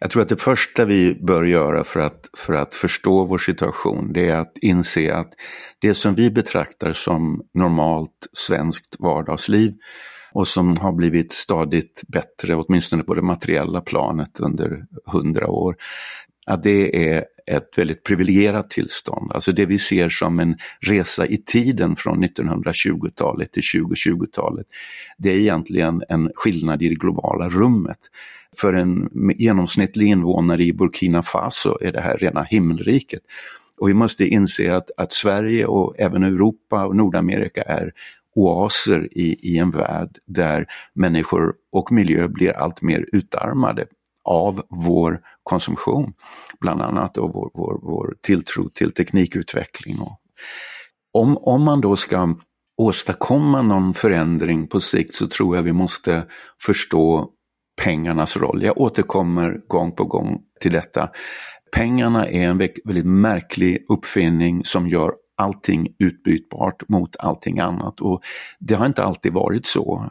jag 0.00 0.10
tror 0.10 0.22
att 0.22 0.28
det 0.28 0.36
första 0.36 0.84
vi 0.84 1.14
bör 1.14 1.44
göra 1.44 1.84
för 1.84 2.00
att, 2.00 2.30
för 2.36 2.52
att 2.52 2.74
förstå 2.74 3.24
vår 3.24 3.38
situation 3.38 4.12
det 4.12 4.28
är 4.28 4.36
att 4.36 4.58
inse 4.58 5.14
att 5.14 5.32
det 5.78 5.94
som 5.94 6.14
vi 6.14 6.30
betraktar 6.30 6.92
som 6.92 7.42
normalt 7.54 8.28
svenskt 8.32 8.96
vardagsliv 8.98 9.72
och 10.32 10.48
som 10.48 10.76
har 10.76 10.92
blivit 10.92 11.32
stadigt 11.32 12.02
bättre, 12.08 12.54
åtminstone 12.54 13.02
på 13.02 13.14
det 13.14 13.22
materiella 13.22 13.80
planet 13.80 14.40
under 14.40 14.86
hundra 15.06 15.48
år. 15.48 15.76
att 16.46 16.62
det 16.62 17.08
är 17.08 17.24
ett 17.46 17.78
väldigt 17.78 18.04
privilegierat 18.04 18.70
tillstånd. 18.70 19.32
Alltså 19.32 19.52
det 19.52 19.66
vi 19.66 19.78
ser 19.78 20.08
som 20.08 20.40
en 20.40 20.56
resa 20.80 21.26
i 21.26 21.36
tiden 21.36 21.96
från 21.96 22.24
1920-talet 22.24 23.52
till 23.52 23.62
2020-talet. 23.62 24.66
Det 25.18 25.28
är 25.28 25.36
egentligen 25.36 26.02
en 26.08 26.30
skillnad 26.34 26.82
i 26.82 26.88
det 26.88 26.94
globala 26.94 27.48
rummet. 27.48 27.98
För 28.56 28.74
en 28.74 29.08
genomsnittlig 29.38 30.06
invånare 30.06 30.62
i 30.62 30.72
Burkina 30.72 31.22
Faso 31.22 31.78
är 31.80 31.92
det 31.92 32.00
här 32.00 32.16
rena 32.16 32.42
himmelriket. 32.42 33.22
Och 33.78 33.88
vi 33.88 33.94
måste 33.94 34.26
inse 34.26 34.76
att, 34.76 34.90
att 34.96 35.12
Sverige 35.12 35.66
och 35.66 35.94
även 35.98 36.22
Europa 36.22 36.84
och 36.84 36.96
Nordamerika 36.96 37.62
är 37.62 37.92
oaser 38.34 39.08
i, 39.10 39.52
i 39.52 39.58
en 39.58 39.70
värld 39.70 40.18
där 40.26 40.66
människor 40.94 41.54
och 41.72 41.92
miljö 41.92 42.28
blir 42.28 42.52
allt 42.52 42.82
mer 42.82 43.06
utarmade 43.12 43.86
av 44.24 44.62
vår 44.68 45.20
konsumtion. 45.42 46.12
Bland 46.60 46.82
annat 46.82 47.18
av 47.18 47.32
vår, 47.32 47.50
vår, 47.54 47.80
vår 47.82 48.14
tilltro 48.20 48.68
till 48.68 48.92
teknikutveckling. 48.92 49.98
Och 50.00 50.18
om, 51.12 51.36
om 51.36 51.62
man 51.62 51.80
då 51.80 51.96
ska 51.96 52.36
åstadkomma 52.76 53.62
någon 53.62 53.94
förändring 53.94 54.66
på 54.66 54.80
sikt 54.80 55.14
så 55.14 55.26
tror 55.26 55.56
jag 55.56 55.62
vi 55.62 55.72
måste 55.72 56.26
förstå 56.62 57.28
pengarnas 57.82 58.36
roll. 58.36 58.62
Jag 58.62 58.78
återkommer 58.78 59.60
gång 59.68 59.92
på 59.92 60.04
gång 60.04 60.40
till 60.60 60.72
detta. 60.72 61.10
Pengarna 61.72 62.28
är 62.28 62.42
en 62.42 62.58
väldigt 62.58 63.06
märklig 63.06 63.86
uppfinning 63.88 64.64
som 64.64 64.88
gör 64.88 65.12
allting 65.42 65.88
utbytbart 65.98 66.88
mot 66.88 67.16
allting 67.18 67.58
annat 67.58 68.00
och 68.00 68.22
det 68.58 68.74
har 68.74 68.86
inte 68.86 69.04
alltid 69.04 69.32
varit 69.32 69.66
så. 69.66 70.10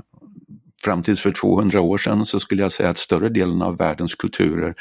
Fram 0.84 1.04
tills 1.04 1.22
för 1.22 1.32
200 1.32 1.82
år 1.82 1.98
sedan 1.98 2.26
så 2.26 2.40
skulle 2.40 2.62
jag 2.62 2.72
säga 2.72 2.90
att 2.90 2.98
större 2.98 3.30
delen 3.30 3.62
av 3.62 3.78
världens 3.78 4.16
kulturer 4.16 4.76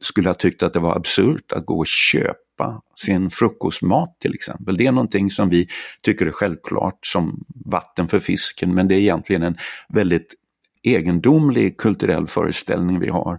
skulle 0.00 0.28
ha 0.28 0.34
tyckt 0.34 0.62
att 0.62 0.72
det 0.72 0.80
var 0.80 0.96
absurt 0.96 1.52
att 1.52 1.66
gå 1.66 1.78
och 1.78 1.86
köpa 1.86 2.82
sin 2.94 3.30
frukostmat 3.30 4.20
till 4.20 4.34
exempel. 4.34 4.76
Det 4.76 4.86
är 4.86 4.92
någonting 4.92 5.30
som 5.30 5.48
vi 5.48 5.68
tycker 6.02 6.26
är 6.26 6.32
självklart 6.32 7.06
som 7.06 7.44
vatten 7.64 8.08
för 8.08 8.18
fisken 8.18 8.74
men 8.74 8.88
det 8.88 8.94
är 8.94 8.98
egentligen 8.98 9.42
en 9.42 9.56
väldigt 9.88 10.34
egendomlig 10.82 11.76
kulturell 11.76 12.26
föreställning 12.26 13.00
vi 13.00 13.08
har. 13.08 13.38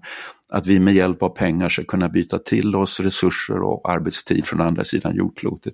Att 0.50 0.68
vi 0.68 0.80
med 0.80 0.94
hjälp 0.94 1.24
av 1.24 1.30
pengar 1.30 1.70
ska 1.70 1.84
kunna 1.84 2.10
byta 2.10 2.38
till 2.38 2.76
oss 2.76 3.00
resurser 3.00 3.62
och 3.62 3.92
arbetstid 3.92 4.46
från 4.46 4.62
andra 4.62 4.84
sidan 4.84 5.16
jordklotet. 5.16 5.74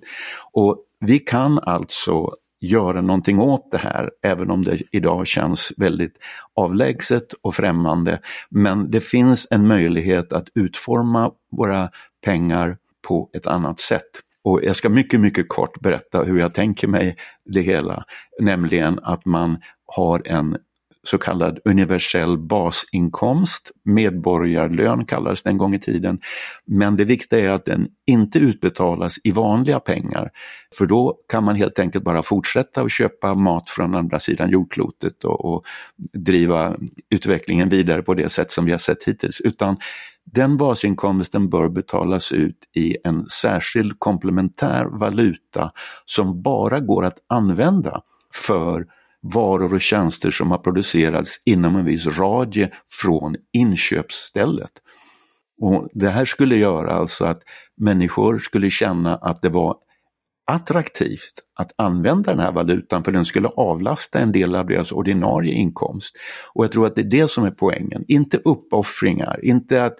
Och 0.52 0.78
vi 1.00 1.18
kan 1.18 1.58
alltså 1.58 2.30
göra 2.60 3.00
någonting 3.00 3.40
åt 3.40 3.70
det 3.70 3.78
här, 3.78 4.10
även 4.22 4.50
om 4.50 4.62
det 4.62 4.78
idag 4.92 5.26
känns 5.26 5.72
väldigt 5.76 6.18
avlägset 6.54 7.32
och 7.42 7.54
främmande. 7.54 8.20
Men 8.50 8.90
det 8.90 9.00
finns 9.00 9.46
en 9.50 9.66
möjlighet 9.66 10.32
att 10.32 10.48
utforma 10.54 11.30
våra 11.50 11.90
pengar 12.24 12.76
på 13.08 13.30
ett 13.32 13.46
annat 13.46 13.80
sätt. 13.80 14.10
Och 14.44 14.60
jag 14.62 14.76
ska 14.76 14.88
mycket, 14.88 15.20
mycket 15.20 15.48
kort 15.48 15.80
berätta 15.80 16.24
hur 16.24 16.38
jag 16.38 16.54
tänker 16.54 16.88
mig 16.88 17.16
det 17.44 17.60
hela, 17.60 18.04
nämligen 18.40 18.98
att 19.02 19.24
man 19.24 19.58
har 19.86 20.22
en 20.24 20.56
så 21.08 21.18
kallad 21.18 21.58
universell 21.64 22.38
basinkomst. 22.38 23.70
Medborgarlön 23.84 25.04
kallades 25.04 25.42
den 25.42 25.50
en 25.50 25.58
gång 25.58 25.74
i 25.74 25.78
tiden. 25.78 26.18
Men 26.66 26.96
det 26.96 27.04
viktiga 27.04 27.40
är 27.40 27.48
att 27.48 27.64
den 27.64 27.88
inte 28.06 28.38
utbetalas 28.38 29.18
i 29.24 29.30
vanliga 29.30 29.80
pengar. 29.80 30.30
För 30.78 30.86
då 30.86 31.18
kan 31.28 31.44
man 31.44 31.56
helt 31.56 31.78
enkelt 31.78 32.04
bara 32.04 32.22
fortsätta 32.22 32.80
att 32.80 32.92
köpa 32.92 33.34
mat 33.34 33.70
från 33.70 33.94
andra 33.94 34.20
sidan 34.20 34.50
jordklotet 34.50 35.24
och, 35.24 35.44
och 35.44 35.64
driva 36.12 36.76
utvecklingen 37.10 37.68
vidare 37.68 38.02
på 38.02 38.14
det 38.14 38.28
sätt 38.28 38.52
som 38.52 38.64
vi 38.64 38.72
har 38.72 38.78
sett 38.78 39.04
hittills. 39.04 39.40
Utan 39.40 39.76
den 40.32 40.56
basinkomsten 40.56 41.48
bör 41.48 41.68
betalas 41.68 42.32
ut 42.32 42.58
i 42.74 42.96
en 43.04 43.28
särskild 43.28 43.98
komplementär 43.98 44.84
valuta 44.84 45.72
som 46.04 46.42
bara 46.42 46.80
går 46.80 47.04
att 47.04 47.18
använda 47.28 48.00
för 48.34 48.86
varor 49.32 49.74
och 49.74 49.80
tjänster 49.80 50.30
som 50.30 50.50
har 50.50 50.58
producerats 50.58 51.42
inom 51.44 51.76
en 51.76 51.84
viss 51.84 52.06
radie 52.06 52.70
från 53.02 53.36
inköpsstället. 53.52 54.70
Och 55.60 55.88
Det 55.92 56.08
här 56.08 56.24
skulle 56.24 56.56
göra 56.56 56.92
alltså 56.92 57.24
att 57.24 57.42
människor 57.80 58.38
skulle 58.38 58.70
känna 58.70 59.16
att 59.16 59.42
det 59.42 59.48
var 59.48 59.76
attraktivt 60.46 61.42
att 61.58 61.72
använda 61.76 62.30
den 62.30 62.40
här 62.40 62.52
valutan 62.52 63.04
för 63.04 63.12
den 63.12 63.24
skulle 63.24 63.48
avlasta 63.48 64.18
en 64.18 64.32
del 64.32 64.54
av 64.54 64.66
deras 64.66 64.92
ordinarie 64.92 65.54
inkomst. 65.54 66.16
Och 66.54 66.64
jag 66.64 66.72
tror 66.72 66.86
att 66.86 66.94
det 66.94 67.00
är 67.00 67.10
det 67.10 67.30
som 67.30 67.44
är 67.44 67.50
poängen, 67.50 68.04
inte 68.08 68.40
uppoffringar, 68.44 69.40
inte 69.42 69.84
att 69.84 69.96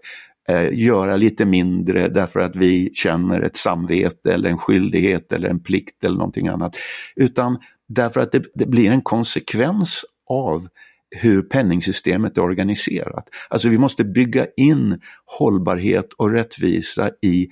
eh, 0.48 0.78
göra 0.78 1.16
lite 1.16 1.44
mindre 1.44 2.08
därför 2.08 2.40
att 2.40 2.56
vi 2.56 2.90
känner 2.94 3.40
ett 3.40 3.56
samvete 3.56 4.34
eller 4.34 4.50
en 4.50 4.58
skyldighet 4.58 5.32
eller 5.32 5.48
en 5.48 5.62
plikt 5.62 6.04
eller 6.04 6.16
någonting 6.16 6.48
annat. 6.48 6.76
Utan 7.16 7.58
Därför 7.88 8.20
att 8.20 8.32
det, 8.32 8.42
det 8.54 8.66
blir 8.66 8.90
en 8.90 9.02
konsekvens 9.02 10.04
av 10.30 10.68
hur 11.10 11.42
penningsystemet 11.42 12.38
är 12.38 12.42
organiserat. 12.42 13.28
Alltså 13.48 13.68
vi 13.68 13.78
måste 13.78 14.04
bygga 14.04 14.46
in 14.56 15.00
hållbarhet 15.38 16.12
och 16.12 16.30
rättvisa 16.30 17.10
i 17.22 17.48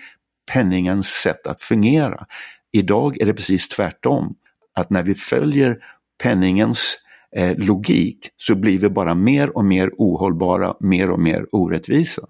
penningens 0.53 1.09
sätt 1.09 1.47
att 1.47 1.62
fungera. 1.62 2.26
Idag 2.72 3.20
är 3.20 3.26
det 3.26 3.35
precis 3.35 3.68
tvärtom. 3.68 4.35
Att 4.74 4.91
när 4.91 5.03
vi 5.03 5.14
följer 5.14 5.76
penningens 6.22 6.99
eh, 7.37 7.57
logik 7.57 8.30
så 8.37 8.55
blir 8.55 8.78
vi 8.78 8.89
bara 8.89 9.14
mer 9.14 9.57
och 9.57 9.64
mer 9.64 9.91
ohållbara, 9.99 10.74
mer 10.80 11.11
och 11.11 11.20
mer 11.20 11.47
orättvisa. 11.53 12.22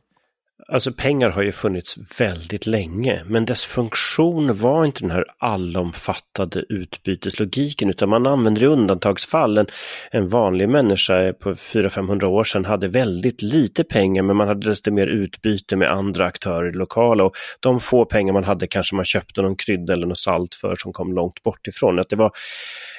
Alltså 0.68 0.92
pengar 0.92 1.30
har 1.30 1.42
ju 1.42 1.52
funnits 1.52 2.20
väldigt 2.20 2.66
länge, 2.66 3.22
men 3.26 3.44
dess 3.44 3.64
funktion 3.64 4.56
var 4.56 4.84
inte 4.84 5.00
den 5.00 5.10
här 5.10 5.24
allomfattade 5.38 6.64
utbyteslogiken, 6.68 7.90
utan 7.90 8.08
man 8.08 8.26
använde 8.26 8.60
det 8.60 8.64
i 8.64 8.68
undantagsfall. 8.68 9.58
En, 9.58 9.66
en 10.10 10.28
vanlig 10.28 10.68
människa 10.68 11.32
på 11.32 11.52
400-500 11.52 12.24
år 12.24 12.44
sedan 12.44 12.64
hade 12.64 12.88
väldigt 12.88 13.42
lite 13.42 13.84
pengar, 13.84 14.22
men 14.22 14.36
man 14.36 14.48
hade 14.48 14.68
desto 14.68 14.90
mer 14.90 15.06
utbyte 15.06 15.76
med 15.76 15.90
andra 15.90 16.26
aktörer 16.26 16.68
i 16.68 16.72
lokala 16.72 17.24
och 17.24 17.36
de 17.60 17.80
få 17.80 18.04
pengar 18.04 18.32
man 18.32 18.44
hade 18.44 18.66
kanske 18.66 18.96
man 18.96 19.04
köpte 19.04 19.42
någon 19.42 19.56
krydda 19.56 19.92
eller 19.92 20.06
något 20.06 20.18
salt 20.18 20.54
för 20.54 20.74
som 20.74 20.92
kom 20.92 21.12
långt 21.12 21.42
bort 21.42 21.66
ifrån. 21.68 21.98
Att 21.98 22.08
det 22.08 22.16
var, 22.16 22.30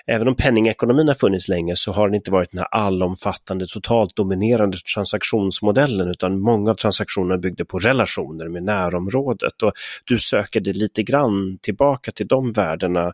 även 0.07 0.27
om 0.27 0.35
penningekonomin 0.35 1.07
har 1.07 1.15
funnits 1.15 1.47
länge 1.47 1.75
så 1.75 1.91
har 1.91 2.07
den 2.07 2.15
inte 2.15 2.31
varit 2.31 2.51
den 2.51 2.59
här 2.59 2.67
allomfattande, 2.71 3.65
totalt 3.67 4.15
dominerande 4.15 4.77
transaktionsmodellen, 4.95 6.09
utan 6.09 6.39
många 6.39 6.71
av 6.71 6.75
transaktionerna 6.75 7.37
byggde 7.37 7.65
på 7.65 7.79
relationer 7.79 8.49
med 8.49 8.63
närområdet. 8.63 9.63
Och 9.63 9.73
du 10.03 10.19
söker 10.19 10.61
dig 10.61 10.73
lite 10.73 11.03
grann 11.03 11.57
tillbaka 11.61 12.11
till 12.11 12.27
de 12.27 12.51
värdena. 12.51 13.13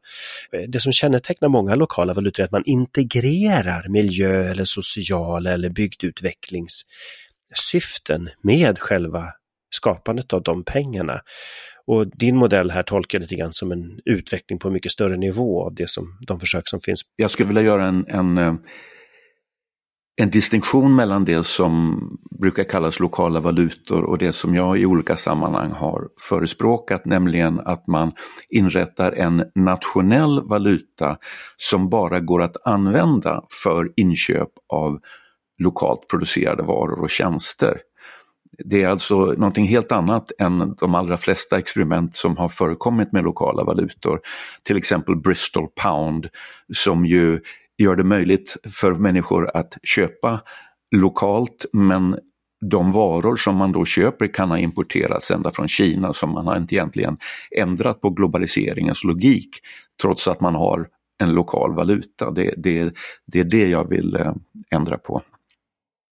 Eh, 0.52 0.62
det 0.68 0.80
som 0.80 0.92
kännetecknar 0.92 1.50
många 1.50 1.76
lokala 1.76 2.14
valutor 2.14 2.44
är 2.44 2.46
att 2.46 2.52
man 2.52 2.66
integrerar 2.66 3.90
miljö 3.90 4.52
eller 4.52 4.66
sociala 4.66 5.52
eller 5.52 5.70
bygdutvecklingssyften 5.70 8.30
med 8.42 8.80
själva 8.80 9.34
skapandet 9.72 10.34
av 10.34 10.44
de 10.44 10.64
pengarna. 10.64 11.22
Och 11.88 12.18
din 12.18 12.38
modell 12.38 12.72
här 12.72 12.84
tolkar 12.84 13.18
jag 13.18 13.22
lite 13.22 13.36
grann 13.36 13.54
som 13.54 13.72
en 13.72 14.00
utveckling 14.06 14.60
på 14.60 14.68
en 14.68 14.74
mycket 14.74 14.92
större 14.92 15.18
nivå 15.18 15.66
av 15.66 15.76
det 15.76 15.90
som, 15.90 16.18
de 16.28 16.40
försök 16.40 16.68
som 16.68 16.82
finns. 16.82 17.02
Jag 17.16 17.32
skulle 17.32 17.48
vilja 17.48 17.62
göra 17.62 17.86
en, 17.86 18.06
en, 18.08 18.38
eh, 18.38 18.54
en 20.22 20.30
distinktion 20.30 20.96
mellan 20.96 21.26
det 21.26 21.46
som 21.46 22.00
brukar 22.42 22.64
kallas 22.64 23.00
lokala 23.00 23.40
valutor 23.40 24.04
och 24.04 24.18
det 24.18 24.34
som 24.34 24.56
jag 24.56 24.80
i 24.80 24.86
olika 24.86 25.18
sammanhang 25.18 25.72
har 25.72 26.08
förespråkat, 26.30 27.06
nämligen 27.06 27.60
att 27.60 27.88
man 27.88 28.12
inrättar 28.50 29.12
en 29.12 29.44
nationell 29.56 30.48
valuta 30.48 31.18
som 31.58 31.90
bara 31.90 32.20
går 32.20 32.42
att 32.42 32.68
använda 32.68 33.44
för 33.64 33.92
inköp 33.96 34.50
av 34.74 35.00
lokalt 35.64 36.08
producerade 36.08 36.64
varor 36.64 37.00
och 37.02 37.10
tjänster. 37.10 37.78
Det 38.58 38.84
är 38.84 38.88
alltså 38.88 39.16
någonting 39.16 39.66
helt 39.66 39.92
annat 39.92 40.32
än 40.40 40.76
de 40.80 40.96
allra 40.96 41.18
flesta 41.18 41.60
experiment 41.60 42.16
som 42.16 42.38
har 42.38 42.50
förekommit 42.50 43.12
med 43.12 43.24
lokala 43.24 43.64
valutor. 43.64 44.20
Till 44.64 44.78
exempel 44.78 45.16
Bristol 45.16 45.68
Pound 45.82 46.28
som 46.74 47.06
ju 47.06 47.40
gör 47.78 47.96
det 47.96 48.04
möjligt 48.04 48.58
för 48.72 48.94
människor 48.94 49.58
att 49.58 49.78
köpa 49.84 50.42
lokalt 50.92 51.66
men 51.74 52.20
de 52.66 52.92
varor 52.92 53.36
som 53.36 53.56
man 53.56 53.72
då 53.72 53.86
köper 53.86 54.28
kan 54.28 54.50
ha 54.50 54.58
importerats 54.58 55.32
ända 55.32 55.52
från 55.52 55.68
Kina 55.68 56.14
så 56.14 56.28
man 56.28 56.48
har 56.48 56.58
inte 56.58 56.76
egentligen 56.76 57.18
ändrat 57.58 58.02
på 58.02 58.10
globaliseringens 58.10 59.04
logik 59.04 59.50
trots 60.02 60.28
att 60.28 60.42
man 60.42 60.56
har 60.56 60.88
en 61.22 61.34
lokal 61.34 61.76
valuta. 61.76 62.32
Det, 62.32 62.54
det, 62.58 62.94
det 63.26 63.40
är 63.40 63.44
det 63.44 63.70
jag 63.70 63.90
vill 63.90 64.16
eh, 64.16 64.34
ändra 64.72 64.98
på. 64.98 65.22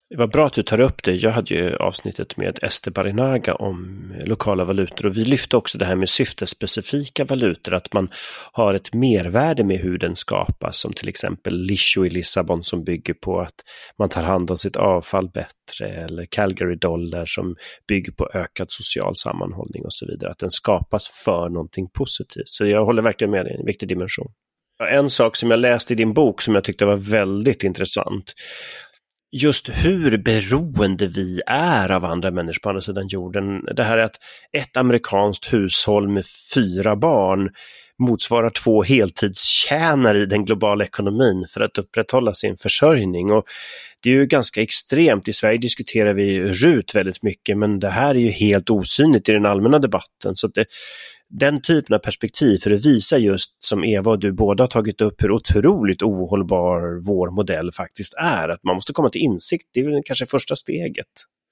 Det 0.10 0.16
var 0.16 0.28
bra 0.28 0.46
att 0.46 0.54
du 0.54 0.64
tar 0.64 0.82
upp 0.82 1.04
det. 1.04 1.16
Jag 1.16 1.32
hade 1.32 1.56
ju 1.56 1.76
avsnittet 1.76 2.38
med 2.38 2.60
Ester 2.62 2.92
Barinaga 2.92 3.56
om 3.56 4.14
lokala 4.26 4.64
valutor 4.64 5.06
och 5.06 5.18
vi 5.18 5.26
lyfte 5.26 5.58
också 5.58 5.78
det 5.78 5.86
här 5.86 5.96
med 5.96 6.10
syftespecifika 6.10 7.26
valutor, 7.26 7.74
att 7.74 7.94
man 7.94 8.10
har 8.52 8.74
ett 8.74 8.94
mervärde 8.94 9.64
med 9.64 9.80
hur 9.80 9.98
den 9.98 10.16
skapas, 10.16 10.80
som 10.80 10.94
till 10.94 11.10
exempel 11.10 11.62
Lisho 11.62 12.06
i 12.06 12.10
Lissabon 12.10 12.64
som 12.64 12.84
bygger 12.84 13.14
på 13.14 13.40
att 13.40 13.56
man 14.00 14.10
tar 14.10 14.24
hand 14.24 14.52
om 14.52 14.58
sitt 14.58 14.76
avfall 14.76 15.30
bättre, 15.30 15.88
eller 15.88 16.26
Calgary 16.26 16.76
Dollar 16.76 17.26
som 17.26 17.56
bygger 17.88 18.12
på 18.12 18.30
ökad 18.34 18.68
social 18.70 19.16
sammanhållning 19.16 19.86
och 19.86 19.94
så 19.94 20.06
vidare. 20.06 20.32
Att 20.32 20.40
den 20.40 20.52
skapas 20.52 21.08
för 21.26 21.50
någonting 21.50 21.90
positivt. 21.94 22.48
Så 22.48 22.66
jag 22.66 22.86
håller 22.86 23.02
verkligen 23.02 23.32
med 23.32 23.46
dig, 23.46 23.56
en 23.60 23.66
viktig 23.66 23.90
dimension. 23.90 24.32
En 24.92 25.10
sak 25.10 25.36
som 25.36 25.52
jag 25.52 25.60
läste 25.60 25.94
i 25.94 25.96
din 25.96 26.14
bok 26.14 26.42
som 26.42 26.56
jag 26.56 26.64
tyckte 26.64 26.86
var 26.86 27.12
väldigt 27.12 27.64
intressant 27.64 28.34
just 29.32 29.70
hur 29.70 30.18
beroende 30.18 31.08
vi 31.08 31.42
är 31.48 31.92
av 31.92 32.06
andra 32.06 32.32
människor 32.32 32.60
på 32.60 32.70
andra 32.70 32.82
sidan 32.82 33.08
jorden. 33.08 33.66
Det 33.76 33.84
här 33.84 33.98
är 33.98 34.04
att 34.04 34.16
ett 34.58 34.78
amerikanskt 34.78 35.54
hushåll 35.54 36.08
med 36.08 36.26
fyra 36.54 36.96
barn 36.96 37.50
motsvarar 38.00 38.50
två 38.50 38.84
heltidstjänare 38.84 40.18
i 40.18 40.26
den 40.26 40.46
globala 40.46 40.84
ekonomin 40.86 41.46
för 41.54 41.62
att 41.62 41.78
upprätthålla 41.78 42.34
sin 42.34 42.58
försörjning. 42.58 43.32
Och 43.32 43.44
det 44.04 44.10
är 44.10 44.14
ju 44.14 44.26
ganska 44.26 44.62
extremt. 44.62 45.28
I 45.28 45.34
Sverige 45.34 45.58
diskuterar 45.58 46.14
vi 46.14 46.42
RUT 46.42 46.96
väldigt 46.96 47.24
mycket, 47.24 47.58
men 47.58 47.80
det 47.80 47.90
här 47.90 48.10
är 48.10 48.20
ju 48.20 48.30
helt 48.30 48.70
osynligt 48.70 49.30
i 49.30 49.32
den 49.32 49.46
allmänna 49.46 49.80
debatten. 49.80 50.36
Så 50.36 50.48
det, 50.48 50.66
den 51.30 51.62
typen 51.62 51.96
av 51.96 52.00
perspektiv 52.00 52.58
för 52.58 52.72
att 52.72 52.86
visa 52.86 53.18
just 53.18 53.64
som 53.64 53.84
Eva 53.84 54.12
och 54.12 54.20
du 54.20 54.32
båda 54.32 54.64
har 54.64 54.68
tagit 54.68 55.02
upp 55.02 55.24
hur 55.24 55.32
otroligt 55.32 56.04
ohållbar 56.04 57.06
vår 57.06 57.32
modell 57.32 57.72
faktiskt 57.72 58.14
är. 58.14 58.50
Att 58.50 58.64
man 58.64 58.76
måste 58.76 58.94
komma 58.94 59.10
till 59.10 59.22
insikt, 59.22 59.70
det 59.74 59.80
är 59.80 59.90
väl 59.90 60.02
kanske 60.06 60.26
första 60.26 60.56
steget. 60.56 61.08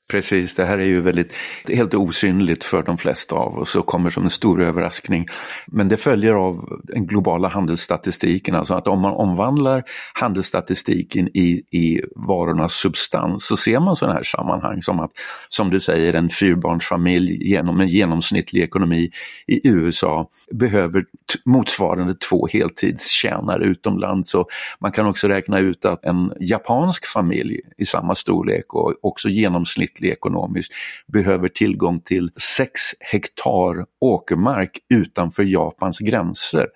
Precis, 0.07 0.53
det 0.53 0.65
här 0.65 0.77
är 0.77 0.85
ju 0.85 1.01
väldigt, 1.01 1.33
helt 1.67 1.93
osynligt 1.93 2.63
för 2.63 2.83
de 2.83 2.97
flesta 2.97 3.35
av 3.35 3.57
oss 3.57 3.75
och 3.75 3.85
kommer 3.85 4.09
som 4.09 4.23
en 4.23 4.29
stor 4.29 4.61
överraskning. 4.61 5.25
Men 5.67 5.87
det 5.87 5.97
följer 5.97 6.33
av 6.33 6.81
den 6.83 7.07
globala 7.07 7.47
handelsstatistiken, 7.47 8.55
alltså 8.55 8.73
att 8.73 8.87
om 8.87 9.01
man 9.01 9.13
omvandlar 9.13 9.83
handelsstatistiken 10.13 11.27
i, 11.33 11.63
i 11.71 12.01
varornas 12.15 12.73
substans 12.73 13.45
så 13.45 13.57
ser 13.57 13.79
man 13.79 13.95
sådana 13.95 14.13
här 14.13 14.23
sammanhang 14.23 14.81
som 14.81 14.99
att, 14.99 15.11
som 15.47 15.69
du 15.69 15.79
säger, 15.79 16.13
en 16.13 16.29
fyrbarnsfamilj 16.29 17.49
genom 17.49 17.79
en 17.79 17.87
genomsnittlig 17.87 18.61
ekonomi 18.61 19.11
i 19.47 19.67
USA 19.69 20.29
behöver 20.51 21.05
motsvarande 21.45 22.15
två 22.15 22.47
heltidstjänare 22.47 23.63
utomlands. 23.63 24.31
Så 24.31 24.45
man 24.79 24.91
kan 24.91 25.07
också 25.07 25.27
räkna 25.27 25.59
ut 25.59 25.85
att 25.85 26.05
en 26.05 26.33
japansk 26.39 27.05
familj 27.05 27.59
i 27.77 27.85
samma 27.85 28.15
storlek 28.15 28.73
och 28.73 28.93
också 29.01 29.29
genomsnittlig 29.29 29.96
genomsnittlig 29.97 30.11
ekonomiskt 30.11 30.73
behöver 31.07 31.49
tillgång 31.49 31.99
till 31.99 32.31
6 32.35 32.71
hektar 32.99 33.85
åkermark 33.99 34.79
utanför 34.89 35.43
Japans 35.43 35.99
gränser 35.99 36.67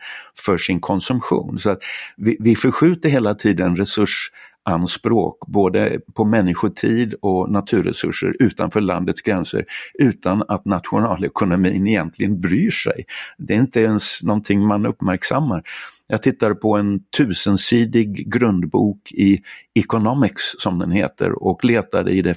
för 0.46 0.58
sin 0.58 0.80
konsumtion. 0.80 1.60
Så 1.60 1.70
att 1.70 1.80
vi, 2.18 2.38
vi 2.40 2.56
förskjuter 2.56 3.10
hela 3.10 3.36
tiden 3.36 3.76
resurs 3.76 4.32
anspråk 4.64 5.48
både 5.48 6.00
på 6.14 6.26
människotid 6.26 7.14
och 7.22 7.52
naturresurser 7.52 8.34
utanför 8.40 8.82
landets 8.82 9.22
gränser 9.22 9.66
utan 10.00 10.44
att 10.48 10.66
nationalekonomin 10.66 11.88
egentligen 11.88 12.42
bryr 12.42 12.72
sig. 12.72 13.06
Det 13.38 13.54
är 13.54 13.58
inte 13.58 13.82
ens 13.82 14.24
någonting 14.24 14.68
man 14.68 14.86
uppmärksammar. 14.86 15.64
Jag 16.12 16.24
tittar 16.24 16.54
på 16.54 16.78
en 16.78 17.00
tusensidig 17.18 18.32
grundbok 18.34 19.12
i 19.12 19.40
Economics 19.80 20.56
som 20.58 20.80
den 20.80 20.92
heter 20.92 21.44
och 21.44 21.66
letade 21.66 22.12
i 22.12 22.22
det 22.22 22.36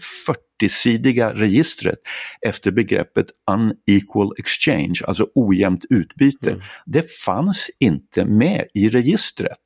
40-sidiga 0.61 1.35
registret 1.35 1.99
efter 2.47 2.73
begreppet 2.73 3.27
unequal 3.51 4.33
exchange, 4.39 5.01
alltså 5.07 5.27
ojämnt 5.35 5.85
utbyte. 5.91 6.51
Mm. 6.51 6.63
Det 6.87 7.13
fanns 7.13 7.71
inte 7.81 8.25
med 8.25 8.65
i 8.75 8.89
registret. 8.89 9.59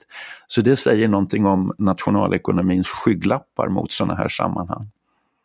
Så 0.47 0.61
det 0.61 0.77
säger 0.77 1.09
någonting 1.09 1.47
om 1.47 1.73
nationalekonomins 1.79 2.89
skygglappar 2.89 3.69
mot 3.69 3.93
sådana 3.93 4.15
här 4.15 4.29
sammanhang. 4.29 4.91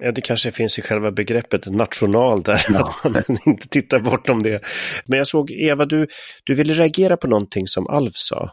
Ja, 0.06 0.12
det 0.12 0.22
kanske 0.22 0.52
finns 0.52 0.80
i 0.80 0.82
själva 0.82 1.12
begreppet 1.12 1.66
national 1.66 2.44
där, 2.44 2.66
ja. 2.70 2.96
att 3.04 3.28
man 3.30 3.38
inte 3.46 3.68
tittar 3.68 4.00
bortom 4.00 4.44
det. 4.44 4.62
Men 5.06 5.18
jag 5.18 5.28
såg, 5.28 5.52
Eva, 5.52 5.86
du, 5.86 6.08
du 6.44 6.54
ville 6.54 6.74
reagera 6.74 7.18
på 7.18 7.28
någonting 7.28 7.68
som 7.68 7.88
Alf 7.88 8.14
sa. 8.16 8.50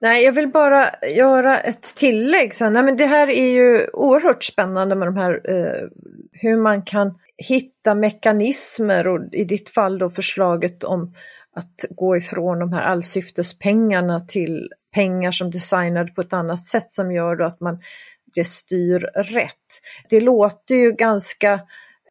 Nej, 0.00 0.24
jag 0.24 0.32
vill 0.32 0.48
bara 0.48 0.86
göra 1.16 1.58
ett 1.58 1.82
tillägg. 1.82 2.54
Sen. 2.54 2.72
Nej, 2.72 2.82
men 2.82 2.96
det 2.96 3.06
här 3.06 3.30
är 3.30 3.50
ju 3.50 3.86
oerhört 3.92 4.44
spännande 4.44 4.94
med 4.94 5.08
de 5.08 5.16
här 5.16 5.50
eh, 5.50 5.88
hur 6.32 6.56
man 6.56 6.82
kan 6.82 7.18
hitta 7.36 7.94
mekanismer 7.94 9.06
och 9.06 9.20
i 9.32 9.44
ditt 9.44 9.70
fall 9.70 9.98
då 9.98 10.10
förslaget 10.10 10.84
om 10.84 11.14
att 11.56 11.84
gå 11.90 12.16
ifrån 12.16 12.58
de 12.58 12.72
här 12.72 12.82
allsyftespengarna 12.82 14.20
till 14.20 14.68
pengar 14.94 15.32
som 15.32 15.50
designade 15.50 16.12
på 16.12 16.20
ett 16.20 16.32
annat 16.32 16.64
sätt 16.64 16.92
som 16.92 17.12
gör 17.12 17.36
då 17.36 17.44
att 17.44 17.60
man 17.60 17.78
det 18.34 18.44
styr 18.44 18.98
rätt. 19.14 19.80
Det 20.08 20.20
låter 20.20 20.74
ju 20.74 20.92
ganska 20.92 21.60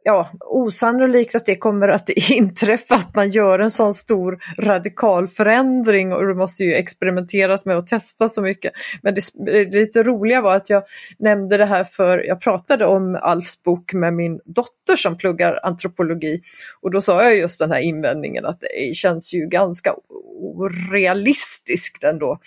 ja, 0.03 0.29
osannolikt 0.39 1.35
att 1.35 1.45
det 1.45 1.55
kommer 1.55 1.87
att 1.87 2.09
inträffa 2.29 2.95
att 2.95 3.15
man 3.15 3.29
gör 3.29 3.59
en 3.59 3.71
sån 3.71 3.93
stor 3.93 4.39
radikal 4.57 5.27
förändring 5.27 6.13
och 6.13 6.27
det 6.27 6.33
måste 6.33 6.63
ju 6.63 6.73
experimenteras 6.73 7.65
med 7.65 7.77
och 7.77 7.87
testa 7.87 8.29
så 8.29 8.41
mycket. 8.41 8.73
Men 9.01 9.15
det, 9.15 9.21
det 9.45 9.79
lite 9.79 10.03
roliga 10.03 10.41
var 10.41 10.55
att 10.55 10.69
jag 10.69 10.83
nämnde 11.19 11.57
det 11.57 11.65
här 11.65 11.83
för, 11.83 12.17
jag 12.17 12.41
pratade 12.41 12.85
om 12.85 13.19
Alfs 13.21 13.63
bok 13.63 13.93
med 13.93 14.13
min 14.13 14.39
dotter 14.45 14.95
som 14.95 15.17
pluggar 15.17 15.59
antropologi 15.63 16.41
och 16.81 16.91
då 16.91 17.01
sa 17.01 17.23
jag 17.23 17.37
just 17.37 17.59
den 17.59 17.71
här 17.71 17.79
invändningen 17.79 18.45
att 18.45 18.59
det 18.59 18.95
känns 18.95 19.33
ju 19.33 19.47
ganska 19.47 19.95
orealistiskt 20.41 22.03
ändå. 22.03 22.39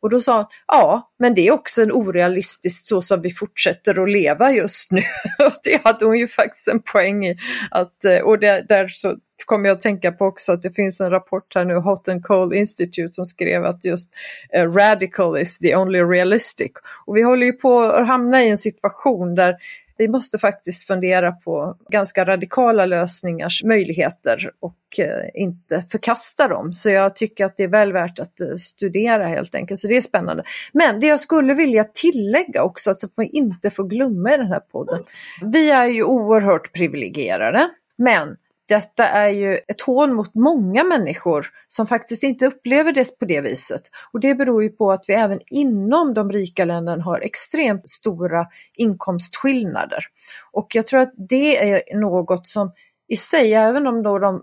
Och 0.00 0.10
då 0.10 0.20
sa 0.20 0.36
hon, 0.36 0.46
ja, 0.66 1.12
men 1.18 1.34
det 1.34 1.48
är 1.48 1.52
också 1.52 1.82
en 1.82 1.92
orealistiskt 1.92 2.86
så 2.86 3.02
som 3.02 3.22
vi 3.22 3.30
fortsätter 3.30 4.02
att 4.02 4.10
leva 4.10 4.52
just 4.52 4.92
nu. 4.92 5.02
och 5.46 5.56
det 5.64 5.84
hade 5.84 6.04
hon 6.04 6.18
ju 6.18 6.28
faktiskt 6.28 6.68
en 6.68 6.82
poäng 6.92 7.26
i. 7.26 7.36
Att, 7.70 8.04
eh, 8.04 8.18
och 8.18 8.38
det, 8.38 8.64
där 8.68 8.88
så 8.88 9.16
kommer 9.46 9.68
jag 9.68 9.74
att 9.74 9.80
tänka 9.80 10.12
på 10.12 10.24
också 10.24 10.52
att 10.52 10.62
det 10.62 10.70
finns 10.70 11.00
en 11.00 11.10
rapport 11.10 11.54
här 11.54 11.64
nu, 11.64 11.74
Hot 11.74 12.08
and 12.08 12.24
Cold 12.24 12.54
Institute, 12.54 13.12
som 13.12 13.26
skrev 13.26 13.64
att 13.64 13.84
just 13.84 14.14
uh, 14.56 14.72
radical 14.72 15.38
is 15.38 15.58
the 15.58 15.76
only 15.76 16.02
realistic. 16.02 16.72
Och 17.06 17.16
vi 17.16 17.22
håller 17.22 17.46
ju 17.46 17.52
på 17.52 17.80
att 17.80 18.06
hamna 18.06 18.44
i 18.44 18.50
en 18.50 18.58
situation 18.58 19.34
där 19.34 19.56
vi 19.98 20.08
måste 20.08 20.38
faktiskt 20.38 20.86
fundera 20.86 21.32
på 21.32 21.76
ganska 21.88 22.24
radikala 22.24 22.86
lösningars 22.86 23.64
möjligheter 23.64 24.50
och 24.60 24.98
eh, 24.98 25.30
inte 25.34 25.84
förkasta 25.90 26.48
dem. 26.48 26.72
Så 26.72 26.90
jag 26.90 27.16
tycker 27.16 27.44
att 27.44 27.56
det 27.56 27.64
är 27.64 27.68
väl 27.68 27.92
värt 27.92 28.18
att 28.18 28.40
eh, 28.40 28.56
studera 28.56 29.26
helt 29.26 29.54
enkelt, 29.54 29.80
så 29.80 29.88
det 29.88 29.96
är 29.96 30.00
spännande. 30.00 30.42
Men 30.72 31.00
det 31.00 31.06
jag 31.06 31.20
skulle 31.20 31.54
vilja 31.54 31.84
tillägga 31.84 32.62
också, 32.62 32.94
så 32.94 33.06
att 33.06 33.12
vi 33.16 33.26
inte 33.26 33.70
får 33.70 33.84
glömma 33.84 34.34
i 34.34 34.36
den 34.36 34.46
här 34.46 34.60
podden. 34.60 35.04
Vi 35.52 35.70
är 35.70 35.86
ju 35.86 36.02
oerhört 36.02 36.72
privilegierade, 36.72 37.68
men 37.98 38.36
detta 38.68 39.08
är 39.08 39.28
ju 39.28 39.54
ett 39.68 39.80
hån 39.80 40.14
mot 40.14 40.34
många 40.34 40.84
människor 40.84 41.46
som 41.68 41.86
faktiskt 41.86 42.22
inte 42.22 42.46
upplever 42.46 42.92
det 42.92 43.18
på 43.18 43.24
det 43.24 43.40
viset. 43.40 43.82
Och 44.12 44.20
det 44.20 44.34
beror 44.34 44.62
ju 44.62 44.68
på 44.68 44.92
att 44.92 45.04
vi 45.08 45.14
även 45.14 45.40
inom 45.46 46.14
de 46.14 46.32
rika 46.32 46.64
länderna 46.64 47.04
har 47.04 47.20
extremt 47.20 47.88
stora 47.88 48.46
inkomstskillnader. 48.74 50.04
Och 50.52 50.66
jag 50.74 50.86
tror 50.86 51.00
att 51.00 51.12
det 51.16 51.72
är 51.72 51.96
något 51.96 52.46
som 52.46 52.72
i 53.08 53.16
sig, 53.16 53.54
även 53.54 53.86
om 53.86 54.02
då 54.02 54.18
de 54.18 54.42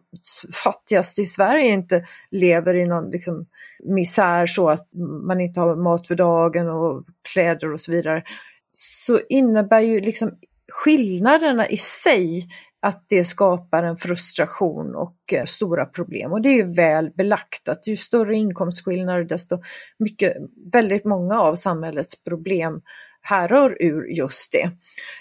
fattigaste 0.63 1.21
i 1.21 1.25
Sverige 1.25 1.67
inte 1.67 2.05
lever 2.31 2.73
i 2.73 2.85
någon 2.85 3.11
liksom 3.11 3.45
misär 3.83 4.45
så 4.45 4.69
att 4.69 4.87
man 5.27 5.41
inte 5.41 5.59
har 5.59 5.75
mat 5.75 6.07
för 6.07 6.15
dagen 6.15 6.69
och 6.69 7.05
kläder 7.33 7.73
och 7.73 7.81
så 7.81 7.91
vidare, 7.91 8.23
så 8.71 9.19
innebär 9.29 9.79
ju 9.79 9.99
liksom 9.99 10.31
skillnaderna 10.71 11.67
i 11.67 11.77
sig 11.77 12.47
att 12.85 13.05
det 13.09 13.25
skapar 13.25 13.83
en 13.83 13.97
frustration 13.97 14.95
och 14.95 15.15
eh, 15.33 15.45
stora 15.45 15.85
problem. 15.85 16.31
Och 16.31 16.41
det 16.41 16.49
är 16.49 16.55
ju 16.55 16.73
väl 16.73 17.11
belagt 17.17 17.69
att 17.69 17.87
ju 17.87 17.97
större 17.97 18.35
inkomstskillnader 18.35 19.23
desto 19.23 19.61
mycket, 19.99 20.37
väldigt 20.73 21.05
många 21.05 21.41
av 21.41 21.55
samhällets 21.55 22.23
problem 22.23 22.81
härrör 23.21 23.77
ur 23.79 24.07
just 24.07 24.51
det. 24.51 24.71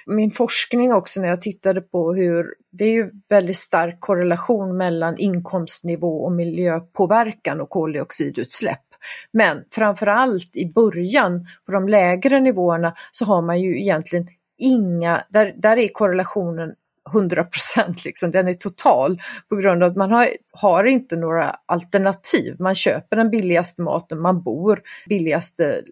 Min 0.07 0.31
forskning 0.31 0.93
också 0.93 1.21
när 1.21 1.29
jag 1.29 1.41
tittade 1.41 1.81
på 1.81 2.15
hur, 2.15 2.55
det 2.73 2.85
är 2.85 2.93
ju 2.93 3.11
väldigt 3.29 3.57
stark 3.57 4.01
korrelation 4.01 4.77
mellan 4.77 5.19
inkomstnivå 5.19 6.25
och 6.25 6.33
miljöpåverkan 6.33 7.61
och 7.61 7.71
koldioxidutsläpp. 7.71 8.85
Men 9.33 9.65
framförallt 9.71 10.57
i 10.57 10.73
början 10.73 11.47
på 11.67 11.73
de 11.73 11.89
lägre 11.89 12.41
nivåerna 12.41 12.95
så 13.13 13.25
har 13.25 13.43
man 13.43 13.61
ju 13.61 13.81
egentligen 13.81 14.29
inga, 14.59 15.25
där, 15.31 15.55
där 15.57 15.77
är 15.77 15.89
korrelationen 15.89 16.75
100 17.11 17.45
procent, 17.45 18.05
liksom, 18.05 18.31
den 18.31 18.49
är 18.49 18.55
total 18.55 19.23
på 19.49 19.57
grund 19.57 19.83
av 19.83 19.91
att 19.91 19.97
man 19.97 20.11
har, 20.11 20.29
har 20.53 20.85
inte 20.85 21.17
några 21.17 21.57
alternativ. 21.67 22.57
Man 22.59 22.75
köper 22.75 23.17
den 23.17 23.31
billigaste 23.31 23.83
maten, 23.83 24.21
man 24.21 24.43
bor 24.43 24.81
billigaste 25.09 25.83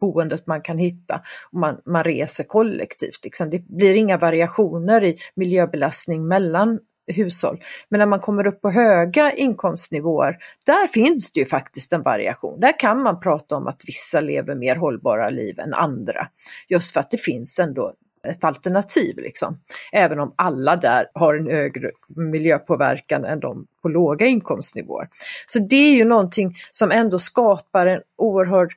boendet 0.00 0.46
man 0.46 0.62
kan 0.62 0.78
hitta. 0.78 1.22
Och 1.52 1.58
man, 1.58 1.80
man 1.86 2.04
reser 2.04 2.44
kollektivt. 2.44 3.24
Liksom. 3.24 3.50
Det 3.50 3.68
blir 3.68 3.94
inga 3.94 4.18
variationer 4.18 5.04
i 5.04 5.16
miljöbelastning 5.34 6.28
mellan 6.28 6.78
hushåll. 7.06 7.62
Men 7.88 7.98
när 7.98 8.06
man 8.06 8.20
kommer 8.20 8.46
upp 8.46 8.60
på 8.60 8.70
höga 8.70 9.32
inkomstnivåer, 9.32 10.38
där 10.66 10.86
finns 10.86 11.32
det 11.32 11.40
ju 11.40 11.46
faktiskt 11.46 11.92
en 11.92 12.02
variation. 12.02 12.60
Där 12.60 12.78
kan 12.78 13.02
man 13.02 13.20
prata 13.20 13.56
om 13.56 13.66
att 13.66 13.82
vissa 13.86 14.20
lever 14.20 14.54
mer 14.54 14.76
hållbara 14.76 15.30
liv 15.30 15.58
än 15.58 15.74
andra. 15.74 16.28
Just 16.68 16.92
för 16.92 17.00
att 17.00 17.10
det 17.10 17.18
finns 17.18 17.58
ändå 17.58 17.94
ett 18.28 18.44
alternativ. 18.44 19.18
Liksom. 19.18 19.58
Även 19.92 20.20
om 20.20 20.34
alla 20.36 20.76
där 20.76 21.06
har 21.14 21.34
en 21.34 21.46
högre 21.46 21.90
miljöpåverkan 22.08 23.24
än 23.24 23.40
de 23.40 23.66
på 23.82 23.88
låga 23.88 24.26
inkomstnivåer. 24.26 25.08
Så 25.46 25.58
det 25.58 25.76
är 25.76 25.94
ju 25.94 26.04
någonting 26.04 26.56
som 26.70 26.90
ändå 26.90 27.18
skapar 27.18 27.86
en 27.86 28.00
oerhörd 28.16 28.72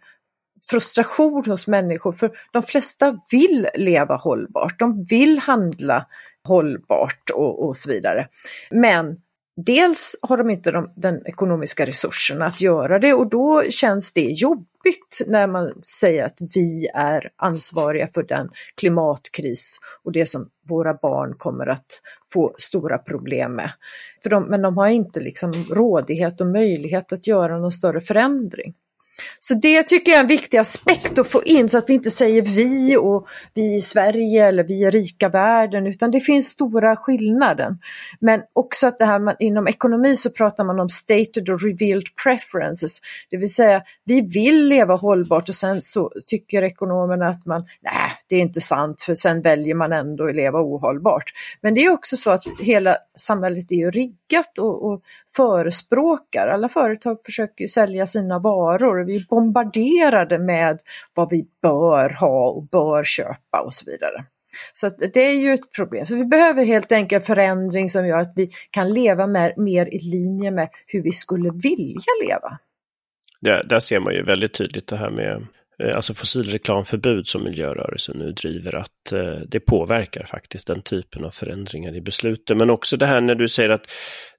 frustration 0.69 1.43
hos 1.45 1.67
människor 1.67 2.11
för 2.11 2.31
de 2.51 2.63
flesta 2.63 3.19
vill 3.31 3.67
leva 3.75 4.15
hållbart, 4.15 4.79
de 4.79 5.03
vill 5.03 5.39
handla 5.39 6.05
hållbart 6.47 7.29
och, 7.33 7.67
och 7.67 7.77
så 7.77 7.89
vidare. 7.89 8.27
Men 8.71 9.17
dels 9.55 10.15
har 10.21 10.37
de 10.37 10.49
inte 10.49 10.71
de, 10.71 10.91
den 10.95 11.27
ekonomiska 11.27 11.85
resurserna 11.85 12.45
att 12.45 12.61
göra 12.61 12.99
det 12.99 13.13
och 13.13 13.29
då 13.29 13.63
känns 13.69 14.13
det 14.13 14.21
jobbigt 14.21 15.21
när 15.27 15.47
man 15.47 15.73
säger 15.83 16.25
att 16.25 16.37
vi 16.55 16.87
är 16.93 17.29
ansvariga 17.35 18.07
för 18.13 18.23
den 18.23 18.49
klimatkris 18.75 19.79
och 20.03 20.11
det 20.11 20.25
som 20.25 20.49
våra 20.69 20.93
barn 20.93 21.35
kommer 21.37 21.67
att 21.67 22.01
få 22.33 22.55
stora 22.57 22.97
problem 22.97 23.55
med. 23.55 23.71
För 24.23 24.29
de, 24.29 24.43
men 24.43 24.61
de 24.61 24.77
har 24.77 24.87
inte 24.87 25.19
liksom 25.19 25.53
rådighet 25.69 26.41
och 26.41 26.47
möjlighet 26.47 27.13
att 27.13 27.27
göra 27.27 27.57
någon 27.57 27.71
större 27.71 28.01
förändring. 28.01 28.73
Så 29.39 29.53
det 29.53 29.83
tycker 29.83 30.11
jag 30.11 30.19
är 30.19 30.23
en 30.23 30.27
viktig 30.27 30.57
aspekt 30.57 31.19
att 31.19 31.27
få 31.27 31.43
in 31.43 31.69
så 31.69 31.77
att 31.77 31.89
vi 31.89 31.93
inte 31.93 32.11
säger 32.11 32.41
vi 32.41 32.97
och 32.97 33.27
vi 33.53 33.75
i 33.75 33.81
Sverige 33.81 34.47
eller 34.47 34.63
vi 34.63 34.73
i 34.73 34.89
rika 34.89 35.29
världen 35.29 35.87
utan 35.87 36.11
det 36.11 36.19
finns 36.19 36.47
stora 36.47 36.95
skillnader. 36.95 37.77
Men 38.19 38.41
också 38.53 38.87
att 38.87 38.97
det 38.97 39.05
här 39.05 39.19
man, 39.19 39.35
inom 39.39 39.67
ekonomi 39.67 40.15
så 40.15 40.29
pratar 40.29 40.63
man 40.63 40.79
om 40.79 40.89
stated 40.89 41.49
och 41.49 41.61
revealed 41.61 42.07
preferences. 42.23 42.99
Det 43.29 43.37
vill 43.37 43.53
säga 43.53 43.83
vi 44.05 44.21
vill 44.21 44.67
leva 44.67 44.95
hållbart 44.95 45.49
och 45.49 45.55
sen 45.55 45.81
så 45.81 46.11
tycker 46.27 46.61
ekonomerna 46.61 47.27
att 47.29 47.45
man, 47.45 47.65
nej 47.81 48.11
det 48.27 48.35
är 48.35 48.41
inte 48.41 48.61
sant 48.61 49.01
för 49.01 49.15
sen 49.15 49.41
väljer 49.41 49.75
man 49.75 49.91
ändå 49.91 50.27
att 50.27 50.35
leva 50.35 50.61
ohållbart. 50.61 51.33
Men 51.61 51.73
det 51.73 51.85
är 51.85 51.91
också 51.91 52.17
så 52.17 52.31
att 52.31 52.43
hela 52.59 52.97
samhället 53.15 53.71
är 53.71 53.75
ju 53.75 53.91
riggat 53.91 54.57
och, 54.59 54.85
och 54.85 55.01
förespråkar, 55.35 56.47
alla 56.47 56.69
företag 56.69 57.17
försöker 57.25 57.67
sälja 57.67 58.07
sina 58.07 58.39
varor 58.39 59.04
vi 59.05 59.15
är 59.15 59.27
bombarderade 59.29 60.39
med 60.39 60.79
vad 61.13 61.29
vi 61.29 61.45
bör 61.61 62.09
ha 62.09 62.49
och 62.49 62.63
bör 62.63 63.03
köpa 63.03 63.61
och 63.65 63.73
så 63.73 63.91
vidare. 63.91 64.25
Så 64.73 64.89
det 64.89 65.27
är 65.27 65.33
ju 65.33 65.53
ett 65.53 65.71
problem. 65.71 66.05
Så 66.05 66.15
vi 66.15 66.25
behöver 66.25 66.65
helt 66.65 66.91
enkelt 66.91 67.25
förändring 67.25 67.89
som 67.89 68.07
gör 68.07 68.19
att 68.19 68.33
vi 68.35 68.49
kan 68.71 68.93
leva 68.93 69.27
mer, 69.27 69.53
mer 69.57 69.93
i 69.93 69.99
linje 69.99 70.51
med 70.51 70.69
hur 70.87 71.03
vi 71.03 71.11
skulle 71.11 71.51
vilja 71.51 72.11
leva. 72.27 72.59
Där, 73.41 73.63
där 73.63 73.79
ser 73.79 73.99
man 73.99 74.13
ju 74.13 74.23
väldigt 74.23 74.53
tydligt 74.53 74.87
det 74.87 74.97
här 74.97 75.09
med 75.09 75.47
eh, 75.79 75.95
alltså 75.95 76.13
fossilreklamförbud 76.13 77.27
som 77.27 77.43
miljörörelsen 77.43 78.17
nu 78.17 78.31
driver, 78.31 78.75
att 78.75 79.11
eh, 79.11 79.39
det 79.47 79.59
påverkar 79.59 80.23
faktiskt 80.23 80.67
den 80.67 80.81
typen 80.81 81.25
av 81.25 81.29
förändringar 81.29 81.95
i 81.95 82.01
besluten. 82.01 82.57
Men 82.57 82.69
också 82.69 82.97
det 82.97 83.05
här 83.05 83.21
när 83.21 83.35
du 83.35 83.47
säger 83.47 83.69
att 83.69 83.91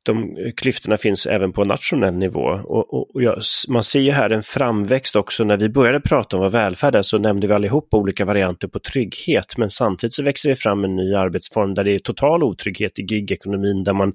de 0.06 0.36
klyftorna 0.56 0.96
finns 0.96 1.26
även 1.26 1.52
på 1.52 1.64
nationell 1.64 2.16
nivå. 2.16 2.60
Och, 2.64 2.94
och, 2.94 3.14
och 3.14 3.22
jag, 3.22 3.38
man 3.68 3.84
ser 3.84 4.00
ju 4.00 4.10
här 4.10 4.30
en 4.30 4.42
framväxt 4.42 5.16
också, 5.16 5.44
när 5.44 5.56
vi 5.56 5.68
började 5.68 6.00
prata 6.00 6.36
om 6.36 6.42
vad 6.42 6.52
välfärd 6.52 6.94
är 6.94 7.02
så 7.02 7.18
nämnde 7.18 7.46
vi 7.46 7.54
allihop 7.54 7.94
olika 7.94 8.24
varianter 8.24 8.68
på 8.68 8.78
trygghet, 8.78 9.58
men 9.58 9.70
samtidigt 9.70 10.14
så 10.14 10.22
växer 10.22 10.48
det 10.48 10.56
fram 10.56 10.84
en 10.84 10.96
ny 10.96 11.14
arbetsform 11.14 11.74
där 11.74 11.84
det 11.84 11.94
är 11.94 11.98
total 11.98 12.42
otrygghet 12.42 12.98
i 12.98 13.02
gigekonomin, 13.02 13.84
där 13.84 13.92
man 13.92 14.12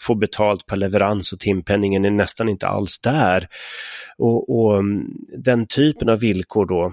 får 0.00 0.14
betalt 0.14 0.66
per 0.66 0.76
leverans 0.76 1.32
och 1.32 1.40
timpenningen 1.40 2.04
är 2.04 2.10
nästan 2.10 2.48
inte 2.48 2.66
alls 2.66 3.00
där. 3.00 3.46
Och, 4.18 4.56
och 4.56 4.78
mm, 4.78 5.04
den 5.38 5.66
typen 5.66 6.08
av 6.08 6.20
villkor 6.20 6.66
då, 6.66 6.92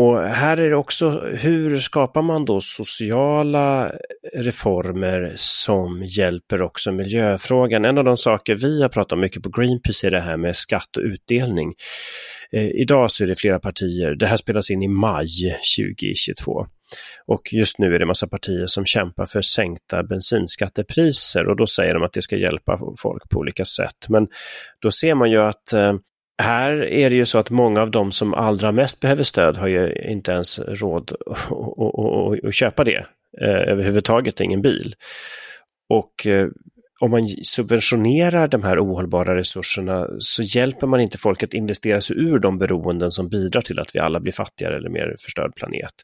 och 0.00 0.22
här 0.22 0.56
är 0.56 0.70
det 0.70 0.76
också, 0.76 1.10
hur 1.20 1.78
skapar 1.78 2.22
man 2.22 2.44
då 2.44 2.60
sociala 2.60 3.92
reformer 4.34 5.32
som 5.36 6.02
hjälper 6.04 6.62
också 6.62 6.92
miljöfrågan? 6.92 7.84
En 7.84 7.98
av 7.98 8.04
de 8.04 8.16
saker 8.16 8.54
vi 8.54 8.82
har 8.82 8.88
pratat 8.88 9.12
om 9.12 9.20
mycket 9.20 9.42
på 9.42 9.50
Greenpeace 9.50 10.06
är 10.06 10.10
det 10.10 10.20
här 10.20 10.36
med 10.36 10.56
skatt 10.56 10.96
och 10.96 11.02
utdelning. 11.02 11.74
Eh, 12.52 12.68
idag 12.68 13.10
så 13.10 13.24
är 13.24 13.28
det 13.28 13.34
flera 13.34 13.58
partier, 13.58 14.14
det 14.14 14.26
här 14.26 14.36
spelas 14.36 14.70
in 14.70 14.82
i 14.82 14.88
maj 14.88 15.26
2022. 15.78 16.66
Och 17.26 17.52
just 17.52 17.78
nu 17.78 17.94
är 17.94 17.98
det 17.98 18.06
massa 18.06 18.26
partier 18.26 18.66
som 18.66 18.84
kämpar 18.84 19.26
för 19.26 19.42
sänkta 19.42 20.02
bensinskattepriser 20.02 21.48
och 21.48 21.56
då 21.56 21.66
säger 21.66 21.94
de 21.94 22.02
att 22.02 22.12
det 22.12 22.22
ska 22.22 22.36
hjälpa 22.36 22.78
folk 23.02 23.28
på 23.28 23.38
olika 23.38 23.64
sätt. 23.64 24.08
Men 24.08 24.28
då 24.82 24.90
ser 24.90 25.14
man 25.14 25.30
ju 25.30 25.38
att 25.38 25.72
eh, 25.72 25.92
här 26.40 26.84
är 26.84 27.10
det 27.10 27.16
ju 27.16 27.26
så 27.26 27.38
att 27.38 27.50
många 27.50 27.82
av 27.82 27.90
de 27.90 28.12
som 28.12 28.34
allra 28.34 28.72
mest 28.72 29.00
behöver 29.00 29.22
stöd 29.22 29.56
har 29.56 29.68
ju 29.68 29.92
inte 30.08 30.32
ens 30.32 30.58
råd 30.58 31.12
att 32.48 32.54
köpa 32.54 32.84
det 32.84 33.06
eh, 33.40 33.48
överhuvudtaget, 33.48 34.40
ingen 34.40 34.62
bil. 34.62 34.94
Och 35.88 36.26
eh, 36.26 36.48
om 37.00 37.10
man 37.10 37.28
subventionerar 37.42 38.48
de 38.48 38.62
här 38.62 38.84
ohållbara 38.84 39.36
resurserna 39.36 40.06
så 40.18 40.42
hjälper 40.42 40.86
man 40.86 41.00
inte 41.00 41.18
folk 41.18 41.42
att 41.42 41.54
investera 41.54 42.00
sig 42.00 42.16
ur 42.16 42.38
de 42.38 42.58
beroenden 42.58 43.10
som 43.10 43.28
bidrar 43.28 43.60
till 43.60 43.78
att 43.78 43.94
vi 43.94 43.98
alla 43.98 44.20
blir 44.20 44.32
fattigare 44.32 44.76
eller 44.76 44.90
mer 44.90 45.14
förstörd 45.18 45.54
planet. 45.54 45.94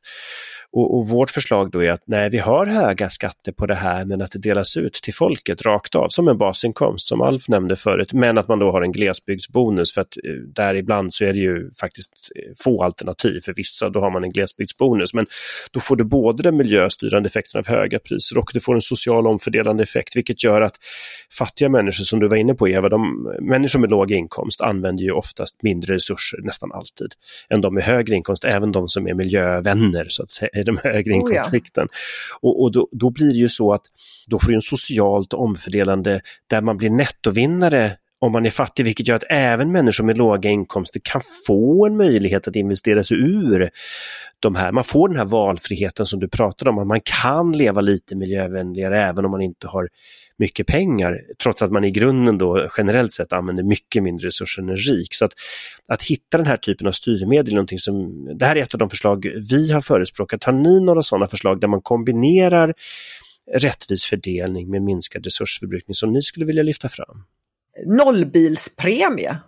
Och, 0.73 0.99
och, 0.99 1.09
vårt 1.09 1.31
förslag 1.31 1.71
då 1.71 1.85
är 1.85 1.91
att 1.91 2.03
nej, 2.07 2.31
vi 2.31 2.39
har 2.39 2.67
höga 2.67 3.09
skatter 3.09 3.53
på 3.53 3.67
det 3.67 3.75
här, 3.75 4.05
men 4.05 4.23
att 4.23 4.31
det 4.31 4.39
delas 4.39 4.77
ut 4.77 4.95
till 4.95 5.15
folket 5.15 5.63
rakt 5.63 5.95
av 5.95 6.09
som 6.09 6.29
en 6.29 6.39
basinkomst, 6.39 7.09
som 7.09 7.21
Alf 7.21 7.49
nämnde 7.49 7.77
förut, 7.77 8.13
men 8.13 8.39
att 8.39 8.49
man 8.49 8.59
då 8.59 8.71
har 8.71 8.83
en 8.83 8.93
glesbygdsbonus 8.93 9.95
för 9.95 10.01
att 10.01 10.17
eh, 10.17 10.33
där 10.55 10.75
ibland 10.75 11.15
så 11.15 11.25
är 11.25 11.33
det 11.33 11.39
ju 11.39 11.71
faktiskt 11.81 12.13
eh, 12.37 12.53
få 12.65 12.85
alternativ 12.85 13.41
för 13.45 13.55
vissa, 13.57 13.89
då 13.89 14.01
har 14.01 14.11
man 14.11 14.25
en 14.25 14.33
glesbygdsbonus. 14.33 15.15
Men 15.15 15.27
då 15.71 15.81
får 15.81 15.97
du 15.97 16.05
både 16.05 16.43
den 16.43 16.57
miljöstyrande 16.57 17.27
effekten 17.27 17.59
av 17.59 17.67
höga 17.67 17.99
priser 17.99 18.39
och 18.39 18.51
du 18.55 18.61
får 18.61 18.75
en 18.75 18.81
social 18.81 19.27
omfördelande 19.27 19.83
effekt, 19.83 20.17
vilket 20.17 20.45
gör 20.45 20.61
att 20.61 20.75
fattiga 21.39 21.69
människor 21.69 22.05
som 22.05 22.21
du 22.21 22.29
var 22.29 22.37
inne 22.37 22.55
på 22.55 22.69
Eva, 22.69 22.89
de, 22.89 23.33
människor 23.41 23.81
med 23.81 23.91
låg 23.91 24.13
inkomst 24.13 24.61
använder 24.61 25.05
ju 25.05 25.11
oftast 25.11 25.63
mindre 25.63 25.95
resurser, 25.95 26.39
nästan 26.43 26.73
alltid, 26.73 27.13
än 27.51 27.61
de 27.61 27.75
med 27.75 27.85
högre 27.85 28.15
inkomst, 28.15 28.45
även 28.45 28.73
de 28.73 28.89
som 28.89 29.09
är 29.09 29.15
miljövänner 29.15 30.07
så 30.09 30.23
att 30.23 30.31
säga 30.31 30.51
i 30.61 30.63
de 30.63 30.79
högre 30.83 31.13
inkomstskikten. 31.13 31.85
Oh 31.85 31.91
ja. 31.93 32.49
Och, 32.49 32.63
och 32.63 32.73
då, 32.73 32.89
då, 32.93 33.11
blir 33.11 33.29
det 33.29 33.39
ju 33.39 33.49
så 33.49 33.73
att 33.73 33.83
då 34.27 34.39
får 34.39 34.49
du 34.49 34.55
en 34.55 34.61
socialt 34.61 35.33
omfördelande 35.33 36.21
där 36.51 36.63
man 36.63 36.77
blir 36.77 36.91
nettovinnare 36.91 37.97
om 38.19 38.33
man 38.33 38.47
är 38.47 38.51
fattig, 38.51 38.85
vilket 38.85 39.09
gör 39.09 39.17
att 39.17 39.25
även 39.31 39.73
människor 39.73 40.05
med 40.05 40.19
låga 40.19 40.51
inkomster 40.51 41.01
kan 41.05 41.23
få 41.47 41.87
en 41.87 41.97
möjlighet 41.97 42.49
att 42.49 42.57
investera 42.57 43.05
sig 43.05 43.17
ur 43.17 43.71
de 44.41 44.55
här. 44.55 44.73
Man 44.73 44.85
får 44.85 45.09
den 45.09 45.17
här 45.17 45.25
valfriheten 45.25 46.07
som 46.07 46.21
du 46.21 46.29
pratade 46.29 46.71
om, 46.71 46.79
att 46.79 46.87
man 46.87 47.01
kan 47.01 47.53
leva 47.53 47.81
lite 47.81 48.17
miljövänligare 48.17 49.03
även 49.03 49.25
om 49.25 49.31
man 49.31 49.43
inte 49.43 49.67
har 49.67 49.89
mycket 50.39 50.67
pengar, 50.67 51.21
trots 51.43 51.63
att 51.63 51.73
man 51.73 51.85
i 51.85 51.91
grunden 51.91 52.39
då 52.39 52.69
generellt 52.79 53.13
sett 53.13 53.33
använder 53.33 53.63
mycket 53.63 54.03
mindre 54.03 54.27
resurser 54.27 54.63
än 54.63 54.69
en 54.69 54.77
rik. 54.77 55.15
Så 55.15 55.25
att, 55.25 55.33
att 55.89 56.03
hitta 56.03 56.37
den 56.37 56.47
här 56.47 56.57
typen 56.57 56.87
av 56.87 56.93
styrmedel 56.93 57.53
är 57.53 57.55
någonting 57.55 57.79
som, 57.79 58.25
det 58.39 58.47
här 58.47 58.57
är 58.57 58.63
ett 58.63 58.75
av 58.75 58.79
de 58.79 58.91
förslag 58.91 59.27
vi 59.51 59.73
har 59.73 59.81
förespråkat. 59.81 60.45
Har 60.45 60.53
ni 60.53 60.81
några 60.81 61.03
sådana 61.03 61.27
förslag 61.27 61.61
där 61.61 61.69
man 61.69 61.83
kombinerar 61.83 62.75
rättvis 63.55 64.05
fördelning 64.05 64.71
med 64.71 64.83
minskad 64.83 65.25
resursförbrukning 65.25 65.95
som 65.95 66.13
ni 66.13 66.23
skulle 66.23 66.47
vilja 66.47 66.63
lyfta 66.63 66.89
fram? 66.89 67.25
Nollbilspremie 67.85 69.39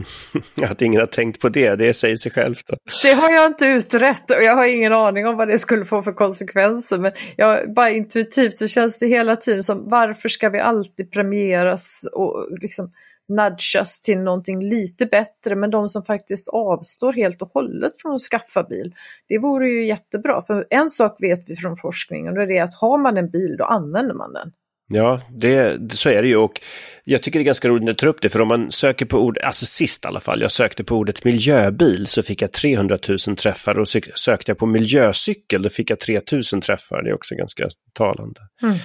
Att 0.62 0.82
ingen 0.82 1.00
har 1.00 1.06
tänkt 1.06 1.40
på 1.40 1.48
det, 1.48 1.76
det 1.76 1.94
säger 1.94 2.16
sig 2.16 2.32
självt. 2.32 2.66
Då. 2.66 2.76
Det 3.02 3.12
har 3.12 3.30
jag 3.30 3.46
inte 3.46 3.66
utrett 3.66 4.30
och 4.30 4.42
jag 4.42 4.56
har 4.56 4.66
ingen 4.66 4.92
aning 4.92 5.26
om 5.26 5.36
vad 5.36 5.48
det 5.48 5.58
skulle 5.58 5.84
få 5.84 6.02
för 6.02 6.12
konsekvenser. 6.12 6.98
Men 6.98 7.12
jag, 7.36 7.74
bara 7.74 7.90
intuitivt 7.90 8.58
så 8.58 8.68
känns 8.68 8.98
det 8.98 9.06
hela 9.06 9.36
tiden 9.36 9.62
som 9.62 9.90
varför 9.90 10.28
ska 10.28 10.48
vi 10.48 10.60
alltid 10.60 11.10
premieras 11.10 12.08
och 12.12 12.48
liksom 12.60 12.92
nudgas 13.28 14.00
till 14.00 14.18
någonting 14.18 14.62
lite 14.62 15.06
bättre 15.06 15.56
men 15.56 15.70
de 15.70 15.88
som 15.88 16.04
faktiskt 16.04 16.48
avstår 16.48 17.12
helt 17.12 17.42
och 17.42 17.50
hållet 17.54 17.92
från 18.02 18.14
att 18.14 18.22
skaffa 18.22 18.62
bil. 18.62 18.94
Det 19.28 19.38
vore 19.38 19.68
ju 19.68 19.86
jättebra 19.86 20.42
för 20.42 20.66
en 20.70 20.90
sak 20.90 21.16
vet 21.20 21.50
vi 21.50 21.56
från 21.56 21.76
forskningen 21.76 22.38
och 22.38 22.46
det 22.46 22.58
är 22.58 22.64
att 22.64 22.74
har 22.74 22.98
man 22.98 23.16
en 23.16 23.30
bil 23.30 23.56
då 23.58 23.64
använder 23.64 24.14
man 24.14 24.32
den. 24.32 24.52
Ja, 24.94 25.20
det, 25.30 25.78
så 25.92 26.08
är 26.08 26.22
det 26.22 26.28
ju 26.28 26.36
och 26.36 26.60
jag 27.04 27.22
tycker 27.22 27.38
det 27.38 27.42
är 27.42 27.44
ganska 27.44 27.68
roligt 27.68 27.84
när 27.84 27.92
du 27.92 27.96
tar 27.96 28.06
upp 28.06 28.22
det 28.22 28.28
för 28.28 28.40
om 28.40 28.48
man 28.48 28.70
söker 28.70 29.06
på 29.06 29.18
ord, 29.18 29.38
alltså 29.38 29.66
sist 29.66 30.04
i 30.04 30.08
alla 30.08 30.20
fall, 30.20 30.40
jag 30.40 30.50
sökte 30.50 30.84
på 30.84 30.96
ordet 30.96 31.24
miljöbil 31.24 32.06
så 32.06 32.22
fick 32.22 32.42
jag 32.42 32.52
300 32.52 32.98
000 33.08 33.36
träffar 33.36 33.78
och 33.78 33.88
sökte 34.14 34.50
jag 34.50 34.58
på 34.58 34.66
miljöcykel 34.66 35.62
då 35.62 35.68
fick 35.68 35.90
jag 35.90 36.00
3 36.00 36.20
000 36.32 36.42
träffar. 36.42 37.02
Det 37.02 37.10
är 37.10 37.14
också 37.14 37.34
ganska 37.34 37.68
talande. 37.94 38.40
Mm. 38.62 38.76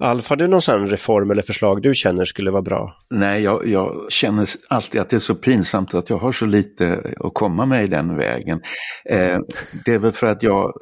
Alf, 0.00 0.28
har 0.28 0.36
du 0.36 0.46
någon 0.46 0.62
sån 0.62 0.86
reform 0.86 1.30
eller 1.30 1.42
förslag 1.42 1.82
du 1.82 1.94
känner 1.94 2.24
skulle 2.24 2.50
vara 2.50 2.62
bra? 2.62 2.96
Nej, 3.10 3.42
jag, 3.42 3.66
jag, 3.66 4.06
känner 4.12 4.48
alltid 4.68 5.00
att 5.00 5.10
det 5.10 5.16
är 5.16 5.20
så 5.20 5.34
pinsamt 5.34 5.94
att 5.94 6.10
jag 6.10 6.18
har 6.18 6.32
så 6.32 6.46
lite 6.46 7.12
att 7.20 7.34
komma 7.34 7.66
med 7.66 7.84
i 7.84 7.86
den 7.86 8.16
vägen. 8.16 8.60
Eh, 9.10 9.38
det 9.84 9.94
är 9.94 9.98
väl 9.98 10.12
för 10.12 10.26
att 10.26 10.42
jag 10.42 10.72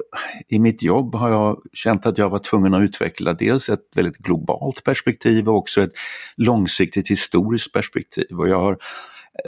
i 0.47 0.59
mitt 0.59 0.83
jobb 0.83 1.15
har 1.15 1.29
jag 1.29 1.61
känt 1.73 2.05
att 2.05 2.17
jag 2.17 2.29
var 2.29 2.39
tvungen 2.39 2.73
att 2.73 2.81
utveckla 2.81 3.33
dels 3.33 3.69
ett 3.69 3.79
väldigt 3.95 4.17
globalt 4.17 4.83
perspektiv 4.83 5.49
och 5.49 5.57
också 5.57 5.81
ett 5.81 5.93
långsiktigt 6.37 7.11
historiskt 7.11 7.73
perspektiv. 7.73 8.39
Och 8.39 8.49
jag 8.49 8.59
har 8.59 8.77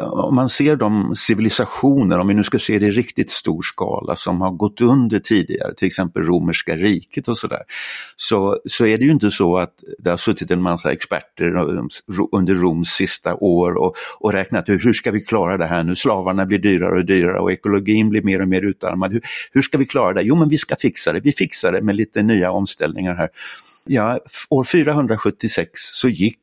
om 0.02 0.36
man 0.36 0.50
ser 0.50 0.76
de 0.76 1.16
civilisationer, 1.16 2.20
om 2.20 2.28
vi 2.28 2.34
nu 2.34 2.44
ska 2.44 2.60
se 2.60 2.80
det 2.80 2.86
i 2.86 2.92
riktigt 2.92 3.30
stor 3.30 3.62
skala, 3.62 4.16
som 4.16 4.42
har 4.42 4.52
gått 4.52 4.82
under 4.82 5.20
tidigare, 5.20 5.74
till 5.74 5.88
exempel 5.88 6.24
romerska 6.24 6.76
riket 6.76 7.28
och 7.28 7.38
sådär, 7.38 7.62
så, 8.16 8.60
så 8.66 8.86
är 8.86 8.98
det 8.98 9.06
ju 9.06 9.12
inte 9.12 9.32
så 9.32 9.58
att 9.58 9.84
det 10.00 10.10
har 10.10 10.18
suttit 10.18 10.52
en 10.52 10.62
massa 10.62 10.92
experter 10.92 11.56
eh, 11.56 11.84
under 12.32 12.56
Roms 12.56 12.90
sista 12.90 13.36
år 13.36 13.78
och, 13.78 13.96
och 14.20 14.34
räknat 14.34 14.70
ut 14.70 14.86
hur 14.86 14.94
ska 14.94 15.12
vi 15.12 15.22
klara 15.22 15.58
det 15.58 15.66
här 15.66 15.84
nu, 15.84 15.96
slavarna 15.96 16.46
blir 16.46 16.60
dyrare 16.60 16.98
och 16.98 17.06
dyrare 17.06 17.40
och 17.40 17.52
ekologin 17.52 18.10
blir 18.10 18.22
mer 18.22 18.42
och 18.42 18.48
mer 18.48 18.62
utarmad. 18.62 19.14
Hur, 19.14 19.22
hur 19.52 19.62
ska 19.62 19.78
vi 19.78 19.86
klara 19.86 20.14
det? 20.14 20.22
Jo 20.22 20.36
men 20.36 20.50
vi 20.50 20.58
ska 20.58 20.76
fixa 20.76 21.14
det, 21.14 21.20
vi 21.20 21.32
fixar 21.32 21.72
det 21.72 21.82
med 21.82 21.96
lite 21.96 22.24
nya 22.24 22.52
omställningar 22.52 23.16
här. 23.16 23.30
Ja, 23.88 24.20
år 24.50 24.64
476 24.64 25.70
så 25.74 26.10
gick 26.10 26.40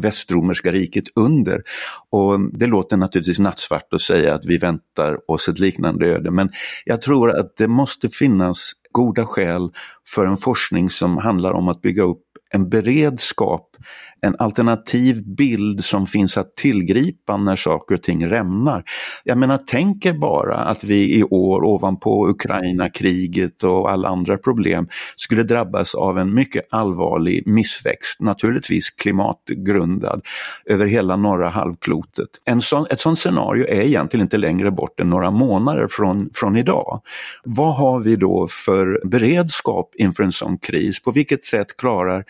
västromerska 0.00 0.72
riket 0.72 1.04
under. 1.14 1.62
Och 2.10 2.40
det 2.58 2.66
låter 2.66 2.96
naturligtvis 2.96 3.38
nattsvart 3.38 3.94
att 3.94 4.00
säga 4.00 4.34
att 4.34 4.46
vi 4.46 4.58
väntar 4.58 5.30
oss 5.30 5.48
ett 5.48 5.58
liknande 5.58 6.06
öde 6.06 6.30
men 6.30 6.50
jag 6.84 7.02
tror 7.02 7.38
att 7.38 7.56
det 7.56 7.68
måste 7.68 8.08
finnas 8.08 8.72
goda 8.92 9.26
skäl 9.26 9.70
för 10.08 10.26
en 10.26 10.36
forskning 10.36 10.90
som 10.90 11.16
handlar 11.16 11.52
om 11.52 11.68
att 11.68 11.82
bygga 11.82 12.02
upp 12.02 12.22
en 12.50 12.68
beredskap 12.68 13.76
en 14.24 14.36
alternativ 14.38 15.22
bild 15.36 15.84
som 15.84 16.06
finns 16.06 16.36
att 16.36 16.56
tillgripa 16.56 17.36
när 17.36 17.56
saker 17.56 17.94
och 17.94 18.02
ting 18.02 18.26
rämnar. 18.26 18.84
Jag 19.24 19.38
menar, 19.38 19.60
tänk 19.66 20.06
er 20.06 20.12
bara 20.12 20.56
att 20.56 20.84
vi 20.84 21.18
i 21.18 21.24
år 21.24 21.64
ovanpå 21.64 22.28
Ukraina-kriget 22.28 23.64
och 23.64 23.90
alla 23.90 24.08
andra 24.08 24.36
problem 24.36 24.88
skulle 25.16 25.42
drabbas 25.42 25.94
av 25.94 26.18
en 26.18 26.34
mycket 26.34 26.66
allvarlig 26.70 27.46
missväxt, 27.46 28.20
naturligtvis 28.20 28.90
klimatgrundad, 28.90 30.22
över 30.64 30.86
hela 30.86 31.16
norra 31.16 31.48
halvklotet. 31.48 32.28
En 32.44 32.60
sån, 32.60 32.86
ett 32.90 33.00
sånt 33.00 33.18
scenario 33.18 33.66
är 33.66 33.80
egentligen 33.80 34.24
inte 34.24 34.38
längre 34.38 34.70
bort 34.70 35.00
än 35.00 35.10
några 35.10 35.30
månader 35.30 35.86
från, 35.90 36.30
från 36.34 36.56
idag. 36.56 37.02
Vad 37.44 37.76
har 37.76 38.00
vi 38.00 38.16
då 38.16 38.48
för 38.50 39.06
beredskap 39.06 39.94
inför 39.94 40.22
en 40.22 40.32
sån 40.32 40.58
kris? 40.58 41.02
På 41.02 41.10
vilket 41.10 41.44
sätt 41.44 41.76
klarar 41.76 42.24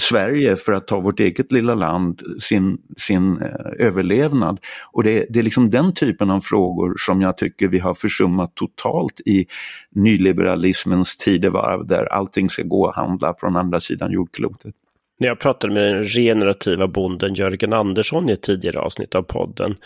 Sverige, 0.00 0.56
för 0.56 0.72
att 0.72 0.86
ta 0.86 1.00
vårt 1.00 1.20
eget 1.20 1.52
lilla 1.52 1.74
land, 1.74 2.22
sin, 2.38 2.78
sin 2.96 3.42
eh, 3.42 3.86
överlevnad. 3.86 4.58
Och 4.92 5.04
det, 5.04 5.26
det 5.30 5.38
är 5.38 5.42
liksom 5.42 5.70
den 5.70 5.94
typen 5.94 6.30
av 6.30 6.40
frågor 6.40 6.94
som 6.98 7.20
jag 7.20 7.38
tycker 7.38 7.68
vi 7.68 7.78
har 7.78 7.94
försummat 7.94 8.54
totalt 8.54 9.20
i 9.20 9.46
nyliberalismens 9.94 11.16
tidevarv 11.16 11.86
där 11.86 12.04
allting 12.12 12.50
ska 12.50 12.62
gå 12.62 12.88
att 12.88 12.96
handla 12.96 13.34
från 13.34 13.56
andra 13.56 13.80
sidan 13.80 14.12
jordklotet. 14.12 14.74
När 15.18 15.28
jag 15.28 15.40
pratade 15.40 15.74
med 15.74 15.82
den 15.82 16.04
regenerativa 16.04 16.88
bonden 16.88 17.34
Jörgen 17.34 17.72
Andersson 17.72 18.28
i 18.28 18.32
ett 18.32 18.42
tidigare 18.42 18.78
avsnitt 18.78 19.14
av 19.14 19.22
podden 19.22 19.76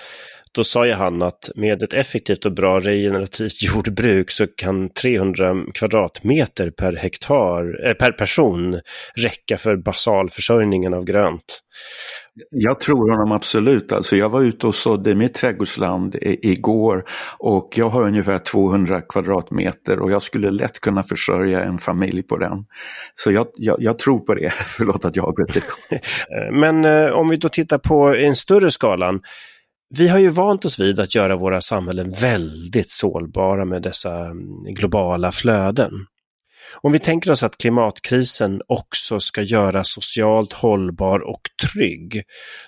då 0.56 0.64
sa 0.64 0.86
ju 0.86 0.92
han 0.92 1.22
att 1.22 1.50
med 1.54 1.82
ett 1.82 1.94
effektivt 1.94 2.46
och 2.46 2.52
bra 2.52 2.78
regenerativt 2.78 3.62
jordbruk 3.62 4.30
så 4.30 4.46
kan 4.46 4.88
300 4.88 5.54
kvadratmeter 5.74 6.70
per 6.70 6.92
hektar, 6.96 7.86
eh, 7.88 7.92
per 7.92 8.12
person 8.12 8.80
räcka 9.16 9.56
för 9.56 9.76
basalförsörjningen 9.76 10.94
av 10.94 11.04
grönt. 11.04 11.62
Jag 12.50 12.80
tror 12.80 13.10
honom 13.10 13.32
absolut. 13.32 13.92
Alltså 13.92 14.16
jag 14.16 14.28
var 14.28 14.42
ute 14.42 14.66
och 14.66 14.74
sådde 14.74 15.14
mitt 15.14 15.34
trädgårdsland 15.34 16.16
igår 16.22 17.04
och 17.38 17.72
jag 17.76 17.88
har 17.88 18.02
ungefär 18.02 18.38
200 18.38 19.00
kvadratmeter 19.00 19.98
och 19.98 20.10
jag 20.10 20.22
skulle 20.22 20.50
lätt 20.50 20.80
kunna 20.80 21.02
försörja 21.02 21.64
en 21.64 21.78
familj 21.78 22.22
på 22.22 22.36
den. 22.36 22.64
Så 23.14 23.32
jag, 23.32 23.46
jag, 23.54 23.76
jag 23.80 23.98
tror 23.98 24.18
på 24.18 24.34
det. 24.34 24.50
Förlåt 24.76 25.04
att 25.04 25.16
jag 25.16 25.28
avbröt 25.28 25.62
Men 26.52 26.84
eh, 26.84 27.10
om 27.10 27.28
vi 27.28 27.36
då 27.36 27.48
tittar 27.48 27.78
på 27.78 28.14
en 28.14 28.34
större 28.34 28.70
skalan. 28.70 29.20
Vi 29.94 30.08
har 30.08 30.18
ju 30.18 30.30
vant 30.30 30.64
oss 30.64 30.80
vid 30.80 31.00
att 31.00 31.14
göra 31.14 31.36
våra 31.36 31.60
samhällen 31.60 32.10
väldigt 32.10 32.90
sårbara 32.90 33.64
med 33.64 33.82
dessa 33.82 34.24
mm, 34.24 34.64
globala 34.64 35.32
flöden. 35.32 35.90
Om 36.74 36.92
vi 36.92 36.98
tänker 36.98 37.30
oss 37.30 37.42
att 37.42 37.58
klimatkrisen 37.58 38.62
också 38.66 39.20
ska 39.20 39.42
göras 39.42 39.88
socialt 39.88 40.52
hållbar 40.52 41.20
och 41.20 41.40
trygg, 41.72 42.22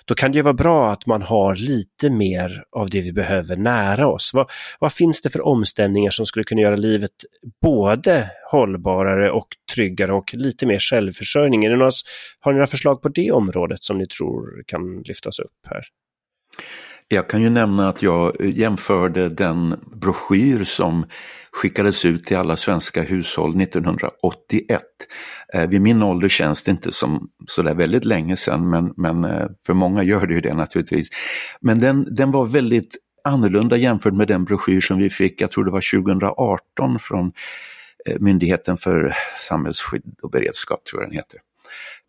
då 0.05 0.15
kan 0.15 0.31
det 0.31 0.35
ju 0.35 0.41
vara 0.41 0.53
bra 0.53 0.91
att 0.91 1.05
man 1.05 1.21
har 1.21 1.55
lite 1.55 2.09
mer 2.09 2.63
av 2.75 2.89
det 2.89 3.01
vi 3.01 3.13
behöver 3.13 3.55
nära 3.55 4.07
oss. 4.07 4.31
Vad, 4.33 4.49
vad 4.79 4.93
finns 4.93 5.21
det 5.21 5.29
för 5.29 5.47
omställningar 5.47 6.11
som 6.11 6.25
skulle 6.25 6.43
kunna 6.43 6.61
göra 6.61 6.75
livet 6.75 7.11
både 7.61 8.31
hållbarare 8.51 9.31
och 9.31 9.47
tryggare 9.75 10.13
och 10.13 10.33
lite 10.33 10.65
mer 10.65 10.79
självförsörjning? 10.79 11.65
Är 11.65 11.69
det 11.69 11.77
några, 11.77 11.91
har 12.39 12.51
ni 12.51 12.55
några 12.55 12.67
förslag 12.67 13.01
på 13.01 13.09
det 13.09 13.31
området 13.31 13.83
som 13.83 13.97
ni 13.97 14.07
tror 14.07 14.63
kan 14.67 15.01
lyftas 15.01 15.39
upp 15.39 15.57
här? 15.69 15.83
Jag 17.11 17.29
kan 17.29 17.41
ju 17.41 17.49
nämna 17.49 17.89
att 17.89 18.01
jag 18.01 18.41
eh, 18.41 18.57
jämförde 18.57 19.29
den 19.29 19.79
broschyr 19.95 20.63
som 20.63 21.05
skickades 21.51 22.05
ut 22.05 22.25
till 22.25 22.37
alla 22.37 22.57
svenska 22.57 23.01
hushåll 23.01 23.61
1981. 23.61 24.81
Eh, 25.53 25.67
vid 25.67 25.81
min 25.81 26.03
ålder 26.03 26.27
känns 26.27 26.63
det 26.63 26.71
inte 26.71 26.91
som 26.91 27.29
sådär 27.47 27.73
väldigt 27.73 28.05
länge 28.05 28.37
sedan 28.37 28.69
men, 28.69 28.93
men 28.97 29.25
eh, 29.25 29.47
för 29.65 29.73
många 29.73 30.03
gör 30.03 30.27
det 30.27 30.33
ju 30.33 30.41
det 30.41 30.53
naturligtvis. 30.53 31.09
Men 31.61 31.79
den, 31.79 32.15
den 32.15 32.31
var 32.31 32.45
väldigt 32.45 32.97
annorlunda 33.23 33.77
jämfört 33.77 34.13
med 34.13 34.27
den 34.27 34.45
broschyr 34.45 34.81
som 34.81 34.97
vi 34.97 35.09
fick, 35.09 35.41
jag 35.41 35.51
tror 35.51 35.65
det 35.65 35.71
var 35.71 36.01
2018 36.03 36.99
från 36.99 37.31
Myndigheten 38.19 38.77
för 38.77 39.15
samhällsskydd 39.39 40.15
och 40.21 40.29
beredskap, 40.29 40.85
tror 40.85 41.01
jag 41.01 41.09
den 41.09 41.17
heter. 41.17 41.39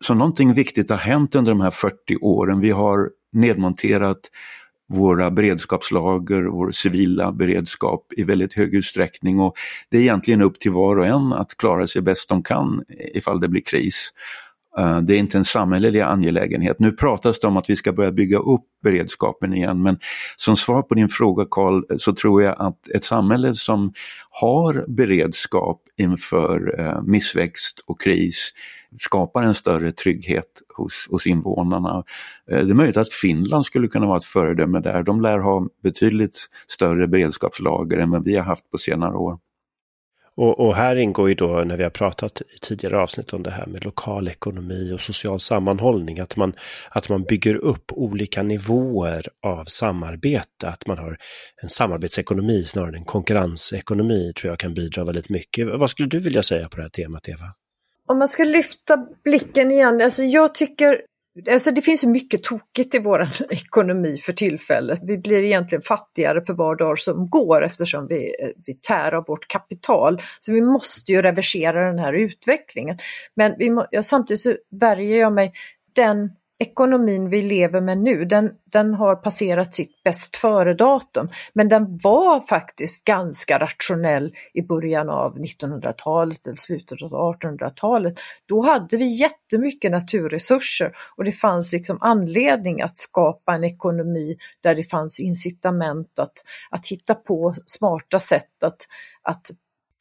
Så 0.03 0.13
någonting 0.13 0.53
viktigt 0.53 0.89
har 0.89 0.97
hänt 0.97 1.35
under 1.35 1.51
de 1.51 1.61
här 1.61 1.71
40 1.71 2.17
åren. 2.21 2.59
Vi 2.59 2.69
har 2.69 3.09
nedmonterat 3.33 4.19
våra 4.91 5.31
beredskapslager, 5.31 6.43
vår 6.43 6.71
civila 6.71 7.31
beredskap 7.31 8.13
i 8.17 8.23
väldigt 8.23 8.53
hög 8.53 8.75
utsträckning 8.75 9.39
och 9.39 9.55
det 9.89 9.97
är 9.97 10.01
egentligen 10.01 10.41
upp 10.41 10.59
till 10.59 10.71
var 10.71 10.97
och 10.97 11.05
en 11.05 11.33
att 11.33 11.57
klara 11.57 11.87
sig 11.87 12.01
bäst 12.01 12.29
de 12.29 12.43
kan 12.43 12.83
ifall 13.13 13.39
det 13.39 13.47
blir 13.47 13.61
kris. 13.61 14.13
Eh, 14.77 14.97
det 15.01 15.15
är 15.15 15.17
inte 15.17 15.37
en 15.37 15.45
samhällelig 15.45 15.99
angelägenhet. 15.99 16.79
Nu 16.79 16.91
pratas 16.91 17.39
det 17.39 17.47
om 17.47 17.57
att 17.57 17.69
vi 17.69 17.75
ska 17.75 17.93
börja 17.93 18.11
bygga 18.11 18.37
upp 18.37 18.65
beredskapen 18.83 19.53
igen 19.53 19.83
men 19.83 19.99
som 20.37 20.57
svar 20.57 20.81
på 20.81 20.95
din 20.95 21.09
fråga 21.09 21.45
Karl 21.51 21.83
eh, 21.91 21.97
så 21.97 22.13
tror 22.13 22.43
jag 22.43 22.55
att 22.59 22.87
ett 22.95 23.03
samhälle 23.03 23.53
som 23.53 23.93
har 24.29 24.85
beredskap 24.87 25.81
inför 25.97 26.79
eh, 26.79 27.01
missväxt 27.03 27.83
och 27.87 28.01
kris 28.01 28.51
skapar 28.99 29.43
en 29.43 29.53
större 29.53 29.91
trygghet 29.91 30.61
hos, 30.77 31.07
hos 31.09 31.27
invånarna. 31.27 32.03
Det 32.47 32.55
är 32.55 32.73
möjligt 32.73 32.97
att 32.97 33.13
Finland 33.13 33.65
skulle 33.65 33.87
kunna 33.87 34.07
vara 34.07 34.17
ett 34.17 34.25
föredöme 34.25 34.79
där. 34.79 35.03
De 35.03 35.21
lär 35.21 35.39
ha 35.39 35.67
betydligt 35.83 36.49
större 36.67 37.07
beredskapslager 37.07 37.97
än 37.97 38.11
vad 38.11 38.23
vi 38.23 38.35
har 38.35 38.43
haft 38.43 38.71
på 38.71 38.77
senare 38.77 39.15
år. 39.15 39.37
Och, 40.37 40.59
och, 40.59 40.75
här 40.75 40.95
ingår 40.95 41.29
ju 41.29 41.35
då, 41.35 41.47
när 41.47 41.77
vi 41.77 41.83
har 41.83 41.89
pratat 41.89 42.41
i 42.41 42.59
tidigare 42.61 43.01
avsnitt 43.01 43.33
om 43.33 43.43
det 43.43 43.51
här 43.51 43.65
med 43.65 43.85
lokal 43.85 44.27
ekonomi 44.27 44.91
och 44.93 45.01
social 45.01 45.39
sammanhållning, 45.39 46.19
att 46.19 46.35
man, 46.35 46.53
att 46.89 47.09
man 47.09 47.23
bygger 47.23 47.55
upp 47.55 47.91
olika 47.91 48.43
nivåer 48.43 49.25
av 49.45 49.63
samarbete, 49.63 50.67
att 50.67 50.87
man 50.87 50.97
har 50.97 51.17
en 51.63 51.69
samarbetsekonomi 51.69 52.63
snarare 52.63 52.89
än 52.89 52.95
en 52.95 53.05
konkurrensekonomi, 53.05 54.33
tror 54.33 54.51
jag 54.51 54.59
kan 54.59 54.73
bidra 54.73 55.03
väldigt 55.03 55.29
mycket. 55.29 55.67
Vad 55.67 55.89
skulle 55.89 56.09
du 56.09 56.19
vilja 56.19 56.43
säga 56.43 56.69
på 56.69 56.75
det 56.77 56.81
här 56.81 56.89
temat, 56.89 57.29
Eva? 57.29 57.53
Om 58.07 58.19
man 58.19 58.27
ska 58.27 58.43
lyfta 58.43 59.05
blicken 59.23 59.71
igen, 59.71 60.01
alltså 60.01 60.23
jag 60.23 60.55
tycker 60.55 61.01
Alltså 61.51 61.71
det 61.71 61.81
finns 61.81 62.03
mycket 62.03 62.43
tokigt 62.43 62.95
i 62.95 62.99
vår 62.99 63.29
ekonomi 63.49 64.17
för 64.17 64.33
tillfället. 64.33 64.99
Vi 65.03 65.17
blir 65.17 65.43
egentligen 65.43 65.81
fattigare 65.81 66.45
för 66.45 66.53
var 66.53 66.75
dag 66.75 66.99
som 66.99 67.29
går 67.29 67.63
eftersom 67.63 68.07
vi, 68.07 68.35
eh, 68.43 68.49
vi 68.65 68.73
tär 68.73 69.11
av 69.11 69.25
vårt 69.27 69.47
kapital. 69.47 70.21
Så 70.39 70.51
vi 70.53 70.61
måste 70.61 71.11
ju 71.11 71.21
reversera 71.21 71.87
den 71.87 71.99
här 71.99 72.13
utvecklingen. 72.13 72.97
Men 73.35 73.55
vi 73.57 73.69
må, 73.69 73.85
ja, 73.91 74.03
samtidigt 74.03 74.41
så 74.41 74.55
värjer 74.71 75.19
jag 75.19 75.33
mig, 75.33 75.53
den 75.95 76.29
ekonomin 76.61 77.29
vi 77.29 77.41
lever 77.41 77.81
med 77.81 77.97
nu, 77.97 78.25
den, 78.25 78.51
den 78.71 78.93
har 78.93 79.15
passerat 79.15 79.73
sitt 79.73 80.03
bäst 80.03 80.35
före-datum. 80.35 81.29
Men 81.53 81.69
den 81.69 81.97
var 81.97 82.41
faktiskt 82.41 83.05
ganska 83.05 83.59
rationell 83.59 84.35
i 84.53 84.61
början 84.61 85.09
av 85.09 85.37
1900-talet 85.37 86.45
eller 86.45 86.55
slutet 86.55 87.01
av 87.01 87.11
1800-talet. 87.11 88.19
Då 88.45 88.61
hade 88.61 88.97
vi 88.97 89.05
jättemycket 89.05 89.91
naturresurser 89.91 90.95
och 91.17 91.23
det 91.23 91.31
fanns 91.31 91.73
liksom 91.73 91.97
anledning 92.01 92.81
att 92.81 92.97
skapa 92.97 93.53
en 93.53 93.63
ekonomi 93.63 94.37
där 94.63 94.75
det 94.75 94.83
fanns 94.83 95.19
incitament 95.19 96.19
att, 96.19 96.33
att 96.69 96.87
hitta 96.87 97.15
på 97.15 97.55
smarta 97.65 98.19
sätt 98.19 98.63
att, 98.63 98.87
att 99.23 99.51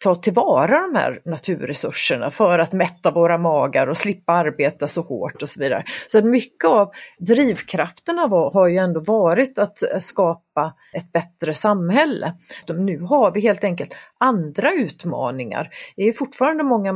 ta 0.00 0.14
tillvara 0.14 0.80
de 0.80 0.94
här 0.94 1.22
naturresurserna 1.24 2.30
för 2.30 2.58
att 2.58 2.72
mätta 2.72 3.10
våra 3.10 3.38
magar 3.38 3.86
och 3.86 3.96
slippa 3.96 4.32
arbeta 4.32 4.88
så 4.88 5.02
hårt 5.02 5.42
och 5.42 5.48
så 5.48 5.60
vidare. 5.60 5.84
Så 6.06 6.22
mycket 6.22 6.64
av 6.64 6.92
drivkrafterna 7.18 8.26
var, 8.26 8.52
har 8.52 8.68
ju 8.68 8.76
ändå 8.76 9.00
varit 9.00 9.58
att 9.58 9.78
skapa 10.00 10.74
ett 10.92 11.12
bättre 11.12 11.54
samhälle. 11.54 12.34
Nu 12.68 13.00
har 13.00 13.32
vi 13.32 13.40
helt 13.40 13.64
enkelt 13.64 13.94
andra 14.18 14.72
utmaningar. 14.72 15.70
Det 15.96 16.02
är 16.02 16.12
fortfarande 16.12 16.64
många 16.64 16.92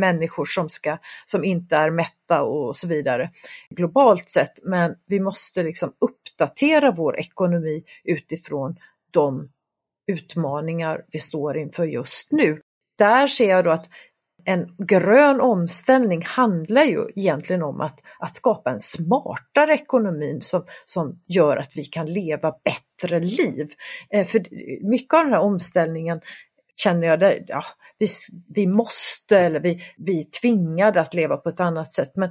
människor 0.00 0.44
som, 0.44 0.68
ska, 0.68 0.98
som 1.26 1.44
inte 1.44 1.76
är 1.76 1.90
mätta 1.90 2.42
och 2.42 2.76
så 2.76 2.88
vidare 2.88 3.30
globalt 3.70 4.30
sett, 4.30 4.58
men 4.62 4.94
vi 5.06 5.20
måste 5.20 5.62
liksom 5.62 5.92
uppdatera 6.00 6.90
vår 6.90 7.18
ekonomi 7.18 7.84
utifrån 8.04 8.76
de 9.10 9.48
utmaningar 10.10 11.04
vi 11.12 11.18
står 11.18 11.58
inför 11.58 11.84
just 11.84 12.32
nu. 12.32 12.60
Där 12.98 13.26
ser 13.26 13.50
jag 13.50 13.64
då 13.64 13.70
att 13.70 13.88
en 14.44 14.74
grön 14.78 15.40
omställning 15.40 16.22
handlar 16.22 16.82
ju 16.82 17.04
egentligen 17.16 17.62
om 17.62 17.80
att, 17.80 18.00
att 18.18 18.36
skapa 18.36 18.70
en 18.70 18.80
smartare 18.80 19.74
ekonomi 19.74 20.38
som, 20.42 20.64
som 20.86 21.22
gör 21.26 21.56
att 21.56 21.76
vi 21.76 21.84
kan 21.84 22.12
leva 22.12 22.54
bättre 22.64 23.20
liv. 23.20 23.72
Eh, 24.10 24.26
för 24.26 24.46
mycket 24.90 25.14
av 25.14 25.24
den 25.24 25.32
här 25.32 25.40
omställningen 25.40 26.20
känner 26.76 27.06
jag, 27.06 27.20
där, 27.20 27.44
ja, 27.46 27.62
vi, 27.98 28.06
vi 28.54 28.66
måste 28.66 29.38
eller 29.38 29.60
vi, 29.60 29.82
vi 29.96 30.18
är 30.18 30.40
tvingade 30.40 31.00
att 31.00 31.14
leva 31.14 31.36
på 31.36 31.48
ett 31.48 31.60
annat 31.60 31.92
sätt. 31.92 32.12
Men 32.14 32.30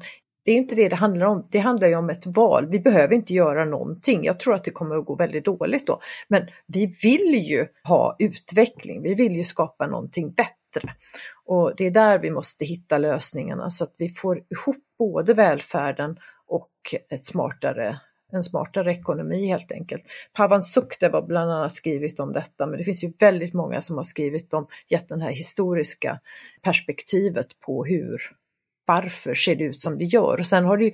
det 0.50 0.54
är 0.54 0.58
inte 0.58 0.76
det 0.76 0.90
det 0.90 0.96
handlar 0.96 1.26
om. 1.26 1.48
Det 1.52 1.60
handlar 1.60 1.88
ju 1.88 1.96
om 1.96 2.10
ett 2.10 2.26
val. 2.26 2.68
Vi 2.70 2.80
behöver 2.80 3.16
inte 3.16 3.34
göra 3.34 3.66
någonting. 3.66 4.24
Jag 4.24 4.40
tror 4.40 4.54
att 4.56 4.64
det 4.64 4.72
kommer 4.72 4.98
att 4.98 5.06
gå 5.06 5.16
väldigt 5.16 5.46
dåligt 5.46 5.88
då. 5.88 6.00
Men 6.28 6.48
vi 6.68 6.86
vill 6.86 7.36
ju 7.36 7.68
ha 7.84 8.16
utveckling. 8.20 9.02
Vi 9.02 9.14
vill 9.14 9.36
ju 9.36 9.44
skapa 9.44 9.88
någonting 9.88 10.32
bättre. 10.32 10.94
Och 11.46 11.74
det 11.78 11.86
är 11.86 11.92
där 11.92 12.20
vi 12.20 12.32
måste 12.32 12.66
hitta 12.66 12.98
lösningarna 12.98 13.70
så 13.70 13.84
att 13.84 13.94
vi 13.98 14.10
får 14.10 14.38
ihop 14.38 14.78
både 15.00 15.34
välfärden 15.34 16.20
och 16.48 16.72
ett 17.10 17.26
smartare 17.26 18.00
en 18.32 18.44
smartare 18.44 18.92
ekonomi 18.92 19.48
helt 19.48 19.72
enkelt. 19.72 20.04
Pavan 20.34 20.64
Sukdev 20.64 21.14
har 21.14 21.22
bland 21.22 21.52
annat 21.52 21.74
skrivit 21.74 22.20
om 22.20 22.34
detta 22.34 22.68
men 22.68 22.78
det 22.78 22.84
finns 22.84 23.04
ju 23.04 23.14
väldigt 23.20 23.54
många 23.54 23.82
som 23.82 23.98
har 23.98 24.04
skrivit 24.04 24.54
om, 24.54 24.68
gett 24.88 25.10
det 25.10 25.22
här 25.22 25.32
historiska 25.32 26.20
perspektivet 26.62 27.60
på 27.60 27.86
hur 27.86 28.39
varför 28.90 29.36
ser 29.36 29.56
det 29.56 29.64
ut 29.64 29.82
som 29.82 29.98
det 29.98 30.06
gör? 30.06 30.40
Och 30.40 30.46
sen 30.46 30.66
har 30.66 30.78
det 30.78 30.86
ju 30.86 30.92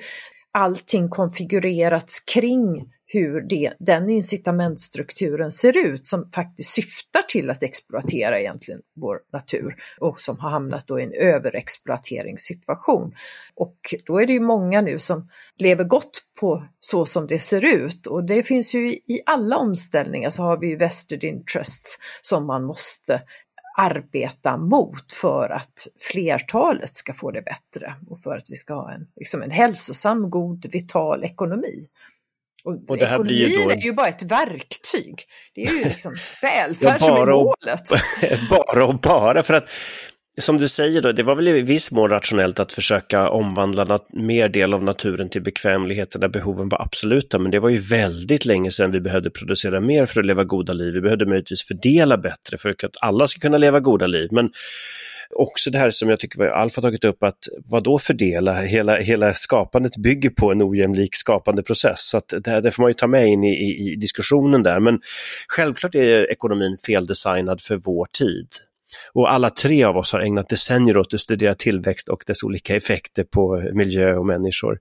allting 0.52 1.10
konfigurerats 1.10 2.20
kring 2.20 2.92
hur 3.08 3.42
det, 3.42 3.74
den 3.80 4.10
incitamentstrukturen 4.10 5.52
ser 5.52 5.78
ut 5.78 6.08
som 6.08 6.32
faktiskt 6.32 6.70
syftar 6.70 7.22
till 7.22 7.50
att 7.50 7.64
exploatera 7.64 8.40
egentligen 8.40 8.82
vår 8.96 9.20
natur 9.34 9.76
och 10.00 10.20
som 10.20 10.40
har 10.40 10.50
hamnat 10.50 10.88
då 10.88 11.00
i 11.00 11.04
en 11.04 11.14
överexploateringssituation. 11.14 13.16
Och 13.56 13.78
då 14.06 14.22
är 14.22 14.28
det 14.28 14.34
ju 14.34 14.40
många 14.40 14.82
nu 14.82 15.00
som 15.00 15.30
lever 15.58 15.84
gott 15.84 16.22
på 16.40 16.68
så 16.80 17.06
som 17.06 17.28
det 17.28 17.40
ser 17.40 17.66
ut 17.66 18.08
och 18.08 18.24
det 18.24 18.44
finns 18.44 18.74
ju 18.74 18.94
i 18.94 19.22
alla 19.26 19.58
omställningar 19.58 20.30
så 20.30 20.44
har 20.44 20.60
vi 20.60 20.68
ju 20.68 20.76
vested 20.76 21.24
interests 21.24 21.98
som 22.22 22.46
man 22.46 22.64
måste 22.64 23.22
arbeta 23.78 24.58
mot 24.58 25.14
för 25.14 25.50
att 25.50 25.88
flertalet 26.00 26.96
ska 26.98 27.14
få 27.14 27.32
det 27.32 27.42
bättre 27.42 27.96
och 28.10 28.20
för 28.20 28.38
att 28.38 28.50
vi 28.50 28.56
ska 28.56 28.74
ha 28.74 28.92
en, 28.92 29.08
liksom 29.16 29.42
en 29.42 29.52
hälsosam, 29.52 30.30
god, 30.30 30.66
vital 30.72 31.24
ekonomi. 31.24 31.88
Och, 32.64 32.90
och 32.90 32.98
det 32.98 33.06
här 33.06 33.16
ekonomin 33.16 33.28
blir 33.28 33.60
ju 33.60 33.64
då... 33.64 33.72
är 33.72 33.82
ju 33.82 33.94
bara 33.94 34.08
ett 34.08 34.24
verktyg. 34.24 35.24
Det 35.56 35.64
är 35.64 35.74
ju 35.74 35.84
liksom 35.84 36.16
välfärd 36.42 36.98
ja, 37.02 37.06
som 37.06 37.16
är 37.16 37.26
målet. 37.26 37.92
Och, 37.92 38.50
bara 38.50 38.86
och 38.86 39.00
bara, 39.00 39.44
för 39.44 39.54
att 39.54 39.70
som 40.38 40.58
du 40.58 40.68
säger 40.68 41.02
då, 41.02 41.12
det 41.12 41.24
var 41.24 41.36
väl 41.36 41.48
i 41.48 41.62
viss 41.62 41.92
mån 41.92 42.10
rationellt 42.10 42.60
att 42.60 42.74
försöka 42.74 43.30
omvandla 43.30 44.00
mer 44.14 44.50
del 44.50 44.74
av 44.74 44.84
naturen 44.84 45.30
till 45.30 45.42
bekvämligheter 45.42 46.20
där 46.20 46.28
behoven 46.28 46.70
var 46.70 46.82
absoluta, 46.82 47.40
men 47.40 47.52
det 47.52 47.60
var 47.60 47.70
ju 47.70 47.78
väldigt 47.78 48.46
länge 48.46 48.72
sedan 48.72 48.92
vi 48.92 49.02
behövde 49.02 49.30
producera 49.30 49.82
mer 49.82 50.06
för 50.06 50.20
att 50.20 50.26
leva 50.26 50.44
goda 50.44 50.74
liv. 50.74 50.94
Vi 50.94 51.02
behövde 51.02 51.26
möjligtvis 51.26 51.64
fördela 51.64 52.18
bättre 52.18 52.58
för 52.58 52.70
att 52.70 52.78
alla 53.02 53.28
ska 53.28 53.40
kunna 53.40 53.58
leva 53.58 53.80
goda 53.80 54.08
liv, 54.08 54.30
men 54.32 54.50
också 55.36 55.72
det 55.72 55.78
här 55.78 55.90
som 55.90 56.10
jag 56.10 56.20
tycker 56.20 56.46
Alf 56.46 56.76
har 56.76 56.82
tagit 56.82 57.04
upp, 57.04 57.24
att 57.24 57.40
vad 57.66 57.84
då 57.84 58.00
fördela? 58.00 58.62
Hela, 58.62 58.98
hela 58.98 59.34
skapandet 59.34 59.98
bygger 59.98 60.30
på 60.30 60.52
en 60.52 60.62
ojämlik 60.62 61.16
skapande 61.16 61.64
process, 61.64 62.10
så 62.10 62.18
att 62.18 62.34
det, 62.44 62.62
det 62.62 62.72
får 62.72 62.84
man 62.84 62.90
ju 62.90 62.94
ta 62.94 63.08
med 63.08 63.28
in 63.28 63.44
i, 63.44 63.54
i, 63.54 63.92
i 63.92 63.96
diskussionen 63.96 64.64
där. 64.64 64.80
Men 64.80 65.00
självklart 65.48 65.96
är 65.96 66.32
ekonomin 66.32 66.78
feldesignad 66.86 67.62
för 67.62 67.76
vår 67.76 68.08
tid. 68.18 68.48
Och 69.14 69.32
alla 69.32 69.50
tre 69.50 69.84
av 69.84 69.98
oss 69.98 70.12
har 70.14 70.20
ägnat 70.20 70.50
decennier 70.50 70.98
åt 70.98 71.14
att 71.14 71.20
studera 71.20 71.54
tillväxt 71.54 72.10
och 72.10 72.24
dess 72.28 72.44
olika 72.44 72.76
effekter 72.76 73.24
på 73.24 73.72
miljö 73.74 74.16
och 74.16 74.26
människor. 74.26 74.80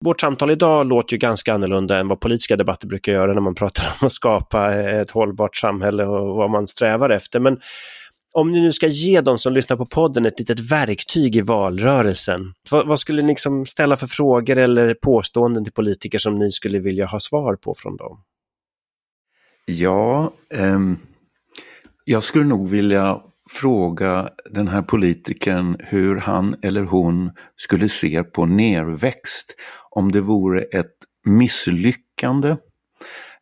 Vårt 0.00 0.20
samtal 0.20 0.50
idag 0.50 0.86
låter 0.86 1.14
ju 1.14 1.18
ganska 1.18 1.54
annorlunda 1.54 1.98
än 1.98 2.08
vad 2.08 2.20
politiska 2.20 2.56
debatter 2.56 2.86
brukar 2.86 3.12
göra 3.12 3.34
när 3.34 3.40
man 3.40 3.54
pratar 3.54 3.84
om 4.00 4.06
att 4.06 4.12
skapa 4.12 4.74
ett 4.74 5.10
hållbart 5.10 5.56
samhälle 5.56 6.04
och 6.04 6.36
vad 6.36 6.50
man 6.50 6.66
strävar 6.66 7.10
efter. 7.10 7.40
Men 7.40 7.58
om 8.32 8.52
ni 8.52 8.60
nu 8.60 8.72
ska 8.72 8.86
ge 8.86 9.20
de 9.20 9.38
som 9.38 9.52
lyssnar 9.52 9.76
på 9.76 9.86
podden 9.86 10.26
ett 10.26 10.38
litet 10.38 10.60
verktyg 10.60 11.36
i 11.36 11.40
valrörelsen, 11.40 12.40
vad, 12.70 12.88
vad 12.88 12.98
skulle 12.98 13.22
ni 13.22 13.28
liksom 13.28 13.66
ställa 13.66 13.96
för 13.96 14.06
frågor 14.06 14.58
eller 14.58 14.94
påståenden 14.94 15.64
till 15.64 15.72
politiker 15.72 16.18
som 16.18 16.34
ni 16.34 16.50
skulle 16.50 16.78
vilja 16.78 17.06
ha 17.06 17.20
svar 17.20 17.56
på 17.56 17.74
från 17.78 17.96
dem? 17.96 18.22
Ja, 19.66 20.32
eh, 20.54 20.80
jag 22.04 22.22
skulle 22.22 22.44
nog 22.44 22.68
vilja 22.70 23.20
fråga 23.50 24.28
den 24.50 24.68
här 24.68 24.82
politikern 24.82 25.76
hur 25.80 26.16
han 26.16 26.56
eller 26.62 26.82
hon 26.82 27.30
skulle 27.56 27.88
se 27.88 28.22
på 28.22 28.46
nerväxt. 28.46 29.54
Om 29.90 30.12
det 30.12 30.20
vore 30.20 30.62
ett 30.62 30.96
misslyckande 31.24 32.56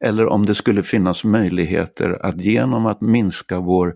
eller 0.01 0.27
om 0.27 0.47
det 0.47 0.55
skulle 0.55 0.83
finnas 0.83 1.25
möjligheter 1.25 2.27
att 2.27 2.41
genom 2.41 2.87
att 2.87 3.01
minska 3.01 3.61
vår, 3.61 3.95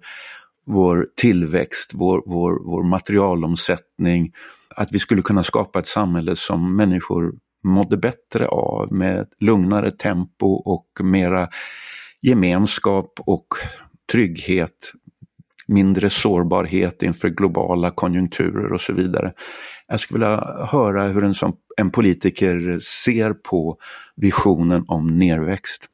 vår 0.66 1.06
tillväxt, 1.16 1.90
vår, 1.94 2.22
vår, 2.26 2.64
vår 2.64 2.84
materialomsättning, 2.84 4.32
att 4.68 4.92
vi 4.92 4.98
skulle 4.98 5.22
kunna 5.22 5.42
skapa 5.42 5.78
ett 5.78 5.86
samhälle 5.86 6.36
som 6.36 6.76
människor 6.76 7.32
mådde 7.64 7.96
bättre 7.96 8.48
av 8.48 8.92
med 8.92 9.26
lugnare 9.40 9.90
tempo 9.90 10.46
och 10.46 10.88
mera 11.00 11.48
gemenskap 12.20 13.20
och 13.26 13.46
trygghet 14.12 14.92
mindre 15.68 16.10
sårbarhet 16.10 17.02
inför 17.02 17.28
globala 17.28 17.90
konjunkturer 17.90 18.72
och 18.72 18.80
så 18.80 18.92
vidare. 18.92 19.32
Jag 19.88 20.00
skulle 20.00 20.18
vilja 20.18 20.66
höra 20.66 21.08
hur 21.08 21.24
en, 21.24 21.34
som, 21.34 21.56
en 21.76 21.90
politiker 21.90 22.78
ser 23.04 23.32
på 23.32 23.76
visionen 24.16 24.84
om 24.88 25.18
nerväxt. 25.18 25.88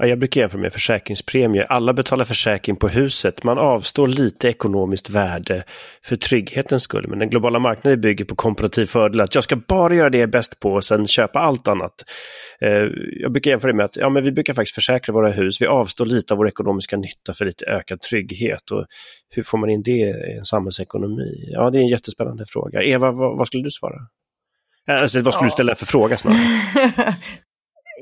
Ja, 0.00 0.06
jag 0.06 0.18
brukar 0.18 0.40
jämföra 0.40 0.60
med 0.60 0.72
försäkringspremier. 0.72 1.66
Alla 1.68 1.92
betalar 1.92 2.24
försäkring 2.24 2.76
på 2.76 2.88
huset. 2.88 3.44
Man 3.44 3.58
avstår 3.58 4.06
lite 4.06 4.48
ekonomiskt 4.48 5.10
värde 5.10 5.64
för 6.04 6.16
trygghetens 6.16 6.82
skull. 6.82 7.06
Men 7.08 7.18
den 7.18 7.30
globala 7.30 7.58
marknaden 7.58 8.00
bygger 8.00 8.24
på 8.24 8.34
komparativ 8.34 8.86
fördel. 8.86 9.20
Att 9.20 9.34
jag 9.34 9.44
ska 9.44 9.56
bara 9.56 9.94
göra 9.94 10.10
det 10.10 10.18
jag 10.18 10.22
är 10.22 10.32
bäst 10.32 10.60
på 10.60 10.72
och 10.72 10.84
sen 10.84 11.06
köpa 11.06 11.38
allt 11.38 11.68
annat. 11.68 11.92
Eh, 12.60 12.86
jag 13.20 13.32
brukar 13.32 13.50
jämföra 13.50 13.72
med 13.72 13.84
att 13.84 13.96
ja, 13.96 14.08
men 14.08 14.24
vi 14.24 14.32
brukar 14.32 14.54
faktiskt 14.54 14.74
försäkra 14.74 15.12
våra 15.12 15.30
hus. 15.30 15.62
Vi 15.62 15.66
avstår 15.66 16.06
lite 16.06 16.34
av 16.34 16.38
vår 16.38 16.48
ekonomiska 16.48 16.96
nytta 16.96 17.32
för 17.32 17.44
lite 17.44 17.64
ökad 17.64 18.00
trygghet. 18.00 18.70
Och 18.70 18.86
hur 19.34 19.42
får 19.42 19.58
man 19.58 19.70
in 19.70 19.82
det 19.82 19.90
i 19.92 20.36
en 20.38 20.44
samhällsekonomi? 20.44 21.48
Ja, 21.50 21.70
det 21.70 21.78
är 21.78 21.82
en 21.82 21.88
jättespännande 21.88 22.44
fråga. 22.48 22.82
Eva, 22.82 23.12
vad, 23.12 23.38
vad 23.38 23.46
skulle 23.46 23.62
du 23.62 23.70
svara? 23.70 23.96
Alltså, 24.86 25.20
vad 25.20 25.34
skulle 25.34 25.46
ja. 25.46 25.50
du 25.50 25.52
ställa 25.52 25.74
för 25.74 25.86
fråga 25.86 26.18
snarare? 26.18 27.16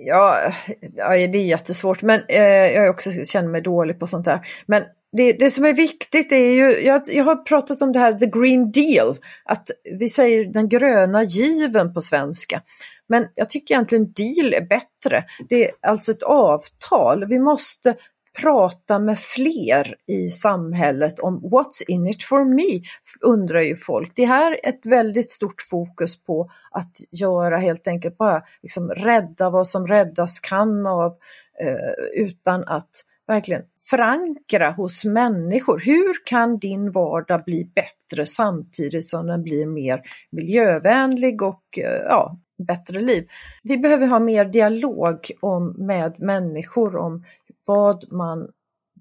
Ja, 0.07 0.53
ja, 0.97 1.09
det 1.09 1.39
är 1.39 1.45
jättesvårt, 1.45 2.03
men 2.03 2.21
eh, 2.29 2.43
jag 2.43 2.91
också 2.91 3.11
känner 3.25 3.49
mig 3.49 3.61
dålig 3.61 4.01
på 4.01 4.07
sånt 4.07 4.25
där. 4.25 4.41
Men 4.67 4.83
det, 5.13 5.33
det 5.33 5.51
som 5.51 5.65
är 5.65 5.73
viktigt 5.73 6.33
är 6.33 6.51
ju, 6.53 6.81
jag, 6.81 7.03
jag 7.07 7.25
har 7.25 7.37
pratat 7.37 7.83
om 7.83 7.93
det 7.93 7.99
här 7.99 8.15
the 8.15 8.27
green 8.27 8.71
deal, 8.71 9.17
att 9.45 9.71
vi 9.99 10.09
säger 10.09 10.45
den 10.45 10.69
gröna 10.69 11.23
given 11.23 11.95
på 11.95 12.03
svenska. 12.03 12.63
Men 13.09 13.27
jag 13.35 13.51
tycker 13.51 13.75
egentligen 13.75 14.13
deal 14.13 14.55
är 14.55 14.67
bättre. 14.67 15.25
Det 15.49 15.65
är 15.65 15.73
alltså 15.83 16.13
ett 16.13 16.23
avtal. 16.23 17.25
Vi 17.25 17.39
måste 17.39 17.97
prata 18.43 18.99
med 18.99 19.19
fler 19.19 19.95
i 20.07 20.29
samhället 20.29 21.21
om 21.21 21.41
what's 21.41 21.83
in 21.89 22.07
it 22.07 22.23
for 22.23 22.45
me, 22.45 22.81
undrar 23.23 23.61
ju 23.61 23.77
folk. 23.77 24.13
Det 24.15 24.25
här 24.25 24.53
är 24.53 24.69
ett 24.69 24.87
väldigt 24.87 25.31
stort 25.31 25.63
fokus 25.71 26.25
på 26.25 26.51
att 26.71 26.93
göra 27.11 27.59
helt 27.59 27.89
enkelt 27.89 28.19
bara 28.19 28.43
liksom 28.63 28.91
rädda 28.91 29.51
vad 29.51 29.69
som 29.69 29.87
räddas 29.87 30.41
kan 30.41 30.87
av 30.87 31.15
eh, 31.61 32.23
utan 32.25 32.65
att 32.65 32.91
verkligen 33.27 33.63
förankra 33.91 34.71
hos 34.71 35.05
människor. 35.05 35.83
Hur 35.85 36.27
kan 36.27 36.59
din 36.59 36.91
vardag 36.91 37.45
bli 37.45 37.71
bättre 37.75 38.27
samtidigt 38.27 39.09
som 39.09 39.27
den 39.27 39.43
blir 39.43 39.67
mer 39.67 40.03
miljövänlig 40.31 41.43
och 41.43 41.79
eh, 41.79 42.03
ja, 42.05 42.39
bättre 42.59 43.01
liv? 43.01 43.29
Vi 43.63 43.79
behöver 43.79 44.07
ha 44.07 44.19
mer 44.19 44.45
dialog 44.45 45.31
om, 45.41 45.75
med 45.79 46.21
människor 46.21 46.97
om 46.97 47.25
vad 47.69 48.13
man 48.13 48.49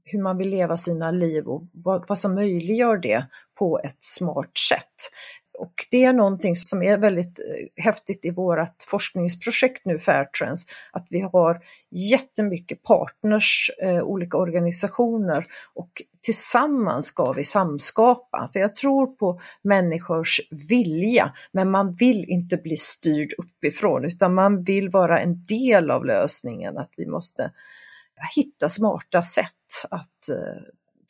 hur 0.09 0.22
man 0.22 0.38
vill 0.38 0.49
leva 0.49 0.78
sina 0.78 1.11
liv 1.11 1.47
och 1.47 1.63
vad, 1.74 2.07
vad 2.07 2.20
som 2.20 2.36
möjliggör 2.36 2.97
det 2.97 3.26
på 3.59 3.80
ett 3.84 4.03
smart 4.03 4.57
sätt. 4.70 5.11
Och 5.59 5.74
det 5.91 6.03
är 6.03 6.13
någonting 6.13 6.55
som 6.55 6.84
är 6.84 6.97
väldigt 6.97 7.39
eh, 7.39 7.84
häftigt 7.84 8.26
i 8.26 8.30
vårt 8.30 8.84
forskningsprojekt 8.88 9.86
nu, 9.86 9.99
Fairtrends, 9.99 10.65
att 10.91 11.07
vi 11.09 11.20
har 11.20 11.57
jättemycket 11.91 12.84
partners, 12.84 13.72
eh, 13.82 14.03
olika 14.03 14.38
organisationer 14.38 15.45
och 15.74 15.91
tillsammans 16.22 17.05
ska 17.05 17.32
vi 17.32 17.43
samskapa. 17.43 18.49
För 18.53 18.59
jag 18.59 18.76
tror 18.76 19.07
på 19.07 19.41
människors 19.61 20.41
vilja, 20.70 21.34
men 21.51 21.72
man 21.72 21.95
vill 21.95 22.26
inte 22.28 22.57
bli 22.57 22.78
styrd 22.78 23.34
uppifrån 23.38 24.05
utan 24.05 24.34
man 24.34 24.63
vill 24.63 24.89
vara 24.89 25.20
en 25.20 25.43
del 25.43 25.91
av 25.91 26.05
lösningen, 26.05 26.78
att 26.78 26.91
vi 26.97 27.05
måste 27.05 27.51
hitta 28.36 28.70
smarta 28.70 29.24
sätt 29.24 29.84
att 29.89 30.30
eh, 30.30 30.61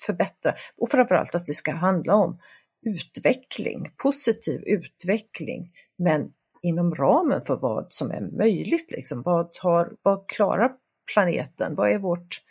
förbättra 0.05 0.55
och 0.77 0.89
framförallt 0.89 1.35
att 1.35 1.45
det 1.45 1.53
ska 1.53 1.71
handla 1.71 2.15
om 2.15 2.39
utveckling, 2.85 3.91
positiv 3.97 4.63
utveckling, 4.65 5.71
men 5.97 6.31
inom 6.61 6.95
ramen 6.95 7.41
för 7.41 7.55
vad 7.55 7.87
som 7.89 8.11
är 8.11 8.21
möjligt. 8.21 8.91
Liksom. 8.91 9.21
Vad, 9.21 9.53
tar, 9.53 9.91
vad 10.01 10.29
klarar 10.29 10.71
planeten? 11.13 11.75
Vad 11.75 11.91
är 11.91 11.99
vårt 11.99 12.41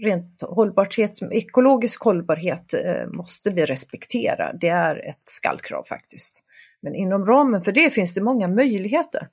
rent 0.00 0.42
hållbarhet, 0.42 1.18
ekologisk 1.30 2.02
hållbarhet 2.02 2.74
eh, 2.74 3.06
måste 3.06 3.50
vi 3.50 3.66
respektera. 3.66 4.52
Det 4.52 4.68
är 4.68 5.08
ett 5.08 5.22
skallkrav 5.24 5.84
faktiskt. 5.84 6.44
Men 6.80 6.94
inom 6.94 7.26
ramen 7.26 7.62
för 7.62 7.72
det 7.72 7.90
finns 7.90 8.14
det 8.14 8.20
många 8.20 8.48
möjligheter. 8.48 9.28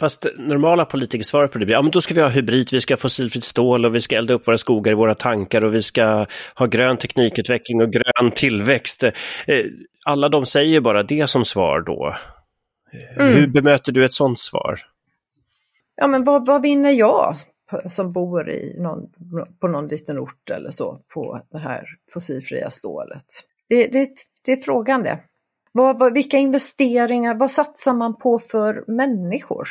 Fast 0.00 0.26
normala 0.36 0.84
politiker 0.84 1.24
svarar 1.24 1.46
på 1.46 1.58
det 1.58 1.66
blir, 1.66 1.76
ja 1.76 1.82
men 1.82 1.90
då 1.90 2.00
ska 2.00 2.14
vi 2.14 2.20
ha 2.20 2.28
hybrid, 2.28 2.68
vi 2.72 2.80
ska 2.80 2.94
ha 2.94 2.98
fossilfritt 2.98 3.44
stål 3.44 3.84
och 3.84 3.94
vi 3.94 4.00
ska 4.00 4.16
elda 4.16 4.34
upp 4.34 4.48
våra 4.48 4.58
skogar 4.58 4.92
i 4.92 4.94
våra 4.94 5.14
tankar 5.14 5.64
och 5.64 5.74
vi 5.74 5.82
ska 5.82 6.26
ha 6.54 6.66
grön 6.66 6.96
teknikutveckling 6.96 7.82
och 7.82 7.90
grön 7.90 8.30
tillväxt. 8.34 9.02
Eh, 9.02 9.12
alla 10.06 10.28
de 10.28 10.46
säger 10.46 10.80
bara 10.80 11.02
det 11.02 11.26
som 11.26 11.44
svar 11.44 11.80
då. 11.80 12.14
Eh, 12.92 13.26
mm. 13.26 13.34
Hur 13.34 13.46
bemöter 13.46 13.92
du 13.92 14.04
ett 14.04 14.14
sådant 14.14 14.40
svar? 14.40 14.78
Ja 15.96 16.06
men 16.06 16.24
vad, 16.24 16.46
vad 16.46 16.62
vinner 16.62 16.90
jag 16.90 17.36
som 17.90 18.12
bor 18.12 18.50
i 18.50 18.76
någon, 18.80 19.00
på 19.60 19.68
någon 19.68 19.88
liten 19.88 20.18
ort 20.18 20.50
eller 20.50 20.70
så 20.70 21.00
på 21.14 21.40
det 21.50 21.58
här 21.58 21.84
fossilfria 22.12 22.70
stålet? 22.70 23.26
Det, 23.68 23.86
det, 23.86 24.08
det 24.44 24.52
är 24.52 24.56
frågan 24.56 25.02
det. 25.02 25.20
Vad, 25.76 25.98
vad, 25.98 26.14
vilka 26.14 26.38
investeringar, 26.38 27.34
vad 27.34 27.50
satsar 27.50 27.94
man 27.94 28.18
på 28.18 28.38
för 28.38 28.84
människor? 28.86 29.68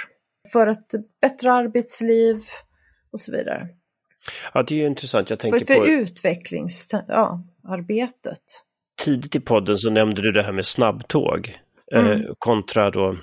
För 0.51 0.67
ett 0.67 0.91
bättre 1.21 1.53
arbetsliv 1.53 2.41
och 3.11 3.21
så 3.21 3.31
vidare. 3.31 3.67
Ja, 4.53 4.63
det 4.63 4.75
är 4.75 4.79
ju 4.79 4.85
intressant. 4.85 5.29
Jag 5.29 5.39
tänker 5.39 5.59
för, 5.59 5.65
för 5.65 5.75
på... 5.75 5.87
utvecklingsarbetet. 5.87 7.07
Ja, 8.23 8.33
Tidigt 9.03 9.35
i 9.35 9.39
podden 9.39 9.77
så 9.77 9.89
nämnde 9.89 10.21
du 10.21 10.31
det 10.31 10.43
här 10.43 10.51
med 10.51 10.65
snabbtåg 10.65 11.57
eh, 11.95 12.05
mm. 12.05 12.21
eh, 12.21 12.27
kontra 12.39 12.91
då 12.91 13.17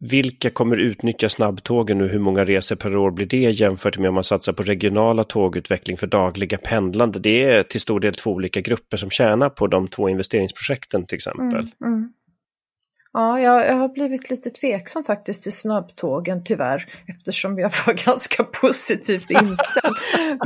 vilka 0.00 0.50
kommer 0.50 0.76
utnyttja 0.76 1.28
snabbtågen 1.28 2.00
och 2.00 2.08
hur 2.08 2.18
många 2.18 2.44
resor 2.44 2.76
per 2.76 2.96
år 2.96 3.10
blir 3.10 3.26
det 3.26 3.50
jämfört 3.50 3.98
med 3.98 4.08
om 4.08 4.14
man 4.14 4.24
satsar 4.24 4.52
på 4.52 4.62
regionala 4.62 5.24
tågutveckling 5.24 5.96
för 5.96 6.06
dagliga 6.06 6.58
pendlande? 6.58 7.18
Det 7.18 7.44
är 7.44 7.62
till 7.62 7.80
stor 7.80 8.00
del 8.00 8.14
två 8.14 8.30
olika 8.30 8.60
grupper 8.60 8.96
som 8.96 9.10
tjänar 9.10 9.48
på 9.48 9.66
de 9.66 9.88
två 9.88 10.08
investeringsprojekten 10.08 11.06
till 11.06 11.16
exempel. 11.16 11.72
Mm, 11.84 11.94
mm. 11.94 12.12
Ja, 13.18 13.40
jag, 13.40 13.66
jag, 13.66 13.74
har 13.74 13.88
blivit 13.88 14.30
lite 14.30 14.50
tveksam 14.50 15.04
faktiskt 15.04 15.42
till 15.42 15.52
snabbtågen 15.52 16.44
tyvärr 16.44 16.84
eftersom 17.06 17.58
jag 17.58 17.72
var 17.86 17.94
ganska 18.06 18.44
positivt 18.44 19.30
inställd. 19.30 19.96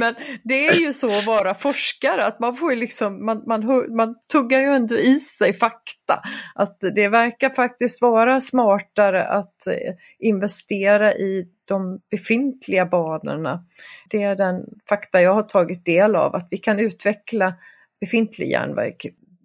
Men 0.01 0.15
det 0.45 0.67
är 0.67 0.75
ju 0.75 0.93
så 0.93 1.11
att 1.11 1.27
vara 1.27 1.55
forskare 1.55 2.25
att 2.25 2.41
man 2.41 2.57
får 2.57 2.71
ju 2.71 2.77
liksom, 2.77 3.25
man, 3.25 3.43
man, 3.47 3.95
man 3.97 4.15
tuggar 4.33 4.59
ju 4.59 4.67
ändå 4.67 4.95
i 4.95 5.19
sig 5.19 5.53
fakta. 5.53 6.23
Att 6.55 6.79
det 6.95 7.09
verkar 7.09 7.51
faktiskt 7.51 8.03
vara 8.03 8.41
smartare 8.41 9.25
att 9.25 9.67
eh, 9.67 9.95
investera 10.19 11.15
i 11.15 11.47
de 11.65 12.01
befintliga 12.11 12.87
banorna. 12.87 13.65
Det 14.11 14.23
är 14.23 14.37
den 14.37 14.65
fakta 14.89 15.23
jag 15.23 15.35
har 15.35 15.43
tagit 15.43 15.85
del 15.85 16.17
av, 16.17 16.35
att 16.35 16.49
vi 16.51 16.59
kan 16.59 16.79
utveckla 16.79 17.55
befintlig 18.01 18.51
järnväg 18.51 18.97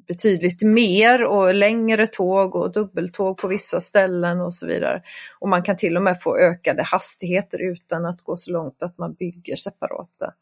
betydligt 0.07 0.63
mer 0.63 1.23
och 1.23 1.53
längre 1.53 2.07
tåg 2.07 2.55
och 2.55 2.71
dubbeltåg 2.71 3.37
på 3.37 3.47
vissa 3.47 3.81
ställen 3.81 4.41
och 4.41 4.53
så 4.53 4.67
vidare. 4.67 5.01
Och 5.39 5.49
man 5.49 5.63
kan 5.63 5.77
till 5.77 5.97
och 5.97 6.03
med 6.03 6.21
få 6.21 6.37
ökade 6.37 6.83
hastigheter 6.83 7.61
utan 7.61 8.05
att 8.05 8.21
gå 8.21 8.37
så 8.37 8.51
långt 8.51 8.83
att 8.83 8.97
man 8.97 9.13
bygger 9.13 9.55
separata 9.55 10.33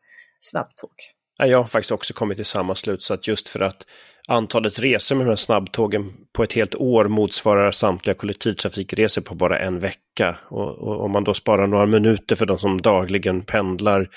snabbtåg. 0.41 0.91
Jag 1.37 1.57
har 1.57 1.65
faktiskt 1.65 1.91
också 1.91 2.13
kommit 2.13 2.37
till 2.37 2.45
samma 2.45 2.75
slutsats 2.75 3.27
just 3.27 3.47
för 3.47 3.59
att 3.59 3.87
antalet 4.27 4.79
resor 4.79 5.15
med 5.15 5.25
de 5.25 5.29
här 5.29 5.35
snabbtågen 5.35 6.13
på 6.33 6.43
ett 6.43 6.53
helt 6.53 6.75
år 6.75 7.05
motsvarar 7.05 7.71
samtliga 7.71 8.13
kollektivtrafikresor 8.13 9.21
på 9.21 9.35
bara 9.35 9.59
en 9.59 9.79
vecka. 9.79 10.37
Och, 10.49 10.69
och 10.77 11.03
om 11.03 11.11
man 11.11 11.23
då 11.23 11.33
sparar 11.33 11.67
några 11.67 11.85
minuter 11.85 12.35
för 12.35 12.45
de 12.45 12.57
som 12.57 12.81
dagligen 12.81 13.41
pendlar 13.41 14.09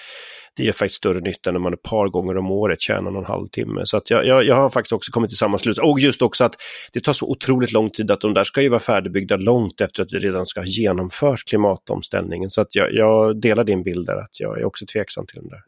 det 0.58 0.64
gör 0.64 0.72
faktiskt 0.72 0.96
större 0.96 1.20
nytta 1.20 1.50
när 1.50 1.58
man 1.58 1.74
ett 1.74 1.82
par 1.82 2.08
gånger 2.08 2.36
om 2.36 2.50
året 2.50 2.80
tjänar 2.80 3.10
någon 3.10 3.24
halvtimme. 3.24 3.80
Så 3.84 3.96
att 3.96 4.10
jag, 4.10 4.26
jag, 4.26 4.44
jag 4.44 4.54
har 4.54 4.68
faktiskt 4.68 4.92
också 4.92 5.12
kommit 5.12 5.30
till 5.30 5.38
samma 5.38 5.58
slutsats. 5.58 5.88
Och 5.88 6.00
just 6.00 6.22
också 6.22 6.44
att 6.44 6.54
det 6.92 7.00
tar 7.00 7.12
så 7.12 7.26
otroligt 7.30 7.72
lång 7.72 7.90
tid 7.90 8.10
att 8.10 8.20
de 8.20 8.34
där 8.34 8.44
ska 8.44 8.62
ju 8.62 8.68
vara 8.68 8.80
färdigbyggda 8.80 9.36
långt 9.36 9.80
efter 9.80 10.02
att 10.02 10.12
vi 10.12 10.18
redan 10.18 10.46
ska 10.46 10.60
ha 10.60 10.66
genomfört 10.66 11.44
klimatomställningen. 11.48 12.50
Så 12.50 12.60
att 12.60 12.74
jag, 12.74 12.92
jag 12.92 13.40
delar 13.40 13.64
din 13.64 13.82
bild 13.82 14.06
där, 14.06 14.16
att 14.16 14.40
jag 14.40 14.60
är 14.60 14.64
också 14.64 14.86
tveksam 14.86 15.26
till 15.26 15.40
den 15.40 15.48
där. 15.48 15.60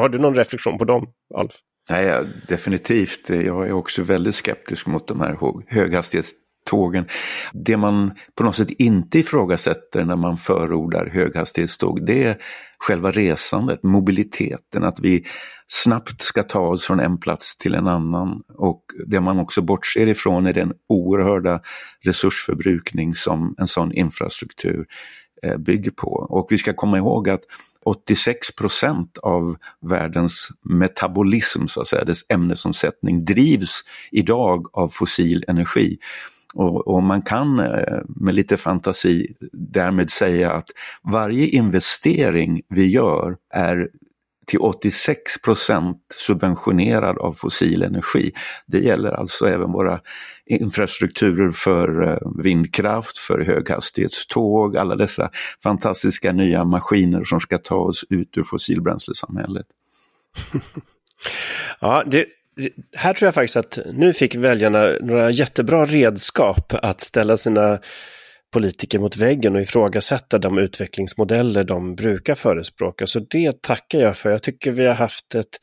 Har 0.00 0.08
du 0.08 0.18
någon 0.18 0.34
reflektion 0.34 0.78
på 0.78 0.84
dem, 0.84 1.06
Alf? 1.34 1.52
Nej, 1.90 2.22
definitivt. 2.48 3.28
Jag 3.28 3.68
är 3.68 3.72
också 3.72 4.02
väldigt 4.02 4.34
skeptisk 4.34 4.86
mot 4.86 5.08
de 5.08 5.20
här 5.20 5.38
höghastighets 5.68 6.32
tågen. 6.64 7.06
Det 7.52 7.76
man 7.76 8.12
på 8.34 8.44
något 8.44 8.56
sätt 8.56 8.70
inte 8.70 9.18
ifrågasätter 9.18 10.04
när 10.04 10.16
man 10.16 10.36
förordar 10.36 11.06
höghastighetståg 11.06 12.06
det 12.06 12.24
är 12.24 12.36
själva 12.78 13.10
resandet, 13.10 13.82
mobiliteten, 13.82 14.84
att 14.84 15.00
vi 15.00 15.24
snabbt 15.66 16.22
ska 16.22 16.42
ta 16.42 16.60
oss 16.60 16.84
från 16.84 17.00
en 17.00 17.18
plats 17.18 17.56
till 17.56 17.74
en 17.74 17.86
annan. 17.86 18.42
Och 18.54 18.84
det 19.06 19.20
man 19.20 19.38
också 19.38 19.62
bortser 19.62 20.06
ifrån 20.06 20.46
är 20.46 20.52
den 20.52 20.72
oerhörda 20.88 21.60
resursförbrukning 22.00 23.14
som 23.14 23.54
en 23.58 23.66
sån 23.66 23.92
infrastruktur 23.92 24.86
eh, 25.42 25.56
bygger 25.56 25.90
på. 25.90 26.26
Och 26.30 26.46
vi 26.50 26.58
ska 26.58 26.72
komma 26.72 26.98
ihåg 26.98 27.28
att 27.28 27.42
86 27.84 28.56
procent 28.56 29.18
av 29.18 29.56
världens 29.80 30.48
metabolism, 30.62 31.66
så 31.66 31.80
att 31.80 31.88
säga, 31.88 32.04
dess 32.04 32.24
ämnesomsättning 32.28 33.24
drivs 33.24 33.80
idag 34.10 34.66
av 34.72 34.88
fossil 34.88 35.44
energi. 35.48 35.98
Och, 36.54 36.88
och, 36.88 37.02
man 37.02 37.22
kan 37.22 37.58
eh, 37.58 37.98
med 38.08 38.34
lite 38.34 38.56
fantasi 38.56 39.34
därmed 39.52 40.10
säga 40.10 40.52
att 40.52 40.68
varje 41.02 41.46
investering 41.46 42.62
vi 42.68 42.86
gör 42.86 43.36
är 43.50 43.88
till 44.46 44.58
86 44.58 45.42
procent 45.42 45.98
subventionerad 46.26 47.18
av 47.18 47.32
fossil 47.32 47.82
energi. 47.82 48.32
Det 48.66 48.78
gäller 48.78 49.12
alltså 49.12 49.46
även 49.46 49.72
våra 49.72 50.00
infrastrukturer 50.46 51.50
för 51.50 52.08
eh, 52.08 52.42
vindkraft, 52.42 53.18
för 53.18 53.40
höghastighetståg, 53.40 54.76
alla 54.76 54.96
dessa 54.96 55.30
fantastiska 55.62 56.32
nya 56.32 56.64
maskiner 56.64 57.24
som 57.24 57.40
ska 57.40 57.58
ta 57.58 57.76
oss 57.76 58.04
ut 58.10 58.38
ur 58.38 58.42
fossilbränslesamhället. 58.42 59.66
ja, 61.80 62.04
det, 62.06 62.26
här 62.96 63.12
tror 63.12 63.26
jag 63.26 63.34
faktiskt 63.34 63.56
att 63.56 63.78
nu 63.92 64.12
fick 64.12 64.34
väljarna 64.34 64.96
några 65.00 65.30
jättebra 65.30 65.86
redskap 65.86 66.74
att 66.82 67.00
ställa 67.00 67.36
sina 67.36 67.78
politiker 68.52 68.98
mot 68.98 69.16
väggen 69.16 69.56
och 69.56 69.62
ifrågasätta 69.62 70.38
de 70.38 70.58
utvecklingsmodeller 70.58 71.64
de 71.64 71.94
brukar 71.94 72.34
förespråka. 72.34 73.06
Så 73.06 73.20
det 73.20 73.62
tackar 73.62 73.98
jag 74.00 74.16
för. 74.16 74.30
Jag 74.30 74.42
tycker 74.42 74.70
vi 74.70 74.86
har 74.86 74.94
haft 74.94 75.34
ett 75.34 75.58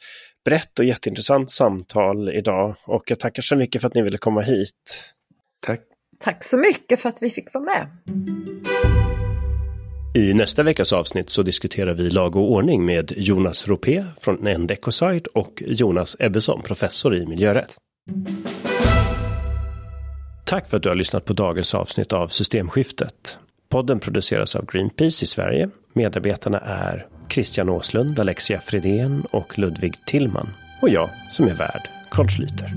brett 0.46 0.80
och 0.80 0.86
jätteintressant 0.86 1.52
samtal 1.52 2.30
idag 2.30 2.76
och 2.88 3.04
jag 3.06 3.20
tackar 3.20 3.42
så 3.42 3.56
mycket 3.56 3.82
för 3.82 3.88
att 3.88 3.96
ni 3.96 4.02
ville 4.02 4.18
komma 4.18 4.42
hit. 4.42 5.14
Tack. 5.62 5.82
Tack 6.20 6.44
så 6.44 6.58
mycket 6.58 7.00
för 7.00 7.10
att 7.10 7.22
vi 7.22 7.30
fick 7.30 7.54
vara 7.54 7.64
med. 7.64 7.88
I 10.14 10.34
nästa 10.34 10.64
veckas 10.64 10.94
avsnitt 10.94 11.30
så 11.30 11.44
diskuterar 11.44 11.94
vi 11.94 12.10
lag 12.10 12.36
och 12.36 12.52
ordning 12.52 12.86
med 12.86 13.14
Jonas 13.16 13.68
Ropé 13.68 14.06
från 14.20 14.48
Endecosite 14.48 15.30
och 15.34 15.64
Jonas 15.68 16.16
Ebbesson, 16.20 16.62
professor 16.62 17.16
i 17.16 17.26
miljörätt. 17.26 17.76
Tack 20.46 20.70
för 20.70 20.78
att 20.78 20.84
du 20.84 20.90
har 20.90 20.96
lyssnat 20.96 21.26
på 21.26 21.34
dagens 21.34 21.76
avsnitt 21.76 22.14
av 22.14 22.28
Systemskiftet. 22.28 23.38
Podden 23.70 24.00
produceras 24.00 24.56
av 24.56 24.66
Greenpeace 24.66 25.24
i 25.24 25.28
Sverige. 25.28 25.70
Medarbetarna 25.94 26.60
är 26.60 27.08
Christian 27.30 27.70
Åslund, 27.70 28.20
Alexia 28.20 28.60
Fredén 28.62 29.26
och 29.32 29.60
Ludvig 29.60 30.06
Tillman. 30.06 30.50
Och 30.82 30.90
jag 30.90 31.10
som 31.32 31.48
är 31.48 31.54
värd, 31.54 31.82
Carl 32.10 32.28
Schlüter. 32.28 32.72